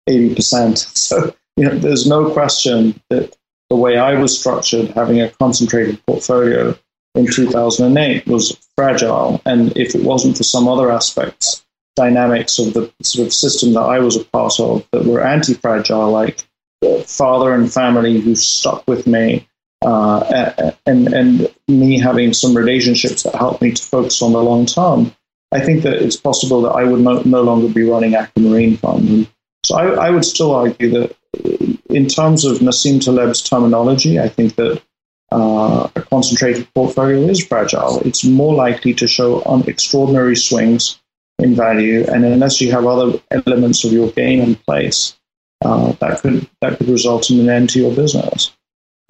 80%. 0.07 0.95
So, 1.09 1.33
you 1.57 1.65
know, 1.65 1.75
there's 1.77 2.07
no 2.07 2.31
question 2.31 2.99
that 3.09 3.35
the 3.69 3.75
way 3.75 3.97
I 3.97 4.15
was 4.15 4.37
structured, 4.37 4.89
having 4.89 5.21
a 5.21 5.29
concentrated 5.29 6.03
portfolio 6.05 6.77
in 7.15 7.27
2008, 7.27 8.27
was 8.27 8.57
fragile. 8.75 9.41
And 9.45 9.75
if 9.77 9.95
it 9.95 10.03
wasn't 10.03 10.37
for 10.37 10.43
some 10.43 10.67
other 10.67 10.91
aspects, 10.91 11.65
dynamics 11.95 12.59
of 12.59 12.73
the 12.73 12.91
sort 13.03 13.27
of 13.27 13.33
system 13.33 13.73
that 13.73 13.81
I 13.81 13.99
was 13.99 14.15
a 14.15 14.23
part 14.25 14.59
of 14.59 14.87
that 14.91 15.05
were 15.05 15.25
anti 15.25 15.53
fragile, 15.53 16.11
like 16.11 16.47
father 17.05 17.53
and 17.53 17.71
family 17.71 18.21
who 18.21 18.35
stuck 18.35 18.87
with 18.87 19.05
me, 19.05 19.47
uh, 19.85 20.71
and 20.85 21.13
and 21.13 21.53
me 21.67 21.99
having 21.99 22.33
some 22.33 22.55
relationships 22.55 23.23
that 23.23 23.35
helped 23.35 23.61
me 23.61 23.71
to 23.71 23.83
focus 23.83 24.21
on 24.21 24.31
the 24.33 24.41
long 24.41 24.65
term, 24.65 25.13
I 25.51 25.59
think 25.59 25.83
that 25.83 25.93
it's 25.93 26.15
possible 26.15 26.61
that 26.61 26.71
I 26.71 26.83
would 26.83 27.01
no, 27.01 27.21
no 27.21 27.41
longer 27.41 27.67
be 27.67 27.83
running 27.83 28.15
Aquamarine 28.15 28.77
Fund. 28.77 29.27
So 29.65 29.77
I, 29.77 30.07
I, 30.07 30.09
would 30.09 30.25
still 30.25 30.53
argue 30.55 30.89
that 30.91 31.15
in 31.33 32.07
terms 32.07 32.45
of 32.45 32.59
Nassim 32.59 33.03
Taleb's 33.03 33.41
terminology, 33.41 34.19
I 34.19 34.29
think 34.29 34.55
that 34.55 34.81
uh, 35.31 35.89
a 35.95 36.01
concentrated 36.01 36.67
portfolio 36.73 37.21
is 37.27 37.45
fragile. 37.45 37.99
It's 38.01 38.23
more 38.23 38.53
likely 38.53 38.93
to 38.95 39.07
show 39.07 39.41
on 39.43 39.67
extraordinary 39.67 40.35
swings 40.35 40.99
in 41.37 41.55
value, 41.55 42.05
and 42.11 42.25
unless 42.25 42.59
you 42.59 42.71
have 42.71 42.85
other 42.85 43.19
elements 43.31 43.83
of 43.83 43.91
your 43.91 44.11
game 44.11 44.41
in 44.41 44.55
place, 44.55 45.17
uh, 45.63 45.93
that 45.93 46.21
could 46.21 46.49
that 46.61 46.77
could 46.77 46.89
result 46.89 47.29
in 47.29 47.39
an 47.39 47.49
end 47.49 47.69
to 47.71 47.79
your 47.79 47.95
business. 47.95 48.51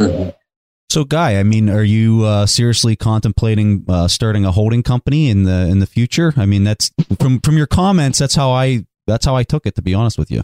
Mm-hmm. 0.02 0.30
So, 0.90 1.04
Guy, 1.04 1.40
I 1.40 1.44
mean, 1.44 1.70
are 1.70 1.84
you 1.84 2.24
uh, 2.24 2.48
seriously 2.48 2.96
contemplating 2.96 3.86
uh, 3.88 4.08
starting 4.08 4.44
a 4.44 4.52
holding 4.52 4.84
company 4.84 5.30
in 5.30 5.44
the 5.44 5.68
in 5.70 5.80
the 5.80 5.86
future? 5.86 6.34
I 6.36 6.46
mean, 6.46 6.64
that's 6.64 6.92
from 7.20 7.40
from 7.42 7.58
your 7.58 7.68
comments. 7.68 8.20
That's 8.20 8.36
how 8.36 8.52
I 8.52 8.86
that's 9.08 9.26
how 9.26 9.36
I 9.36 9.44
took 9.44 9.66
it. 9.66 9.76
To 9.76 9.82
be 9.82 9.94
honest 9.94 10.18
with 10.18 10.32
you. 10.32 10.44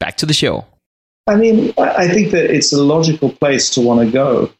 back 0.00 0.16
to 0.16 0.26
the 0.26 0.34
show. 0.34 0.66
I 1.26 1.36
mean, 1.36 1.72
I 1.78 2.08
think 2.08 2.32
that 2.32 2.52
it's 2.52 2.72
a 2.72 2.82
logical 2.82 3.30
place 3.30 3.70
to 3.70 3.80
want 3.80 4.00
to 4.00 4.10
go. 4.10 4.50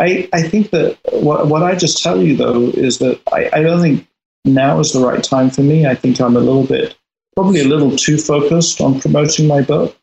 I, 0.00 0.28
I 0.32 0.42
think 0.42 0.70
that 0.70 0.98
what, 1.10 1.48
what 1.48 1.62
I 1.62 1.74
just 1.74 2.02
tell 2.02 2.22
you, 2.22 2.36
though, 2.36 2.68
is 2.68 2.98
that 2.98 3.20
I, 3.32 3.48
I 3.52 3.62
don't 3.62 3.80
think 3.80 4.06
now 4.44 4.78
is 4.78 4.92
the 4.92 5.00
right 5.00 5.22
time 5.22 5.50
for 5.50 5.62
me. 5.62 5.86
I 5.86 5.94
think 5.94 6.20
I'm 6.20 6.36
a 6.36 6.40
little 6.40 6.64
bit, 6.64 6.96
probably 7.34 7.60
a 7.60 7.68
little 7.68 7.96
too 7.96 8.18
focused 8.18 8.80
on 8.80 9.00
promoting 9.00 9.48
my 9.48 9.62
book 9.62 9.96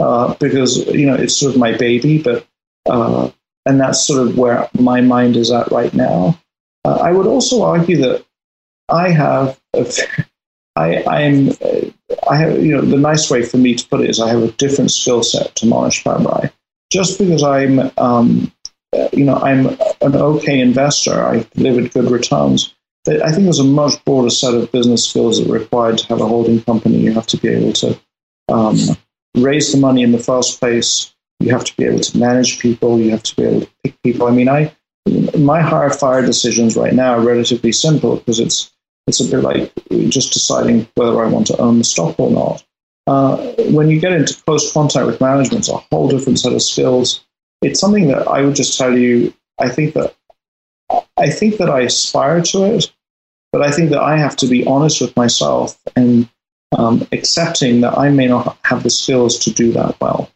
uh, 0.00 0.34
because, 0.34 0.86
you 0.86 1.06
know, 1.06 1.14
it's 1.14 1.36
sort 1.36 1.54
of 1.54 1.60
my 1.60 1.76
baby, 1.76 2.20
but, 2.20 2.46
uh, 2.88 3.30
and 3.66 3.80
that's 3.80 4.06
sort 4.06 4.26
of 4.26 4.38
where 4.38 4.68
my 4.78 5.00
mind 5.00 5.36
is 5.36 5.50
at 5.50 5.70
right 5.70 5.92
now. 5.92 6.40
Uh, 6.84 6.96
I 6.96 7.12
would 7.12 7.26
also 7.26 7.62
argue 7.62 7.98
that 7.98 8.24
I 8.88 9.10
have, 9.10 9.60
a, 9.74 9.92
I, 10.76 11.04
I'm, 11.04 11.50
I 12.30 12.36
have, 12.36 12.62
you 12.62 12.76
know, 12.76 12.82
the 12.82 12.96
nice 12.96 13.30
way 13.30 13.42
for 13.42 13.56
me 13.58 13.74
to 13.74 13.88
put 13.88 14.00
it 14.00 14.10
is 14.10 14.20
I 14.20 14.28
have 14.28 14.42
a 14.42 14.52
different 14.52 14.90
skill 14.90 15.22
set 15.22 15.54
to 15.56 15.66
Mohnish 15.66 16.02
Pabrai. 16.02 16.52
Just 16.90 17.18
because 17.18 17.42
I'm, 17.42 17.90
um, 17.98 18.52
you 19.12 19.24
know, 19.24 19.36
I'm 19.36 19.66
an 20.00 20.16
okay 20.16 20.60
investor, 20.60 21.22
I've 21.24 21.50
delivered 21.50 21.92
good 21.92 22.10
returns. 22.10 22.74
I 23.06 23.32
think 23.32 23.44
there's 23.44 23.58
a 23.58 23.64
much 23.64 24.04
broader 24.04 24.30
set 24.30 24.54
of 24.54 24.70
business 24.70 25.08
skills 25.08 25.38
that 25.38 25.48
are 25.48 25.58
required 25.58 25.98
to 25.98 26.06
have 26.08 26.20
a 26.20 26.26
holding 26.26 26.62
company. 26.62 26.98
You 26.98 27.12
have 27.12 27.26
to 27.28 27.38
be 27.38 27.48
able 27.48 27.72
to 27.74 27.98
um, 28.50 28.76
raise 29.34 29.72
the 29.72 29.78
money 29.78 30.02
in 30.02 30.12
the 30.12 30.18
first 30.18 30.60
place. 30.60 31.14
You 31.40 31.50
have 31.52 31.64
to 31.64 31.76
be 31.76 31.84
able 31.84 32.00
to 32.00 32.18
manage 32.18 32.58
people. 32.58 32.98
You 32.98 33.10
have 33.12 33.22
to 33.22 33.36
be 33.36 33.44
able 33.44 33.60
to 33.62 33.70
pick 33.82 34.02
people. 34.02 34.26
I 34.26 34.32
mean, 34.32 34.48
I 34.48 34.74
my 35.38 35.60
hire 35.62 35.90
fire 35.90 36.24
decisions 36.24 36.76
right 36.76 36.92
now 36.92 37.14
are 37.14 37.20
relatively 37.20 37.72
simple 37.72 38.16
because 38.16 38.40
it's 38.40 38.70
it's 39.08 39.20
a 39.20 39.30
bit 39.30 39.42
like 39.42 39.72
just 40.10 40.32
deciding 40.32 40.86
whether 40.94 41.24
I 41.24 41.28
want 41.28 41.46
to 41.48 41.58
own 41.58 41.78
the 41.78 41.84
stock 41.84 42.18
or 42.18 42.30
not. 42.30 42.64
Uh, 43.06 43.54
when 43.70 43.88
you 43.88 43.98
get 43.98 44.12
into 44.12 44.34
close 44.44 44.72
contact 44.72 45.06
with 45.06 45.20
management, 45.20 45.60
it's 45.60 45.70
a 45.70 45.78
whole 45.90 46.08
different 46.08 46.38
set 46.38 46.52
of 46.52 46.62
skills. 46.62 47.24
It's 47.62 47.80
something 47.80 48.08
that 48.08 48.28
I 48.28 48.42
would 48.42 48.54
just 48.54 48.78
tell 48.78 48.96
you. 48.96 49.32
I 49.58 49.68
think 49.68 49.94
that 49.94 50.14
I 51.16 51.30
think 51.30 51.56
that 51.56 51.70
I 51.70 51.80
aspire 51.80 52.42
to 52.42 52.64
it, 52.64 52.92
but 53.50 53.62
I 53.62 53.70
think 53.70 53.90
that 53.90 54.00
I 54.00 54.16
have 54.18 54.36
to 54.36 54.46
be 54.46 54.66
honest 54.66 55.00
with 55.00 55.16
myself 55.16 55.78
and 55.96 56.28
um, 56.76 57.06
accepting 57.12 57.80
that 57.80 57.96
I 57.96 58.10
may 58.10 58.26
not 58.26 58.58
have 58.64 58.82
the 58.82 58.90
skills 58.90 59.38
to 59.40 59.50
do 59.50 59.72
that 59.72 60.00
well. 60.00 60.30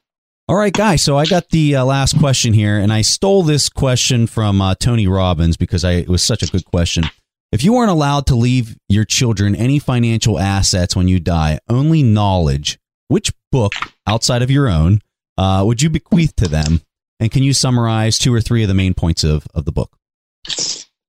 All 0.49 0.57
right, 0.57 0.73
guys. 0.73 1.03
So 1.03 1.17
I 1.17 1.27
got 1.27 1.51
the 1.51 1.77
uh, 1.77 1.85
last 1.85 2.19
question 2.19 2.53
here, 2.53 2.79
and 2.79 2.93
I 2.93 3.03
stole 3.03 3.43
this 3.43 3.69
question 3.69 4.27
from 4.27 4.61
uh, 4.61 4.75
Tony 4.75 5.07
Robbins 5.07 5.57
because 5.57 5.85
I, 5.85 5.93
it 5.93 6.09
was 6.09 6.23
such 6.23 6.43
a 6.43 6.47
good 6.47 6.65
question. 6.65 7.05
If 7.53 7.63
you 7.63 7.75
weren't 7.75 7.91
allowed 7.91 8.27
to 8.29 8.35
leave 8.35 8.79
your 8.89 9.05
children 9.05 9.55
any 9.55 9.79
financial 9.79 10.39
assets 10.39 10.97
when 10.97 11.07
you 11.07 11.21
die, 11.21 11.59
only 11.69 12.03
knowledge, 12.03 12.79
which 13.09 13.31
book 13.51 13.75
outside 14.07 14.41
of 14.41 14.51
your 14.51 14.71
own 14.71 15.01
uh, 15.37 15.63
would 15.67 15.83
you 15.83 15.91
bequeath 15.91 16.35
to 16.37 16.49
them? 16.49 16.81
And 17.21 17.31
can 17.31 17.43
you 17.43 17.53
summarize 17.53 18.19
two 18.19 18.33
or 18.33 18.41
three 18.41 18.63
of 18.63 18.69
the 18.69 18.75
main 18.75 18.95
points 18.95 19.23
of, 19.23 19.47
of 19.55 19.67
the 19.67 19.73
book? 19.73 19.95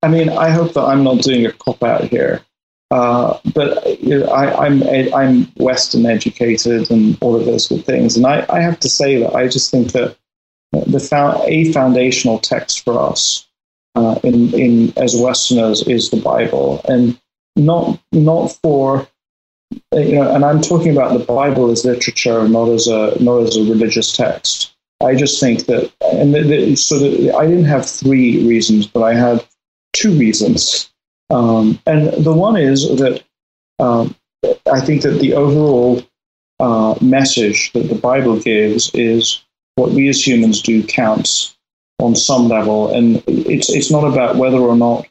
I 0.01 0.09
mean, 0.09 0.27
I 0.27 0.49
hope 0.49 0.73
that 0.73 0.83
I'm 0.83 1.05
not 1.05 1.21
doing 1.21 1.45
a 1.45 1.53
cop 1.53 1.81
out 1.81 2.03
here. 2.03 2.41
Uh, 2.91 3.39
but 3.53 4.01
you 4.01 4.19
know, 4.19 4.25
I, 4.25 4.67
am 4.67 4.83
I'm, 4.83 5.13
I'm 5.13 5.43
Western 5.55 6.05
educated 6.05 6.91
and 6.91 7.17
all 7.21 7.37
of 7.37 7.45
those 7.45 7.69
good 7.69 7.85
things, 7.85 8.17
and 8.17 8.25
I, 8.27 8.45
I 8.49 8.59
have 8.59 8.79
to 8.81 8.89
say 8.89 9.17
that 9.19 9.33
I 9.33 9.47
just 9.47 9.71
think 9.71 9.93
that 9.93 10.17
the 10.73 11.43
a 11.47 11.71
foundational 11.71 12.37
text 12.37 12.83
for 12.83 12.99
us 12.99 13.47
uh, 13.95 14.19
in 14.23 14.53
in 14.53 14.93
as 14.97 15.15
Westerners 15.15 15.87
is 15.87 16.09
the 16.09 16.21
Bible, 16.21 16.81
and 16.87 17.19
not 17.55 17.99
not 18.11 18.47
for 18.63 19.07
you 19.91 20.15
know, 20.15 20.33
and 20.33 20.43
I'm 20.45 20.61
talking 20.61 20.91
about 20.91 21.17
the 21.17 21.25
Bible 21.25 21.71
as 21.71 21.85
literature, 21.85 22.47
not 22.47 22.69
as 22.69 22.87
a 22.87 23.15
not 23.21 23.43
as 23.43 23.57
a 23.57 23.63
religious 23.63 24.15
text. 24.15 24.75
I 25.01 25.15
just 25.15 25.39
think 25.39 25.65
that, 25.65 25.91
and 26.13 26.33
the, 26.33 26.43
the, 26.43 26.75
so 26.75 26.97
that 26.97 27.35
I 27.35 27.45
didn't 27.45 27.65
have 27.65 27.89
three 27.89 28.47
reasons, 28.47 28.87
but 28.87 29.03
I 29.03 29.13
had 29.13 29.45
two 29.91 30.17
reasons. 30.17 30.89
Um, 31.29 31.79
and 31.85 32.23
the 32.23 32.33
one 32.33 32.55
is 32.55 32.87
that 32.97 33.21
um, 33.79 34.15
I 34.71 34.79
think 34.79 35.01
that 35.01 35.19
the 35.19 35.33
overall 35.33 36.01
uh, 36.59 36.95
message 37.01 37.71
that 37.73 37.89
the 37.89 37.95
Bible 37.95 38.39
gives 38.39 38.91
is 38.93 39.43
what 39.75 39.91
we 39.91 40.07
as 40.07 40.25
humans 40.25 40.61
do 40.61 40.83
counts 40.83 41.57
on 41.99 42.15
some 42.15 42.47
level, 42.47 42.93
and 42.93 43.23
it's 43.27 43.69
it's 43.69 43.91
not 43.91 44.03
about 44.03 44.35
whether 44.35 44.57
or 44.57 44.75
not 44.75 45.07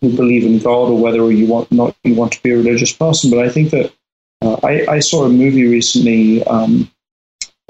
you 0.00 0.10
believe 0.10 0.44
in 0.44 0.58
God 0.58 0.88
or 0.90 0.98
whether 0.98 1.30
you 1.30 1.46
want 1.46 1.70
not 1.72 1.96
you 2.04 2.14
want 2.14 2.32
to 2.32 2.42
be 2.42 2.50
a 2.50 2.56
religious 2.56 2.92
person. 2.92 3.30
But 3.30 3.40
I 3.40 3.48
think 3.48 3.70
that 3.70 3.92
uh, 4.42 4.58
I, 4.62 4.86
I, 4.86 4.98
saw 5.00 5.24
a 5.24 5.28
movie 5.28 5.66
recently, 5.66 6.44
um, 6.44 6.90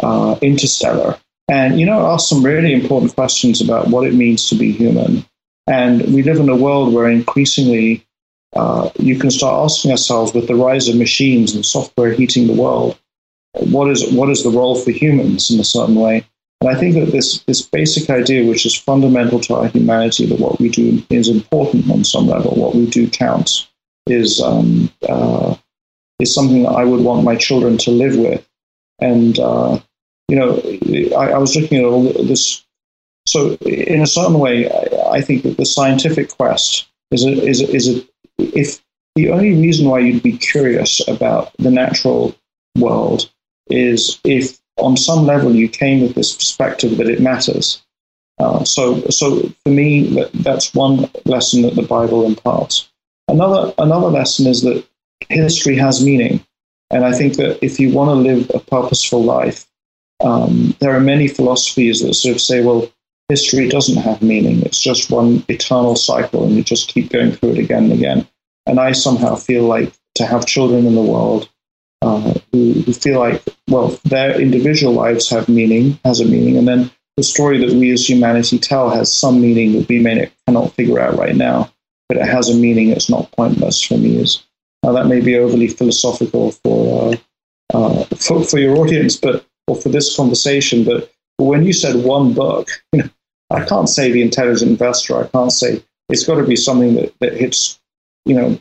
uh, 0.03 0.37
Interstellar, 0.43 1.18
and 1.49 1.78
you 1.78 1.87
know 1.87 2.07
asked 2.07 2.28
some 2.28 2.45
really 2.45 2.72
important 2.72 3.14
questions 3.14 3.61
about 3.61 3.89
what 3.89 4.07
it 4.07 4.14
means 4.14 4.49
to 4.49 4.55
be 4.55 4.72
human 4.72 5.24
and 5.66 6.03
we 6.14 6.22
live 6.22 6.39
in 6.39 6.49
a 6.49 6.57
world 6.57 6.93
where 6.93 7.09
increasingly 7.09 8.07
uh, 8.55 8.91
you 8.99 9.18
can 9.18 9.30
start 9.30 9.64
asking 9.64 9.91
ourselves 9.91 10.35
with 10.35 10.47
the 10.47 10.55
rise 10.55 10.89
of 10.89 10.97
machines 10.97 11.55
and 11.55 11.64
software 11.64 12.12
heating 12.12 12.47
the 12.47 12.53
world, 12.53 12.99
what 13.55 13.91
is 13.91 14.12
what 14.12 14.30
is 14.30 14.43
the 14.43 14.51
role 14.51 14.74
for 14.74 14.91
humans 14.91 15.51
in 15.51 15.59
a 15.59 15.64
certain 15.64 15.95
way? 15.95 16.24
And 16.65 16.75
I 16.75 16.81
think 16.81 16.95
that 16.95 17.12
this 17.12 17.43
this 17.45 17.62
basic 17.62 18.09
idea, 18.09 18.49
which 18.49 18.65
is 18.65 18.75
fundamental 18.75 19.39
to 19.41 19.55
our 19.55 19.69
humanity, 19.69 20.27
that 20.27 20.41
what 20.41 20.59
we 20.59 20.69
do 20.69 21.03
is 21.11 21.29
important 21.29 21.91
on 21.91 22.05
some 22.05 22.27
level, 22.27 22.53
what 22.53 22.75
we 22.75 22.87
do 22.87 23.09
counts, 23.09 23.69
is 24.07 24.41
um, 24.41 24.91
uh, 25.09 25.55
is 26.21 26.35
something 26.35 26.62
that 26.62 26.71
I 26.73 26.85
would 26.85 27.05
want 27.05 27.25
my 27.25 27.37
children 27.37 27.77
to 27.79 27.91
live 27.91 28.17
with. 28.17 28.49
And 28.99 29.39
uh, 29.39 29.79
you 30.29 30.37
know, 30.37 30.62
I, 31.19 31.33
I 31.33 31.39
was 31.39 31.55
looking 31.55 31.79
at 31.79 31.85
all 31.85 32.05
this 32.05 32.65
so, 33.27 33.55
in 33.67 34.01
a 34.01 34.07
certain 34.07 34.39
way, 34.39 34.71
I, 34.71 35.17
I 35.17 35.21
think 35.21 35.43
that 35.43 35.57
the 35.57 35.67
scientific 35.67 36.31
quest 36.31 36.87
is 37.11 37.25
a, 37.25 37.31
is 37.31 37.61
a, 37.62 37.75
is 37.75 37.89
a, 37.89 38.07
if 38.39 38.83
the 39.17 39.31
only 39.31 39.53
reason 39.55 39.89
why 39.89 40.01
you'd 40.01 40.23
be 40.23 40.37
curious 40.37 41.07
about 41.09 41.53
the 41.59 41.71
natural 41.71 42.35
world 42.77 43.31
is 43.69 44.21
if 44.25 44.59
on 44.79 44.97
some 44.97 45.25
level 45.25 45.55
you 45.55 45.68
came 45.68 46.01
with 46.03 46.14
this 46.14 46.35
perspective 46.35 46.97
that 46.97 47.09
it 47.09 47.20
matters. 47.20 47.83
Uh, 48.39 48.64
so, 48.64 49.01
so 49.09 49.49
for 49.62 49.70
me, 49.70 50.14
that, 50.14 50.31
that's 50.33 50.75
one 50.75 51.09
lesson 51.25 51.62
that 51.62 51.77
the 51.77 51.83
Bible 51.83 52.27
imparts. 52.27 52.91
Another 53.29 53.72
another 53.79 54.09
lesson 54.09 54.47
is 54.47 54.62
that 54.62 54.85
history 55.29 55.77
has 55.77 56.05
meaning, 56.05 56.45
and 56.91 57.05
I 57.05 57.12
think 57.12 57.37
that 57.37 57.64
if 57.64 57.81
you 57.81 57.91
want 57.91 58.11
to 58.11 58.14
live 58.14 58.51
a 58.53 58.59
purposeful 58.59 59.22
life, 59.22 59.66
um, 60.22 60.77
there 60.81 60.95
are 60.95 61.01
many 61.01 61.29
philosophies 61.29 62.03
that 62.03 62.14
sort 62.14 62.35
of 62.35 62.41
say, 62.41 62.62
well, 62.62 62.91
history 63.29 63.68
doesn't 63.68 64.03
have 64.03 64.20
meaning. 64.20 64.62
It's 64.62 64.83
just 64.83 65.11
one 65.11 65.45
eternal 65.49 65.97
cycle, 65.97 66.45
and 66.45 66.55
you 66.55 66.62
just 66.62 66.89
keep 66.89 67.11
going 67.11 67.33
through 67.33 67.53
it 67.53 67.59
again 67.59 67.85
and 67.85 67.93
again. 67.93 68.29
And 68.66 68.81
I 68.81 68.93
somehow 68.93 69.37
feel 69.37 69.64
like 69.64 69.93
to 70.16 70.27
have 70.27 70.47
children 70.47 70.87
in 70.87 70.95
the 70.95 71.03
world 71.03 71.49
uh, 72.05 72.35
who, 72.53 72.73
who, 72.73 72.93
feel 72.93 73.19
like, 73.19 73.43
well, 73.69 73.99
their 74.05 74.39
individual 74.39 74.93
lives 74.93 75.31
have 75.31 75.49
meaning, 75.49 75.99
has 76.05 76.21
a 76.21 76.25
meaning, 76.25 76.59
and 76.59 76.69
then 76.69 76.91
the 77.17 77.23
story 77.23 77.59
that 77.59 77.75
we 77.75 77.91
as 77.93 78.09
humanity 78.09 78.59
tell 78.59 78.91
has 78.91 79.13
some 79.13 79.41
meaning 79.41 79.73
that 79.73 79.89
we 79.89 79.99
may 80.01 80.31
cannot 80.47 80.75
figure 80.75 81.01
out 81.01 81.17
right 81.17 81.37
now, 81.37 81.73
but 82.09 82.19
it 82.19 82.27
has 82.27 82.51
a 82.51 82.57
meaning. 82.57 82.91
It's 82.91 83.09
not 83.09 83.33
pointless 83.33 83.81
for 83.81 83.97
me. 83.97 84.17
Is 84.17 84.45
now 84.83 84.93
that 84.93 85.07
may 85.07 85.21
be 85.21 85.39
overly 85.39 85.69
philosophical 85.69 86.51
for, 86.51 87.15
uh, 87.73 87.77
uh, 87.77 88.05
for 88.17 88.45
for 88.45 88.59
your 88.59 88.77
audience, 88.77 89.17
but 89.17 89.47
or 89.67 89.77
for 89.77 89.89
this 89.89 90.15
conversation, 90.15 90.85
but 90.85 91.11
when 91.39 91.65
you 91.65 91.73
said 91.73 92.05
one 92.05 92.35
book, 92.35 92.69
you 92.93 93.03
know, 93.03 93.11
I 93.51 93.65
can't 93.65 93.89
say 93.89 94.11
the 94.11 94.23
intelligent 94.23 94.71
investor. 94.71 95.23
I 95.23 95.29
can't 95.29 95.53
say 95.53 95.83
it's 96.09 96.27
got 96.27 96.37
to 96.37 96.45
be 96.45 96.57
something 96.57 96.95
that, 96.95 97.15
that 97.21 97.35
hits, 97.35 97.81
you 98.25 98.35
know, 98.35 98.61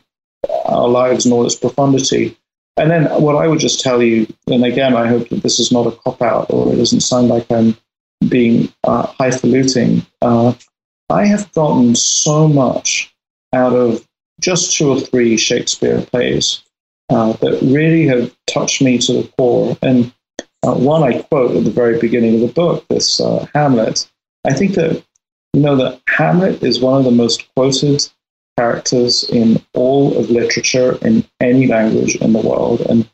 our 0.66 0.88
lives 0.88 1.26
in 1.26 1.32
all 1.32 1.46
its 1.46 1.56
profundity. 1.56 2.38
And 2.78 2.90
then 2.90 3.06
what 3.22 3.36
I 3.36 3.48
would 3.48 3.60
just 3.60 3.82
tell 3.82 4.02
you, 4.02 4.28
and 4.48 4.66
again, 4.66 4.96
I 4.96 5.08
hope 5.08 5.30
that 5.30 5.44
this 5.44 5.60
is 5.60 5.72
not 5.72 5.88
a 5.88 5.92
cop 5.92 6.22
out 6.22 6.48
or 6.50 6.74
it 6.74 6.78
doesn't 6.78 7.02
sound 7.02 7.28
like 7.28 7.52
I'm 7.52 7.78
being 8.28 8.74
uh, 8.84 9.08
highfalutin. 9.08 10.06
Uh, 10.22 10.54
I 11.10 11.26
have 11.26 11.52
gotten 11.54 11.96
so 11.96 12.48
much 12.48 13.14
out 13.54 13.74
of 13.74 14.08
just 14.40 14.76
two 14.76 14.90
or 14.90 15.00
three 15.00 15.38
Shakespeare 15.38 16.02
plays 16.02 16.64
uh, 17.10 17.34
that 17.34 17.62
really 17.62 18.08
have 18.08 18.36
touched 18.48 18.82
me 18.82 18.98
to 19.00 19.14
the 19.14 19.28
core. 19.38 19.78
And 19.82 20.12
uh, 20.64 20.74
one 20.74 21.04
I 21.04 21.22
quote 21.22 21.56
at 21.56 21.64
the 21.64 21.72
very 21.72 22.00
beginning 22.00 22.36
of 22.36 22.42
the 22.42 22.54
book, 22.54 22.88
this 22.88 23.20
uh, 23.20 23.46
Hamlet. 23.54 24.10
I 24.46 24.54
think 24.54 24.74
that 24.76 25.04
you 25.54 25.62
know 25.62 25.76
that 25.76 26.02
Hamlet 26.08 26.64
is 26.64 26.80
one 26.80 26.98
of 26.98 27.06
the 27.06 27.12
most 27.12 27.54
quoted 27.56 28.10
characters 28.58 29.24
in 29.30 29.62
all 29.74 30.18
of 30.18 30.30
literature 30.30 30.98
in 31.02 31.26
any 31.40 31.68
language 31.68 32.16
in 32.18 32.34
the 32.34 32.42
world, 32.42 32.82
and 32.82 33.10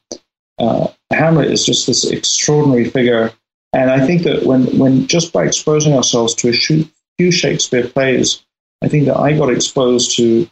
uh, 0.60 0.88
Hamlet 1.12 1.52
is 1.52 1.66
just 1.66 1.88
this 1.88 2.10
extraordinary 2.10 2.86
figure. 2.86 3.32
And 3.74 3.92
I 3.92 4.06
think 4.06 4.24
that 4.24 4.46
when, 4.46 4.66
when 4.78 5.08
just 5.08 5.32
by 5.32 5.46
exposing 5.46 5.94
ourselves 5.94 6.34
to 6.36 6.50
a 6.50 6.54
few 6.54 7.32
Shakespeare 7.32 7.88
plays, 7.88 8.44
I 8.84 8.88
think 8.88 9.06
that 9.06 9.18
I 9.18 9.38
got 9.38 9.52
exposed 9.52 10.16
to 10.18 10.50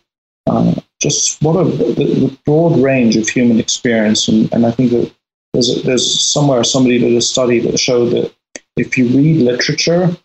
uh, 0.47 0.75
just 1.01 1.41
what 1.41 1.55
a 1.59 1.63
the, 1.63 1.93
the, 1.93 2.37
broad 2.45 2.79
range 2.79 3.17
of 3.17 3.27
human 3.27 3.59
experience. 3.59 4.27
And, 4.27 4.51
and 4.53 4.65
I 4.65 4.71
think 4.71 4.91
that 4.91 5.11
there's, 5.53 5.83
there's 5.83 6.21
somewhere 6.21 6.63
somebody 6.63 6.99
did 6.99 7.13
a 7.13 7.21
study 7.21 7.59
that 7.59 7.79
showed 7.79 8.09
that 8.11 8.33
if 8.75 8.97
you 8.97 9.07
read 9.07 9.41
literature, 9.41 10.15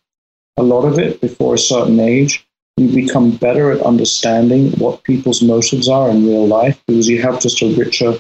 a 0.57 0.63
lot 0.63 0.85
of 0.85 0.99
it 0.99 1.21
before 1.21 1.55
a 1.55 1.59
certain 1.59 1.99
age, 1.99 2.47
you 2.77 2.89
become 2.95 3.37
better 3.37 3.71
at 3.71 3.83
understanding 3.83 4.73
what 4.73 5.05
people's 5.05 5.43
motives 5.43 5.89
are 5.89 6.11
in 6.11 6.27
real 6.27 6.47
life 6.47 6.83
because 6.87 7.09
you 7.09 7.21
have 7.21 7.41
just 7.41 7.61
a 7.63 7.75
richer 7.77 8.15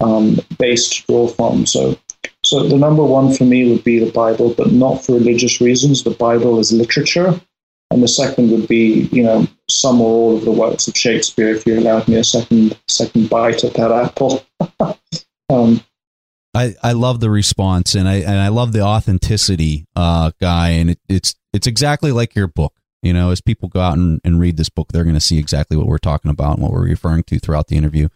um, 0.00 0.38
base 0.58 0.88
to 0.88 1.06
draw 1.06 1.28
from. 1.28 1.66
So, 1.66 1.98
so 2.44 2.68
the 2.68 2.76
number 2.76 3.02
one 3.02 3.32
for 3.32 3.44
me 3.44 3.70
would 3.70 3.84
be 3.84 3.98
the 3.98 4.10
Bible, 4.10 4.54
but 4.54 4.72
not 4.72 5.04
for 5.04 5.12
religious 5.12 5.60
reasons. 5.60 6.04
The 6.04 6.10
Bible 6.10 6.58
is 6.58 6.72
literature, 6.72 7.40
and 7.90 8.02
the 8.02 8.08
second 8.08 8.50
would 8.50 8.68
be, 8.68 9.08
you 9.12 9.22
know, 9.22 9.46
some 9.70 10.00
or 10.00 10.10
all 10.10 10.36
of 10.36 10.44
the 10.44 10.52
works 10.52 10.86
of 10.86 10.96
Shakespeare. 10.96 11.48
If 11.48 11.66
you 11.66 11.78
allowed 11.78 12.06
me 12.06 12.16
a 12.16 12.24
second 12.24 12.78
second 12.88 13.30
bite 13.30 13.64
at 13.64 13.74
that 13.74 13.90
apple. 13.90 14.44
um, 15.50 15.82
I, 16.56 16.74
I 16.82 16.92
love 16.92 17.18
the 17.18 17.30
response 17.30 17.96
and 17.96 18.08
I 18.08 18.16
and 18.16 18.38
I 18.38 18.48
love 18.48 18.72
the 18.72 18.82
authenticity, 18.82 19.86
uh, 19.96 20.30
guy, 20.40 20.70
and 20.70 20.90
it, 20.90 21.00
it's 21.08 21.34
it's 21.52 21.66
exactly 21.66 22.12
like 22.12 22.34
your 22.34 22.46
book. 22.46 22.74
You 23.04 23.12
know, 23.12 23.30
as 23.30 23.40
people 23.40 23.68
go 23.68 23.80
out 23.80 23.96
and, 23.96 24.20
and 24.24 24.40
read 24.40 24.56
this 24.56 24.70
book, 24.70 24.92
they're 24.92 25.04
going 25.04 25.14
to 25.14 25.20
see 25.20 25.38
exactly 25.38 25.76
what 25.76 25.86
we're 25.86 25.98
talking 25.98 26.30
about 26.30 26.54
and 26.54 26.62
what 26.62 26.72
we're 26.72 26.84
referring 26.84 27.22
to 27.24 27.38
throughout 27.38 27.68
the 27.68 27.76
interview. 27.76 28.08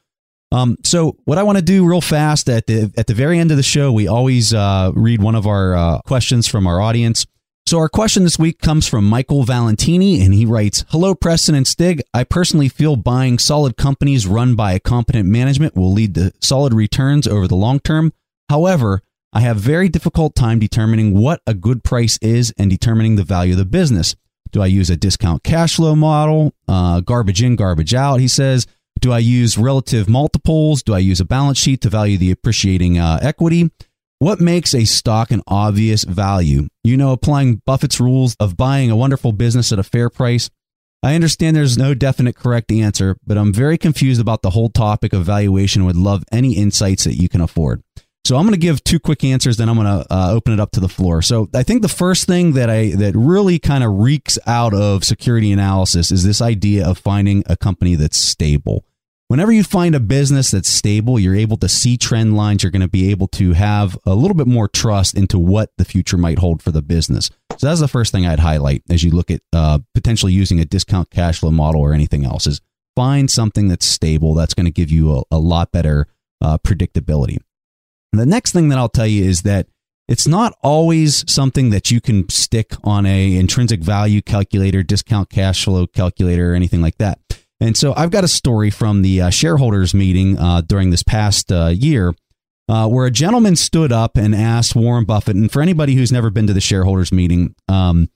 Um, 0.51 0.78
so 0.82 1.16
what 1.24 1.36
I 1.36 1.43
want 1.43 1.59
to 1.59 1.64
do 1.64 1.86
real 1.86 2.01
fast 2.01 2.49
at 2.49 2.66
the 2.66 2.91
at 2.97 3.07
the 3.07 3.14
very 3.14 3.39
end 3.39 3.51
of 3.51 3.59
the 3.59 3.62
show, 3.62 3.93
we 3.93 4.09
always 4.09 4.55
uh, 4.55 4.93
read 4.95 5.22
one 5.22 5.34
of 5.34 5.47
our 5.47 5.76
uh, 5.76 6.01
questions 6.03 6.49
from 6.49 6.66
our 6.66 6.80
audience. 6.80 7.26
So 7.66 7.76
our 7.76 7.91
question 7.91 8.24
this 8.24 8.39
week 8.39 8.61
comes 8.61 8.89
from 8.89 9.05
Michael 9.05 9.45
Valentini, 9.45 10.22
and 10.22 10.32
he 10.32 10.47
writes, 10.47 10.86
"Hello, 10.89 11.14
Preston 11.14 11.55
and 11.55 11.66
Stig. 11.66 12.01
I 12.14 12.24
personally 12.24 12.70
feel 12.70 12.97
buying 12.97 13.39
solid 13.39 13.76
companies 13.76 14.26
run 14.26 14.55
by 14.55 14.72
a 14.72 14.80
competent 14.80 15.28
management 15.28 15.76
will 15.76 15.93
lead 15.93 16.14
to 16.14 16.32
solid 16.41 16.72
returns 16.72 17.26
over 17.26 17.47
the 17.47 17.55
long 17.55 17.78
term. 17.78 18.14
However, 18.49 19.03
I 19.34 19.41
have 19.41 19.59
very 19.59 19.91
difficult 19.91 20.34
time 20.34 20.59
determining 20.59 21.12
what 21.12 21.43
a 21.47 21.53
good 21.53 21.84
price 21.84 22.18
is 22.22 22.55
and 22.57 22.70
determining 22.70 23.16
the 23.16 23.24
value 23.24 23.53
of 23.53 23.59
the 23.59 23.66
business. 23.66 24.16
Do 24.51 24.62
I 24.62 24.66
use 24.66 24.90
a 24.90 24.96
discount 24.96 25.42
cash 25.42 25.76
flow 25.76 25.94
model? 25.94 26.55
Uh, 26.66 27.01
garbage 27.01 27.42
in, 27.42 27.57
garbage 27.57 27.94
out, 27.94 28.20
he 28.20 28.28
says. 28.28 28.66
Do 29.01 29.12
I 29.12 29.18
use 29.18 29.57
relative 29.57 30.09
multiples? 30.09 30.82
Do 30.82 30.94
I 30.94 30.99
use 30.99 31.20
a 31.20 31.24
balance 31.24 31.59
sheet 31.59 31.82
to 31.82 31.90
value 31.90 32.18
the 32.18 32.30
appreciating 32.30 32.99
uh, 32.99 33.20
equity? 33.22 33.70
What 34.18 34.40
makes 34.40 34.74
a 34.74 34.84
stock 34.84 35.30
an 35.30 35.42
obvious 35.46 36.03
value? 36.03 36.68
You 36.82 36.96
know, 36.96 37.12
applying 37.12 37.62
Buffett's 37.64 38.01
rules 38.01 38.34
of 38.40 38.57
buying 38.57 38.90
a 38.90 38.96
wonderful 38.96 39.30
business 39.30 39.70
at 39.70 39.78
a 39.78 39.84
fair 39.84 40.11
price. 40.11 40.51
I 41.01 41.14
understand 41.14 41.55
there's 41.55 41.78
no 41.78 41.94
definite 41.94 42.34
correct 42.34 42.72
answer, 42.72 43.16
but 43.24 43.38
I'm 43.38 43.53
very 43.53 43.78
confused 43.78 44.20
about 44.20 44.42
the 44.42 44.51
whole 44.51 44.68
topic 44.68 45.12
of 45.12 45.24
valuation. 45.24 45.84
Would 45.84 45.94
love 45.94 46.24
any 46.32 46.57
insights 46.57 47.05
that 47.05 47.14
you 47.14 47.28
can 47.28 47.40
afford. 47.40 47.84
So 48.29 48.37
I'm 48.37 48.43
going 48.43 48.53
to 48.53 48.59
give 48.59 48.85
two 48.85 49.01
quick 49.01 49.24
answers, 49.24 49.57
then 49.57 49.70
I'm 49.70 49.76
going 49.76 49.87
to 49.87 50.07
uh, 50.12 50.33
open 50.33 50.53
it 50.53 50.61
up 50.61 50.72
to 50.72 50.81
the 50.81 50.89
floor. 50.89 51.22
So 51.22 51.49
I 51.55 51.62
think 51.62 51.81
the 51.81 51.89
first 51.89 52.26
thing 52.26 52.53
that 52.53 52.68
I 52.68 52.91
that 52.91 53.14
really 53.16 53.59
kind 53.59 53.83
of 53.83 54.01
reeks 54.01 54.39
out 54.47 54.74
of 54.74 55.03
security 55.03 55.51
analysis 55.51 56.12
is 56.12 56.24
this 56.24 56.43
idea 56.43 56.87
of 56.87 56.99
finding 56.99 57.43
a 57.47 57.57
company 57.57 57.95
that's 57.95 58.18
stable. 58.18 58.85
Whenever 59.29 59.51
you 59.51 59.64
find 59.64 59.95
a 59.95 60.01
business 60.01 60.51
that's 60.51 60.68
stable, 60.68 61.18
you're 61.18 61.35
able 61.35 61.57
to 61.57 61.70
see 61.70 61.97
trend 61.97 62.37
lines. 62.37 62.62
You're 62.62 62.70
going 62.70 62.83
to 62.83 62.87
be 62.87 63.11
able 63.11 63.29
to 63.29 63.55
have 63.55 63.97
a 64.05 64.14
little 64.14 64.37
bit 64.37 64.47
more 64.47 64.68
trust 64.68 65.16
into 65.16 65.39
what 65.39 65.70
the 65.79 65.87
future 65.87 66.18
might 66.18 66.39
hold 66.39 66.62
for 66.62 66.70
the 66.70 66.83
business. 66.83 67.31
So 67.57 67.66
that's 67.66 67.81
the 67.81 67.89
first 67.89 68.12
thing 68.12 68.26
I'd 68.26 68.41
highlight 68.41 68.83
as 68.91 69.03
you 69.03 69.11
look 69.11 69.31
at 69.31 69.41
uh, 69.55 69.79
potentially 69.95 70.35
using 70.35 70.61
a 70.61 70.66
discount 70.66 71.09
cash 71.09 71.41
flow 71.41 71.51
model 71.51 71.81
or 71.81 71.95
anything 71.95 72.26
else. 72.26 72.47
Is 72.47 72.61
find 72.95 73.31
something 73.31 73.68
that's 73.68 73.87
stable. 73.87 74.35
That's 74.35 74.53
going 74.53 74.66
to 74.66 74.70
give 74.70 74.91
you 74.91 75.16
a, 75.16 75.22
a 75.31 75.39
lot 75.39 75.72
better 75.72 76.09
uh, 76.43 76.59
predictability. 76.59 77.39
The 78.13 78.27
next 78.27 78.53
thing 78.53 78.69
that 78.71 78.79
I'll 78.79 78.89
tell 78.89 79.07
you 79.07 79.25
is 79.25 79.43
that 79.43 79.67
it's 80.09 80.27
not 80.27 80.57
always 80.63 81.31
something 81.31 81.71
that 81.71 81.91
you 81.91 82.01
can 82.01 82.29
stick 82.31 82.73
on 82.83 83.05
a 83.05 83.37
intrinsic 83.37 83.81
value 83.81 84.23
calculator, 84.23 84.83
discount 84.83 85.29
cash 85.29 85.65
flow 85.65 85.87
calculator, 85.87 86.53
or 86.53 86.55
anything 86.55 86.81
like 86.81 86.97
that. 86.99 87.19
And 87.61 87.77
so 87.77 87.93
I've 87.97 88.11
got 88.11 88.25
a 88.25 88.29
story 88.29 88.71
from 88.71 89.03
the 89.03 89.21
uh, 89.23 89.31
shareholders 89.31 89.93
meeting 89.93 90.39
uh, 90.39 90.63
during 90.63 90.91
this 90.91 91.03
past 91.03 91.53
uh, 91.53 91.67
year 91.67 92.15
uh, 92.69 92.87
where 92.87 93.07
a 93.07 93.11
gentleman 93.11 93.57
stood 93.57 93.93
up 93.93 94.17
and 94.17 94.35
asked 94.35 94.77
Warren 94.77 95.05
Buffett, 95.05 95.37
and 95.37 95.51
for 95.51 95.63
anybody 95.63 95.95
who's 95.95 96.13
never 96.13 96.31
been 96.31 96.47
to 96.47 96.53
the 96.53 96.61
shareholders 96.61 97.13
meeting, 97.13 97.55
um, 97.69 98.09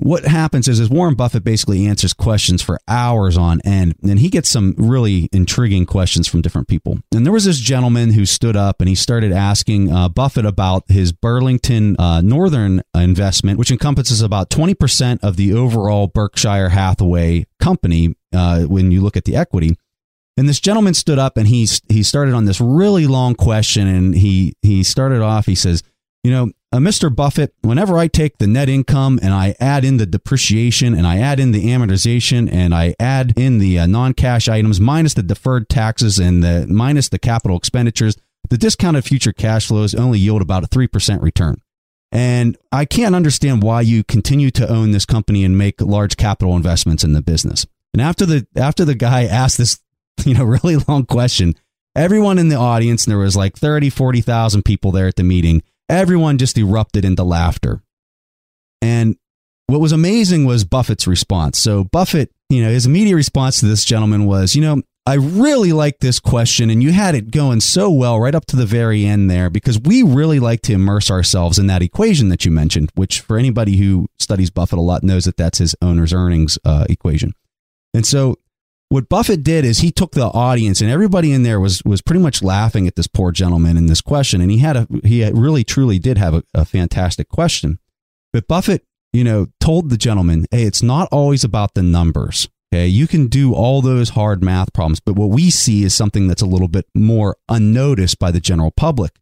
what 0.00 0.24
happens 0.24 0.68
is, 0.68 0.78
is 0.78 0.88
Warren 0.88 1.14
Buffett 1.14 1.42
basically 1.42 1.86
answers 1.86 2.12
questions 2.12 2.62
for 2.62 2.78
hours 2.86 3.36
on 3.36 3.60
end, 3.62 3.96
and 4.02 4.20
he 4.20 4.28
gets 4.28 4.48
some 4.48 4.74
really 4.78 5.28
intriguing 5.32 5.86
questions 5.86 6.28
from 6.28 6.40
different 6.40 6.68
people. 6.68 6.98
And 7.12 7.26
there 7.26 7.32
was 7.32 7.44
this 7.44 7.58
gentleman 7.58 8.12
who 8.12 8.24
stood 8.24 8.56
up 8.56 8.80
and 8.80 8.88
he 8.88 8.94
started 8.94 9.32
asking 9.32 9.92
uh, 9.92 10.08
Buffett 10.08 10.46
about 10.46 10.84
his 10.88 11.10
Burlington 11.10 11.96
uh, 11.98 12.20
Northern 12.20 12.80
investment, 12.94 13.58
which 13.58 13.72
encompasses 13.72 14.22
about 14.22 14.50
20% 14.50 15.18
of 15.22 15.36
the 15.36 15.52
overall 15.52 16.06
Berkshire 16.06 16.68
Hathaway 16.68 17.46
company 17.58 18.14
uh, 18.32 18.62
when 18.62 18.92
you 18.92 19.00
look 19.00 19.16
at 19.16 19.24
the 19.24 19.34
equity. 19.34 19.76
And 20.36 20.48
this 20.48 20.60
gentleman 20.60 20.94
stood 20.94 21.18
up 21.18 21.36
and 21.36 21.48
he 21.48 21.66
he 21.88 22.04
started 22.04 22.34
on 22.34 22.44
this 22.44 22.60
really 22.60 23.08
long 23.08 23.34
question, 23.34 23.88
and 23.88 24.14
he 24.14 24.54
he 24.62 24.84
started 24.84 25.20
off. 25.20 25.46
He 25.46 25.56
says, 25.56 25.82
"You 26.22 26.30
know, 26.30 26.52
uh, 26.70 26.78
Mr. 26.78 27.14
Buffett, 27.14 27.54
whenever 27.62 27.98
I 27.98 28.08
take 28.08 28.38
the 28.38 28.46
net 28.46 28.68
income 28.68 29.18
and 29.22 29.32
I 29.32 29.54
add 29.58 29.84
in 29.84 29.96
the 29.96 30.04
depreciation 30.04 30.94
and 30.94 31.06
I 31.06 31.18
add 31.18 31.40
in 31.40 31.52
the 31.52 31.66
amortization 31.66 32.52
and 32.52 32.74
I 32.74 32.94
add 33.00 33.32
in 33.36 33.58
the 33.58 33.78
uh, 33.78 33.86
non-cash 33.86 34.48
items 34.48 34.78
minus 34.78 35.14
the 35.14 35.22
deferred 35.22 35.70
taxes 35.70 36.18
and 36.18 36.44
the 36.44 36.66
minus 36.68 37.08
the 37.08 37.18
capital 37.18 37.56
expenditures, 37.56 38.16
the 38.50 38.58
discounted 38.58 39.04
future 39.04 39.32
cash 39.32 39.68
flows 39.68 39.94
only 39.94 40.18
yield 40.18 40.42
about 40.42 40.64
a 40.64 40.68
3% 40.68 41.22
return. 41.22 41.60
And 42.12 42.56
I 42.70 42.84
can't 42.84 43.14
understand 43.14 43.62
why 43.62 43.80
you 43.82 44.04
continue 44.04 44.50
to 44.52 44.68
own 44.68 44.92
this 44.92 45.06
company 45.06 45.44
and 45.44 45.56
make 45.56 45.80
large 45.80 46.16
capital 46.16 46.54
investments 46.54 47.04
in 47.04 47.12
the 47.12 47.22
business. 47.22 47.66
And 47.92 48.02
after 48.02 48.26
the 48.26 48.46
after 48.56 48.84
the 48.84 48.94
guy 48.94 49.24
asked 49.24 49.58
this, 49.58 49.78
you 50.24 50.34
know, 50.34 50.44
really 50.44 50.76
long 50.76 51.06
question, 51.06 51.54
everyone 51.94 52.38
in 52.38 52.48
the 52.48 52.56
audience, 52.56 53.04
and 53.04 53.12
there 53.12 53.18
was 53.18 53.36
like 53.36 53.56
30, 53.56 53.90
40,000 53.90 54.64
people 54.64 54.90
there 54.90 55.06
at 55.06 55.16
the 55.16 55.22
meeting, 55.22 55.62
everyone 55.88 56.38
just 56.38 56.58
erupted 56.58 57.04
into 57.04 57.24
laughter. 57.24 57.82
And 58.82 59.16
what 59.66 59.80
was 59.80 59.92
amazing 59.92 60.44
was 60.44 60.64
Buffett's 60.64 61.06
response. 61.06 61.58
So 61.58 61.84
Buffett, 61.84 62.30
you 62.48 62.62
know, 62.62 62.70
his 62.70 62.86
immediate 62.86 63.16
response 63.16 63.60
to 63.60 63.66
this 63.66 63.84
gentleman 63.84 64.24
was, 64.26 64.54
you 64.54 64.62
know, 64.62 64.82
I 65.06 65.14
really 65.14 65.72
like 65.72 66.00
this 66.00 66.20
question, 66.20 66.68
and 66.68 66.82
you 66.82 66.92
had 66.92 67.14
it 67.14 67.30
going 67.30 67.60
so 67.60 67.90
well 67.90 68.20
right 68.20 68.34
up 68.34 68.44
to 68.46 68.56
the 68.56 68.66
very 68.66 69.06
end 69.06 69.30
there 69.30 69.48
because 69.48 69.80
we 69.80 70.02
really 70.02 70.38
like 70.38 70.60
to 70.62 70.74
immerse 70.74 71.10
ourselves 71.10 71.58
in 71.58 71.66
that 71.68 71.80
equation 71.80 72.28
that 72.28 72.44
you 72.44 72.50
mentioned, 72.50 72.92
which 72.94 73.20
for 73.20 73.38
anybody 73.38 73.78
who 73.78 74.08
studies 74.18 74.50
Buffett 74.50 74.78
a 74.78 74.82
lot 74.82 75.02
knows 75.02 75.24
that 75.24 75.38
that's 75.38 75.58
his 75.58 75.74
owner's 75.80 76.12
earnings 76.12 76.58
uh, 76.62 76.84
equation. 76.90 77.32
And 77.94 78.04
so 78.04 78.36
what 78.88 79.08
Buffett 79.08 79.42
did 79.42 79.64
is 79.64 79.80
he 79.80 79.90
took 79.90 80.12
the 80.12 80.26
audience 80.26 80.80
and 80.80 80.90
everybody 80.90 81.32
in 81.32 81.42
there 81.42 81.60
was 81.60 81.82
was 81.84 82.00
pretty 82.00 82.22
much 82.22 82.42
laughing 82.42 82.86
at 82.86 82.96
this 82.96 83.06
poor 83.06 83.30
gentleman 83.30 83.76
in 83.76 83.86
this 83.86 84.00
question 84.00 84.40
and 84.40 84.50
he 84.50 84.58
had 84.58 84.76
a 84.76 84.86
he 85.04 85.28
really 85.30 85.64
truly 85.64 85.98
did 85.98 86.18
have 86.18 86.34
a, 86.34 86.42
a 86.54 86.64
fantastic 86.64 87.28
question. 87.28 87.78
But 88.32 88.48
Buffett 88.48 88.84
you 89.12 89.24
know 89.24 89.48
told 89.60 89.90
the 89.90 89.96
gentleman 89.96 90.46
hey 90.50 90.64
it's 90.64 90.82
not 90.82 91.08
always 91.12 91.44
about 91.44 91.74
the 91.74 91.82
numbers 91.82 92.48
okay? 92.72 92.86
You 92.86 93.06
can 93.06 93.26
do 93.26 93.54
all 93.54 93.82
those 93.82 94.10
hard 94.10 94.42
math 94.42 94.72
problems 94.72 95.00
but 95.00 95.16
what 95.16 95.30
we 95.30 95.50
see 95.50 95.84
is 95.84 95.94
something 95.94 96.26
that's 96.26 96.42
a 96.42 96.46
little 96.46 96.68
bit 96.68 96.86
more 96.94 97.36
unnoticed 97.48 98.18
by 98.18 98.30
the 98.30 98.40
general 98.40 98.70
public. 98.70 99.12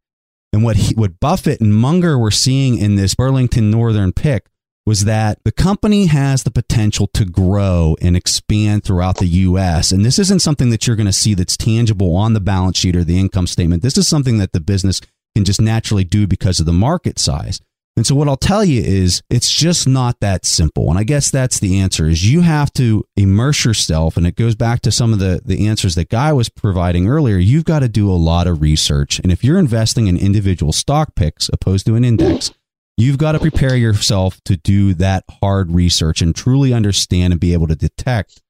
And 0.52 0.62
what 0.64 0.76
he, 0.76 0.94
what 0.94 1.20
Buffett 1.20 1.60
and 1.60 1.74
Munger 1.74 2.16
were 2.16 2.30
seeing 2.30 2.78
in 2.78 2.94
this 2.94 3.14
Burlington 3.14 3.70
Northern 3.70 4.12
pick 4.12 4.46
was 4.86 5.04
that 5.04 5.42
the 5.42 5.52
company 5.52 6.06
has 6.06 6.44
the 6.44 6.50
potential 6.50 7.08
to 7.08 7.24
grow 7.24 7.96
and 8.00 8.16
expand 8.16 8.84
throughout 8.84 9.18
the 9.18 9.26
U.S. 9.26 9.90
And 9.90 10.04
this 10.04 10.18
isn't 10.18 10.40
something 10.40 10.70
that 10.70 10.86
you're 10.86 10.96
going 10.96 11.06
to 11.06 11.12
see 11.12 11.34
that's 11.34 11.56
tangible 11.56 12.14
on 12.14 12.32
the 12.32 12.40
balance 12.40 12.78
sheet 12.78 12.94
or 12.94 13.02
the 13.02 13.18
income 13.18 13.48
statement. 13.48 13.82
This 13.82 13.98
is 13.98 14.06
something 14.06 14.38
that 14.38 14.52
the 14.52 14.60
business 14.60 15.00
can 15.34 15.44
just 15.44 15.60
naturally 15.60 16.04
do 16.04 16.26
because 16.28 16.60
of 16.60 16.66
the 16.66 16.72
market 16.72 17.18
size. 17.18 17.60
And 17.96 18.06
so 18.06 18.14
what 18.14 18.28
I'll 18.28 18.36
tell 18.36 18.62
you 18.62 18.82
is 18.82 19.22
it's 19.30 19.50
just 19.50 19.88
not 19.88 20.20
that 20.20 20.44
simple. 20.44 20.90
And 20.90 20.98
I 20.98 21.02
guess 21.04 21.30
that's 21.30 21.58
the 21.58 21.80
answer 21.80 22.06
is 22.08 22.30
you 22.30 22.42
have 22.42 22.70
to 22.74 23.04
immerse 23.16 23.64
yourself. 23.64 24.18
And 24.18 24.26
it 24.26 24.36
goes 24.36 24.54
back 24.54 24.82
to 24.82 24.92
some 24.92 25.14
of 25.14 25.18
the, 25.18 25.40
the 25.44 25.66
answers 25.66 25.94
that 25.94 26.10
Guy 26.10 26.32
was 26.34 26.50
providing 26.50 27.08
earlier. 27.08 27.38
You've 27.38 27.64
got 27.64 27.78
to 27.78 27.88
do 27.88 28.10
a 28.10 28.12
lot 28.12 28.46
of 28.46 28.60
research. 28.60 29.18
And 29.20 29.32
if 29.32 29.42
you're 29.42 29.58
investing 29.58 30.08
in 30.08 30.18
individual 30.18 30.72
stock 30.72 31.14
picks 31.16 31.48
opposed 31.52 31.86
to 31.86 31.94
an 31.94 32.04
index, 32.04 32.52
You've 32.98 33.18
got 33.18 33.32
to 33.32 33.38
prepare 33.38 33.76
yourself 33.76 34.40
to 34.44 34.56
do 34.56 34.94
that 34.94 35.24
hard 35.42 35.70
research 35.70 36.22
and 36.22 36.34
truly 36.34 36.72
understand 36.72 37.32
and 37.34 37.40
be 37.40 37.52
able 37.52 37.66
to 37.66 37.76
detect 37.76 38.42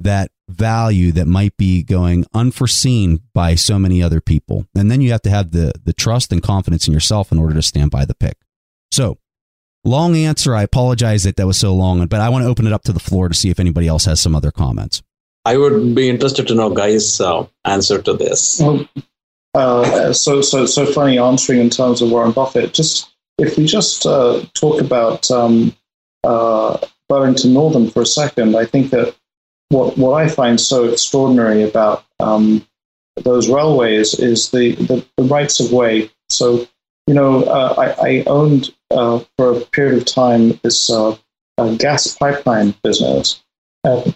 that 0.00 0.32
value 0.48 1.12
that 1.12 1.26
might 1.26 1.56
be 1.56 1.84
going 1.84 2.26
unforeseen 2.34 3.20
by 3.32 3.54
so 3.54 3.78
many 3.78 4.02
other 4.02 4.20
people. 4.20 4.66
And 4.74 4.90
then 4.90 5.00
you 5.00 5.12
have 5.12 5.22
to 5.22 5.30
have 5.30 5.52
the, 5.52 5.72
the 5.84 5.92
trust 5.92 6.32
and 6.32 6.42
confidence 6.42 6.88
in 6.88 6.92
yourself 6.92 7.30
in 7.30 7.38
order 7.38 7.54
to 7.54 7.62
stand 7.62 7.92
by 7.92 8.04
the 8.04 8.14
pick. 8.14 8.36
So, 8.90 9.18
long 9.84 10.16
answer. 10.16 10.54
I 10.54 10.62
apologize 10.62 11.22
that 11.22 11.36
that 11.36 11.46
was 11.46 11.56
so 11.56 11.72
long, 11.72 12.04
but 12.06 12.20
I 12.20 12.28
want 12.28 12.42
to 12.42 12.48
open 12.48 12.66
it 12.66 12.72
up 12.72 12.82
to 12.84 12.92
the 12.92 13.00
floor 13.00 13.28
to 13.28 13.34
see 13.34 13.50
if 13.50 13.60
anybody 13.60 13.86
else 13.86 14.04
has 14.06 14.20
some 14.20 14.34
other 14.34 14.50
comments. 14.50 15.02
I 15.44 15.56
would 15.56 15.94
be 15.94 16.08
interested 16.08 16.48
to 16.48 16.54
know 16.54 16.70
Guy's 16.70 17.20
uh, 17.20 17.46
answer 17.64 18.02
to 18.02 18.12
this. 18.14 18.60
Well, 18.60 18.88
uh, 19.54 20.12
so 20.12 20.40
so 20.40 20.66
so 20.66 20.86
funny 20.86 21.18
answering 21.18 21.60
in 21.60 21.70
terms 21.70 22.00
of 22.00 22.10
Warren 22.10 22.32
Buffett. 22.32 22.72
Just 22.72 23.11
if 23.38 23.56
we 23.56 23.66
just 23.66 24.06
uh, 24.06 24.42
talk 24.54 24.80
about 24.80 25.30
um, 25.30 25.74
uh, 26.24 26.78
Burlington 27.08 27.54
Northern 27.54 27.90
for 27.90 28.02
a 28.02 28.06
second, 28.06 28.56
I 28.56 28.64
think 28.64 28.90
that 28.90 29.14
what 29.68 29.96
what 29.96 30.22
I 30.22 30.28
find 30.28 30.60
so 30.60 30.84
extraordinary 30.84 31.62
about 31.62 32.04
um, 32.20 32.66
those 33.16 33.48
railways 33.48 34.14
is 34.14 34.50
the, 34.50 34.74
the, 34.76 35.06
the 35.16 35.24
rights 35.24 35.60
of 35.60 35.72
way. 35.72 36.10
So 36.28 36.66
you 37.06 37.14
know, 37.14 37.42
uh, 37.44 37.74
I, 37.76 38.08
I, 38.08 38.24
owned 38.26 38.72
uh, 38.90 39.20
for 39.36 39.56
a 39.56 39.60
period 39.60 40.00
of 40.00 40.04
time 40.04 40.60
this 40.62 40.88
uh, 40.88 41.16
gas 41.78 42.16
pipeline 42.16 42.74
business. 42.84 43.42
what 43.82 44.06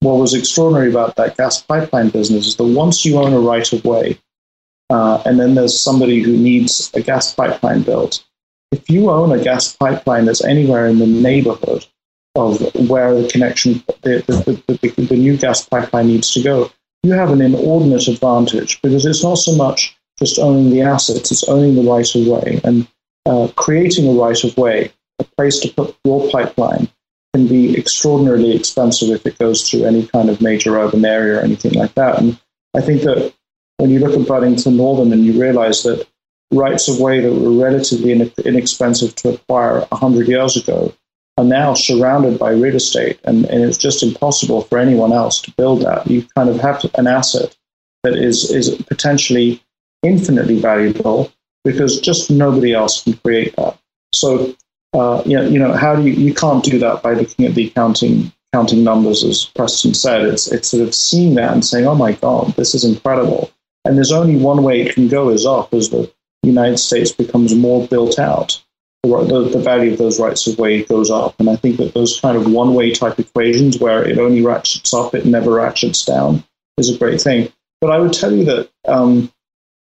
was 0.00 0.32
extraordinary 0.32 0.90
about 0.90 1.16
that 1.16 1.36
gas 1.36 1.62
pipeline 1.62 2.08
business 2.08 2.46
is 2.46 2.56
that 2.56 2.64
once 2.64 3.04
you 3.04 3.18
own 3.18 3.34
a 3.34 3.38
right 3.38 3.70
of 3.72 3.84
way, 3.84 4.18
uh, 4.88 5.22
and 5.24 5.38
then 5.38 5.54
there's 5.54 5.78
somebody 5.78 6.20
who 6.20 6.36
needs 6.36 6.90
a 6.94 7.02
gas 7.02 7.34
pipeline 7.34 7.82
built. 7.82 8.24
If 8.72 8.88
you 8.88 9.10
own 9.10 9.32
a 9.32 9.42
gas 9.42 9.74
pipeline 9.76 10.26
that's 10.26 10.44
anywhere 10.44 10.86
in 10.86 10.98
the 10.98 11.06
neighborhood 11.06 11.86
of 12.36 12.60
where 12.88 13.20
the 13.20 13.28
connection, 13.28 13.82
the, 14.02 14.22
the, 14.26 14.78
the, 14.82 15.02
the 15.06 15.16
new 15.16 15.36
gas 15.36 15.66
pipeline 15.66 16.06
needs 16.06 16.32
to 16.34 16.42
go, 16.42 16.70
you 17.02 17.12
have 17.12 17.30
an 17.30 17.40
inordinate 17.40 18.06
advantage 18.08 18.80
because 18.82 19.04
it's 19.06 19.24
not 19.24 19.36
so 19.36 19.54
much 19.56 19.96
just 20.18 20.38
owning 20.38 20.70
the 20.70 20.82
assets, 20.82 21.32
it's 21.32 21.48
owning 21.48 21.74
the 21.74 21.90
right 21.90 22.14
of 22.14 22.26
way. 22.26 22.60
And 22.62 22.86
uh, 23.26 23.48
creating 23.56 24.06
a 24.08 24.20
right 24.20 24.44
of 24.44 24.56
way, 24.56 24.92
a 25.18 25.24
place 25.24 25.58
to 25.60 25.72
put 25.72 25.96
your 26.04 26.30
pipeline, 26.30 26.88
can 27.34 27.46
be 27.46 27.76
extraordinarily 27.76 28.54
expensive 28.54 29.10
if 29.10 29.26
it 29.26 29.38
goes 29.38 29.68
through 29.68 29.84
any 29.84 30.06
kind 30.06 30.28
of 30.28 30.40
major 30.40 30.78
urban 30.78 31.04
area 31.04 31.38
or 31.38 31.42
anything 31.42 31.72
like 31.72 31.94
that. 31.94 32.18
And 32.18 32.38
I 32.76 32.80
think 32.80 33.02
that 33.02 33.32
when 33.78 33.90
you 33.90 33.98
look 33.98 34.18
at 34.18 34.26
Burlington 34.26 34.76
Northern 34.76 35.12
and 35.12 35.24
you 35.24 35.40
realize 35.40 35.82
that 35.84 36.06
rights 36.52 36.88
of 36.88 37.00
way 37.00 37.20
that 37.20 37.32
were 37.32 37.52
relatively 37.52 38.12
inexpensive 38.44 39.14
to 39.16 39.34
acquire 39.34 39.80
100 39.90 40.28
years 40.28 40.56
ago 40.56 40.92
are 41.38 41.44
now 41.44 41.74
surrounded 41.74 42.38
by 42.38 42.50
real 42.50 42.74
estate, 42.74 43.18
and, 43.24 43.44
and 43.46 43.64
it's 43.64 43.78
just 43.78 44.02
impossible 44.02 44.62
for 44.62 44.78
anyone 44.78 45.12
else 45.12 45.40
to 45.40 45.52
build 45.52 45.82
that. 45.82 46.06
You 46.06 46.26
kind 46.34 46.48
of 46.48 46.60
have 46.60 46.84
an 46.94 47.06
asset 47.06 47.56
that 48.02 48.14
is, 48.14 48.50
is 48.50 48.82
potentially 48.88 49.62
infinitely 50.02 50.60
valuable 50.60 51.32
because 51.64 52.00
just 52.00 52.30
nobody 52.30 52.74
else 52.74 53.04
can 53.04 53.14
create 53.14 53.54
that. 53.56 53.78
So, 54.12 54.54
uh, 54.92 55.22
you, 55.24 55.36
know, 55.36 55.46
you 55.46 55.58
know, 55.58 55.72
how 55.72 55.94
do 55.94 56.02
you, 56.02 56.12
you 56.12 56.34
can't 56.34 56.64
do 56.64 56.78
that 56.78 57.02
by 57.02 57.14
looking 57.14 57.46
at 57.46 57.54
the 57.54 57.68
accounting 57.68 58.32
counting 58.52 58.82
numbers, 58.82 59.22
as 59.22 59.44
Preston 59.44 59.94
said. 59.94 60.22
It's, 60.22 60.50
it's 60.50 60.68
sort 60.68 60.82
of 60.82 60.94
seeing 60.94 61.34
that 61.36 61.52
and 61.52 61.64
saying, 61.64 61.86
oh 61.86 61.94
my 61.94 62.12
God, 62.12 62.54
this 62.56 62.74
is 62.74 62.84
incredible. 62.84 63.50
And 63.84 63.96
there's 63.96 64.12
only 64.12 64.36
one 64.36 64.62
way 64.62 64.80
it 64.80 64.94
can 64.94 65.08
go 65.08 65.28
is 65.30 65.46
up 65.46 65.72
as 65.72 65.90
the 65.90 66.12
United 66.42 66.78
States 66.78 67.12
becomes 67.12 67.54
more 67.54 67.86
built 67.88 68.18
out. 68.18 68.62
The, 69.02 69.48
the, 69.50 69.58
value 69.58 69.92
of 69.92 69.98
those 69.98 70.20
rights 70.20 70.46
of 70.46 70.58
way 70.58 70.82
goes 70.82 71.10
up. 71.10 71.34
And 71.40 71.48
I 71.48 71.56
think 71.56 71.78
that 71.78 71.94
those 71.94 72.20
kind 72.20 72.36
of 72.36 72.52
one 72.52 72.74
way 72.74 72.92
type 72.92 73.18
equations 73.18 73.78
where 73.78 74.06
it 74.06 74.18
only 74.18 74.42
ratchets 74.42 74.92
up, 74.92 75.14
it 75.14 75.24
never 75.24 75.52
ratchets 75.52 76.04
down, 76.04 76.44
is 76.76 76.94
a 76.94 76.98
great 76.98 77.20
thing. 77.20 77.50
But 77.80 77.92
I 77.92 77.98
would 77.98 78.12
tell 78.12 78.30
you 78.30 78.44
that 78.44 78.70
um, 78.86 79.32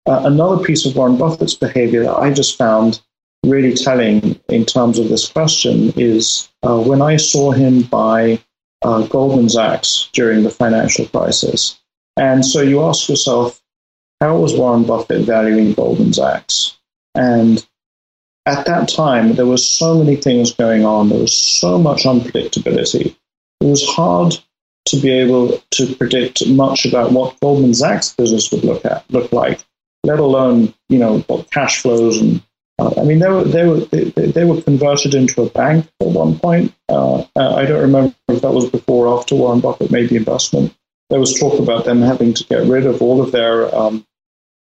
uh, 0.05 0.21
another 0.25 0.63
piece 0.63 0.85
of 0.85 0.95
Warren 0.95 1.17
Buffett's 1.17 1.55
behavior 1.55 2.03
that 2.03 2.15
I 2.15 2.31
just 2.31 2.57
found 2.57 3.01
really 3.43 3.73
telling 3.73 4.39
in 4.49 4.65
terms 4.65 4.99
of 4.99 5.09
this 5.09 5.27
question 5.27 5.93
is 5.95 6.49
uh, 6.63 6.79
when 6.79 7.01
I 7.01 7.17
saw 7.17 7.51
him 7.51 7.81
buy 7.81 8.39
uh, 8.83 9.01
Goldman 9.07 9.49
Sachs 9.49 10.09
during 10.13 10.43
the 10.43 10.49
financial 10.49 11.05
crisis. 11.07 11.79
And 12.17 12.45
so 12.45 12.61
you 12.61 12.83
ask 12.83 13.09
yourself, 13.09 13.61
how 14.21 14.37
was 14.37 14.55
Warren 14.55 14.83
Buffett 14.83 15.25
valuing 15.25 15.73
Goldman 15.73 16.13
Sachs? 16.13 16.77
And 17.15 17.65
at 18.45 18.65
that 18.65 18.87
time, 18.87 19.33
there 19.33 19.45
were 19.45 19.57
so 19.57 19.97
many 19.97 20.15
things 20.15 20.53
going 20.53 20.85
on. 20.85 21.09
There 21.09 21.19
was 21.19 21.33
so 21.33 21.77
much 21.77 22.03
unpredictability. 22.03 23.15
It 23.61 23.65
was 23.65 23.85
hard 23.87 24.37
to 24.85 24.97
be 24.97 25.11
able 25.11 25.61
to 25.71 25.95
predict 25.95 26.47
much 26.47 26.85
about 26.85 27.11
what 27.11 27.39
Goldman 27.41 27.73
Sachs 27.73 28.13
business 28.13 28.51
would 28.51 28.63
look 28.63 28.85
at 28.85 29.03
look 29.11 29.31
like, 29.33 29.63
let 30.03 30.19
alone 30.19 30.73
you 30.89 30.97
know 30.97 31.19
what 31.27 31.51
cash 31.51 31.81
flows 31.81 32.19
and. 32.19 32.41
Uh, 32.79 32.93
I 33.01 33.03
mean, 33.05 33.17
they 33.17 33.27
were 33.27 33.43
they 33.43 33.65
were 33.65 33.79
they, 33.79 34.03
they, 34.11 34.45
were 34.45 34.61
converted 34.61 35.15
into 35.15 35.41
a 35.41 35.49
bank 35.49 35.89
at 35.99 36.09
one 36.09 36.37
point. 36.37 36.71
Uh, 36.87 37.23
I 37.35 37.65
don't 37.65 37.81
remember 37.81 38.13
if 38.27 38.43
that 38.43 38.53
was 38.53 38.69
before 38.69 39.07
or 39.07 39.17
after 39.17 39.33
Warren 39.33 39.61
Buffett 39.61 39.89
made 39.89 40.09
the 40.09 40.15
investment 40.15 40.77
there 41.09 41.19
was 41.19 41.39
talk 41.39 41.59
about 41.59 41.85
them 41.85 42.01
having 42.01 42.33
to 42.33 42.43
get 42.45 42.67
rid 42.67 42.85
of 42.85 43.01
all 43.01 43.21
of 43.21 43.31
their 43.31 43.73
um, 43.73 44.05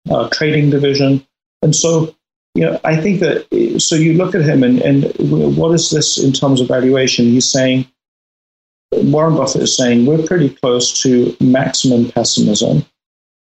uh, 0.10 0.28
trading 0.30 0.70
division. 0.70 1.26
And 1.62 1.76
so, 1.76 2.14
you 2.56 2.64
know, 2.64 2.80
I 2.84 2.98
think 2.98 3.22
that, 3.22 3.80
so 3.80 3.96
you 3.96 4.14
look 4.14 4.36
at 4.36 4.42
him 4.42 4.64
and, 4.64 4.82
and 4.82 5.58
what 5.58 5.74
is 5.74 5.90
this 5.90 6.18
in 6.18 6.34
terms 6.34 6.62
of 6.62 6.68
valuation? 6.68 7.26
He's 7.26 7.50
saying, 7.50 7.88
Warren 8.92 9.36
Buffett 9.36 9.64
is 9.64 9.76
saying, 9.76 10.06
we're 10.06 10.26
pretty 10.26 10.50
close 10.50 11.02
to 11.02 11.36
maximum 11.40 12.12
pessimism. 12.12 12.86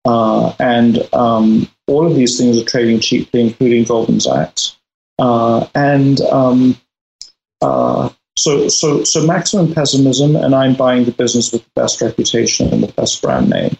Uh, 0.04 0.54
and 0.58 1.08
um, 1.12 1.68
all 1.86 2.06
of 2.06 2.16
these 2.16 2.38
things 2.38 2.60
are 2.60 2.64
trading 2.64 3.00
cheaply, 3.00 3.40
including 3.40 3.84
Goldman 3.84 4.20
Sachs. 4.20 4.76
Uh, 5.18 5.66
and 5.74 6.20
um, 6.22 6.76
uh, 7.60 8.08
so, 8.36 8.68
so, 8.68 9.02
so 9.04 9.26
maximum 9.26 9.72
pessimism, 9.72 10.36
and 10.36 10.54
I'm 10.54 10.74
buying 10.74 11.04
the 11.04 11.12
business 11.12 11.52
with 11.52 11.64
the 11.64 11.70
best 11.80 12.02
reputation 12.02 12.72
and 12.72 12.82
the 12.82 12.92
best 12.92 13.22
brand 13.22 13.48
name. 13.48 13.76